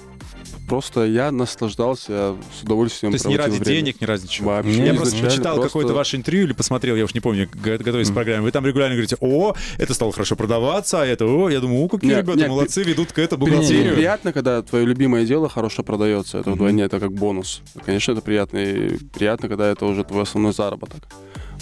Просто 0.67 1.05
я 1.05 1.31
наслаждался, 1.31 2.35
с 2.59 2.63
удовольствием 2.63 3.11
То 3.11 3.15
есть 3.15 3.25
не 3.25 3.37
ради 3.37 3.51
время. 3.59 3.65
денег, 3.65 4.01
не 4.01 4.07
ради 4.07 4.27
чего? 4.27 4.49
Вообще 4.51 4.85
Я 4.85 4.93
просто 4.93 5.21
почитал 5.23 5.55
просто- 5.55 5.69
какое-то 5.69 5.93
ваше 5.93 6.17
интервью 6.17 6.45
или 6.45 6.53
посмотрел, 6.53 6.95
я 6.95 7.03
уж 7.03 7.13
не 7.13 7.19
помню, 7.19 7.47
готовясь 7.53 8.09
к 8.09 8.13
программе. 8.13 8.41
Вы 8.41 8.51
там 8.51 8.65
регулярно 8.65 8.95
говорите, 8.95 9.17
о, 9.19 9.53
это 9.77 9.93
стало 9.93 10.11
хорошо 10.11 10.35
продаваться, 10.35 11.01
а 11.01 11.05
это, 11.05 11.25
о, 11.25 11.49
я 11.49 11.59
думаю, 11.59 11.83
о, 11.83 11.87
какие 11.89 12.09
Нет, 12.11 12.19
ребята 12.19 12.39
нет, 12.39 12.49
молодцы, 12.49 12.83
ведут 12.83 13.11
к 13.11 13.19
этому 13.19 13.45
бухгалтерию. 13.45 13.95
Приятно, 13.95 14.33
когда 14.33 14.61
твое 14.61 14.85
любимое 14.85 15.25
дело 15.25 15.49
хорошо 15.49 15.83
продается. 15.83 16.39
Это 16.39 16.51
вдвойне, 16.51 16.83
это 16.83 16.99
как 16.99 17.11
бонус. 17.13 17.61
Конечно, 17.85 18.13
это 18.13 18.21
приятно. 18.21 18.57
И 18.57 18.97
приятно, 19.13 19.47
когда 19.47 19.67
это 19.71 19.85
уже 19.85 20.03
твой 20.03 20.23
основной 20.23 20.53
заработок. 20.53 21.03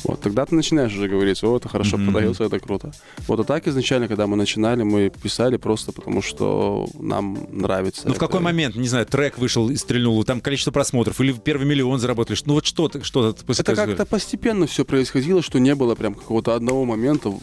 Вот, 0.04 0.20
тогда 0.22 0.46
ты 0.46 0.56
начинаешь 0.56 0.94
уже 0.94 1.08
говорить, 1.08 1.44
о, 1.44 1.56
это 1.58 1.70
хорошо 1.70 1.98
Мгм. 1.98 2.12
продается, 2.12 2.44
это 2.44 2.60
круто. 2.60 2.92
Вот, 3.28 3.40
а 3.40 3.44
так 3.44 3.68
изначально, 3.68 4.08
когда 4.08 4.28
мы 4.28 4.36
начинали, 4.36 4.84
мы 4.84 5.10
писали 5.10 5.58
просто 5.58 5.92
потому, 5.92 6.22
что 6.22 6.88
нам 7.00 7.38
нравится. 7.52 8.08
Ну, 8.08 8.14
в 8.14 8.18
какой 8.18 8.40
момент, 8.40 8.76
не 8.76 8.88
знаю, 8.88 9.06
трек 9.06 9.38
вышел 9.38 9.70
и 9.70 9.76
стрельнул, 9.76 10.24
там 10.24 10.42
количество 10.42 10.72
просмотров, 10.72 11.20
или 11.22 11.32
первый 11.34 11.66
миллион 11.66 12.00
заработали, 12.00 12.36
что- 12.36 12.48
ну 12.50 12.54
вот 12.56 12.66
что-то, 12.66 13.04
что-то 13.04 13.44
Это 13.52 13.76
как-то 13.76 14.06
постепенно 14.06 14.68
все 14.68 14.84
происходило, 14.86 15.42
что 15.42 15.60
не 15.60 15.76
было 15.76 15.96
прям 15.96 16.16
какого-то 16.16 16.56
одного 16.56 16.86
момента. 16.86 17.34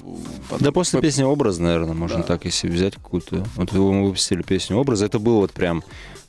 Да 0.60 0.72
после 0.72 0.98
По- 0.98 1.02
песни 1.02 1.22
«Образ», 1.22 1.58
наверное, 1.58 1.94
можно 1.94 2.18
Да. 2.18 2.22
так, 2.24 2.44
если 2.44 2.68
взять 2.68 2.94
какую-то... 2.94 3.44
Вот 3.56 3.72
мы 3.72 4.04
выпустили 4.04 4.42
песню 4.42 4.76
«Образ», 4.76 5.02
это 5.02 5.18
был 5.18 5.36
вот 5.40 5.52
прям... 5.52 5.82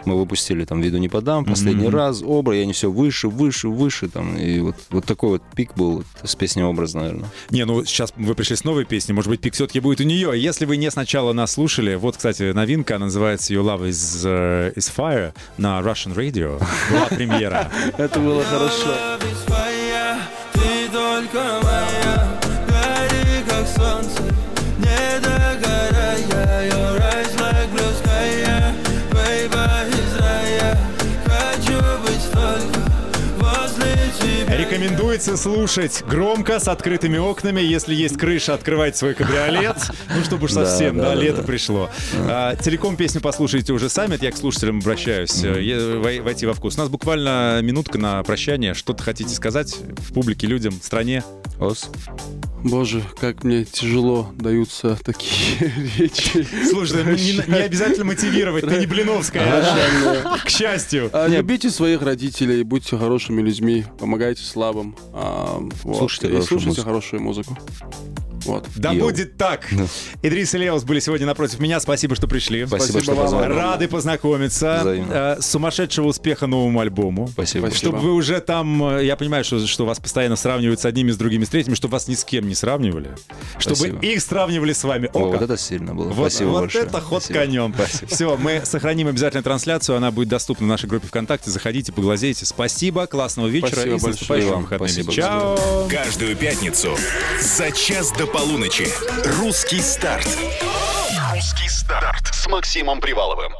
Мы 0.05 0.17
выпустили 0.17 0.65
там 0.65 0.81
«Виду 0.81 0.97
не 0.97 1.09
подам», 1.09 1.45
последний 1.45 1.87
Мгм. 1.87 1.95
раз, 1.95 2.21
«Образ», 2.23 2.57
и 2.57 2.59
они 2.61 2.73
все 2.73 2.89
выше, 2.91 3.27
выше, 3.27 3.67
выше, 3.69 4.07
там, 4.09 4.37
и 4.37 4.59
вот, 4.59 4.75
вот 4.89 5.05
такой 5.05 5.29
вот 5.31 5.43
пик 5.55 5.75
был 5.75 6.03
с 6.23 6.35
песней 6.35 6.63
«Образ», 6.63 6.93
наверное. 6.93 7.29
Не, 7.49 7.65
ну 7.65 7.83
сейчас 7.85 8.13
вы 8.17 8.33
пришли 8.35 8.55
с 8.55 8.63
новой 8.63 8.85
песней, 8.85 9.13
может 9.13 9.29
быть, 9.29 9.41
пик 9.41 9.53
все-таки 9.53 9.79
будет 9.79 9.99
у 10.01 10.03
нее. 10.03 10.31
Если 10.35 10.65
вы 10.65 10.77
не 10.77 10.89
сначала 10.91 11.33
нас 11.33 11.51
слушали, 11.53 11.95
вот, 11.95 12.17
кстати, 12.17 12.51
новинка, 12.51 12.95
она 12.95 13.05
называется 13.05 13.53
Your 13.53 13.63
Love 13.63 13.89
is, 13.89 14.21
э, 14.25 14.73
is 14.75 14.91
Fire 14.95 15.33
на 15.57 15.79
Russian 15.81 16.15
Radio. 16.15 16.59
Была 16.91 17.05
премьера. 17.07 17.71
Это 17.97 18.19
было 18.19 18.43
хорошо. 18.43 19.19
Ты 20.53 20.89
только 20.91 21.59
Рекомендуется 34.71 35.35
слушать 35.35 36.01
громко, 36.07 36.57
с 36.57 36.69
открытыми 36.69 37.17
окнами. 37.17 37.59
Если 37.59 37.93
есть 37.93 38.17
крыша, 38.17 38.53
открывайте 38.53 38.97
свой 38.97 39.13
кабриолет. 39.15 39.75
Ну, 40.15 40.23
чтобы 40.23 40.45
уж 40.45 40.51
совсем, 40.51 40.97
да, 40.97 41.03
да, 41.03 41.15
да, 41.15 41.21
лето 41.21 41.41
да. 41.41 41.43
пришло. 41.43 41.89
А, 42.13 42.55
целиком 42.55 42.95
песню 42.95 43.19
послушайте 43.21 43.73
уже 43.73 43.89
сами. 43.89 44.15
Это 44.15 44.25
я 44.25 44.31
к 44.31 44.37
слушателям 44.37 44.79
обращаюсь. 44.79 45.43
э, 45.43 46.21
Войти 46.21 46.45
во 46.45 46.53
вкус. 46.53 46.75
У 46.75 46.79
нас 46.79 46.89
буквально 46.89 47.59
минутка 47.61 47.97
на 47.97 48.23
прощание. 48.23 48.73
Что-то 48.73 49.03
хотите 49.03 49.33
сказать 49.33 49.75
публике, 50.13 50.47
людям, 50.47 50.73
стране? 50.81 51.23
Ос. 51.59 51.89
Боже, 52.63 53.03
как 53.19 53.43
мне 53.43 53.65
тяжело 53.65 54.31
даются 54.35 54.95
такие 55.03 55.73
речи. 55.97 56.45
Слушай, 56.69 57.03
да 57.03 57.11
не, 57.11 57.33
не 57.33 57.63
обязательно 57.63 58.05
мотивировать, 58.05 58.67
ты 58.67 58.77
не 58.77 58.85
Блиновская. 58.85 59.63
К 60.45 60.49
счастью. 60.49 61.09
А, 61.11 61.27
Любите 61.27 61.71
своих 61.71 62.03
родителей, 62.03 62.61
будьте 62.63 62.97
хорошими 62.97 63.41
людьми, 63.41 63.85
помогайте 63.99 64.43
слабым. 64.61 64.95
а, 65.13 65.59
вот, 65.83 65.97
Слушайте 65.97 66.27
и 66.27 66.29
хорошую 66.31 66.47
слушайте 66.47 66.67
музыку. 66.69 66.85
хорошую 66.85 67.21
музыку. 67.23 67.57
Вот. 68.45 68.67
Да 68.75 68.91
Йоу. 68.91 69.07
будет 69.09 69.37
так. 69.37 69.67
Идрис 70.21 70.53
и 70.53 70.57
Леос 70.57 70.83
были 70.83 70.99
сегодня 70.99 71.25
напротив 71.25 71.59
меня. 71.59 71.79
Спасибо, 71.79 72.15
что 72.15 72.27
пришли. 72.27 72.65
Спасибо, 72.65 72.99
Спасибо 72.99 73.03
что 73.03 73.13
вам. 73.15 73.23
позвали. 73.25 73.53
Рады 73.53 73.87
познакомиться. 73.87 74.79
Взаимно. 74.81 75.13
Э, 75.37 75.41
Сумасшедшего 75.41 76.07
успеха 76.07 76.47
новому 76.47 76.79
альбому. 76.79 77.27
Спасибо. 77.27 77.67
Спасибо. 77.67 77.77
Чтобы 77.77 77.99
вы 77.99 78.13
уже 78.13 78.39
там, 78.41 78.97
э, 78.97 79.05
я 79.05 79.15
понимаю, 79.15 79.43
что, 79.43 79.65
что 79.67 79.85
вас 79.85 79.99
постоянно 79.99 80.35
сравнивают 80.35 80.79
с 80.79 80.85
одними, 80.85 81.11
с 81.11 81.17
другими, 81.17 81.43
с 81.45 81.49
третьими, 81.49 81.75
чтобы 81.75 81.93
вас 81.93 82.07
ни 82.07 82.15
с 82.15 82.23
кем 82.23 82.47
не 82.47 82.55
сравнивали. 82.55 83.11
Чтобы 83.59 83.75
Спасибо. 83.77 83.99
их 84.05 84.21
сравнивали 84.21 84.73
с 84.73 84.83
вами. 84.83 85.09
О, 85.13 85.19
О, 85.19 85.31
вот 85.31 85.41
это 85.41 85.57
сильно 85.57 85.93
было. 85.95 86.09
Вот, 86.09 86.31
Спасибо 86.31 86.49
вот 86.49 86.59
большое. 86.61 86.85
это 86.85 87.01
ход 87.01 87.23
Спасибо. 87.23 87.39
конем. 87.45 87.75
Все, 88.07 88.37
мы 88.37 88.61
сохраним 88.65 89.07
обязательно 89.07 89.43
трансляцию. 89.43 89.97
Она 89.97 90.11
будет 90.11 90.29
доступна 90.29 90.65
в 90.65 90.69
нашей 90.69 90.87
группе 90.89 91.07
ВКонтакте. 91.07 91.49
Заходите, 91.51 91.91
поглазейте. 91.91 92.45
Спасибо, 92.45 93.07
классного 93.07 93.47
вечера 93.47 93.69
Спасибо 93.69 93.95
и 93.95 93.99
с 93.99 94.03
большое. 94.03 94.11
наступающими 94.13 94.47
И 94.49 94.51
вам 94.51 94.61
выходными. 94.63 94.91
спасибо. 94.91 95.13
Чао! 95.13 95.87
Каждую 95.89 96.35
пятницу 96.35 96.89
за 97.41 97.71
час 97.71 98.11
до 98.17 98.25
полуночи. 98.31 98.87
Русский 99.39 99.81
старт. 99.81 100.27
Русский 101.33 101.67
старт 101.67 102.33
с 102.33 102.47
Максимом 102.47 103.01
Приваловым. 103.01 103.51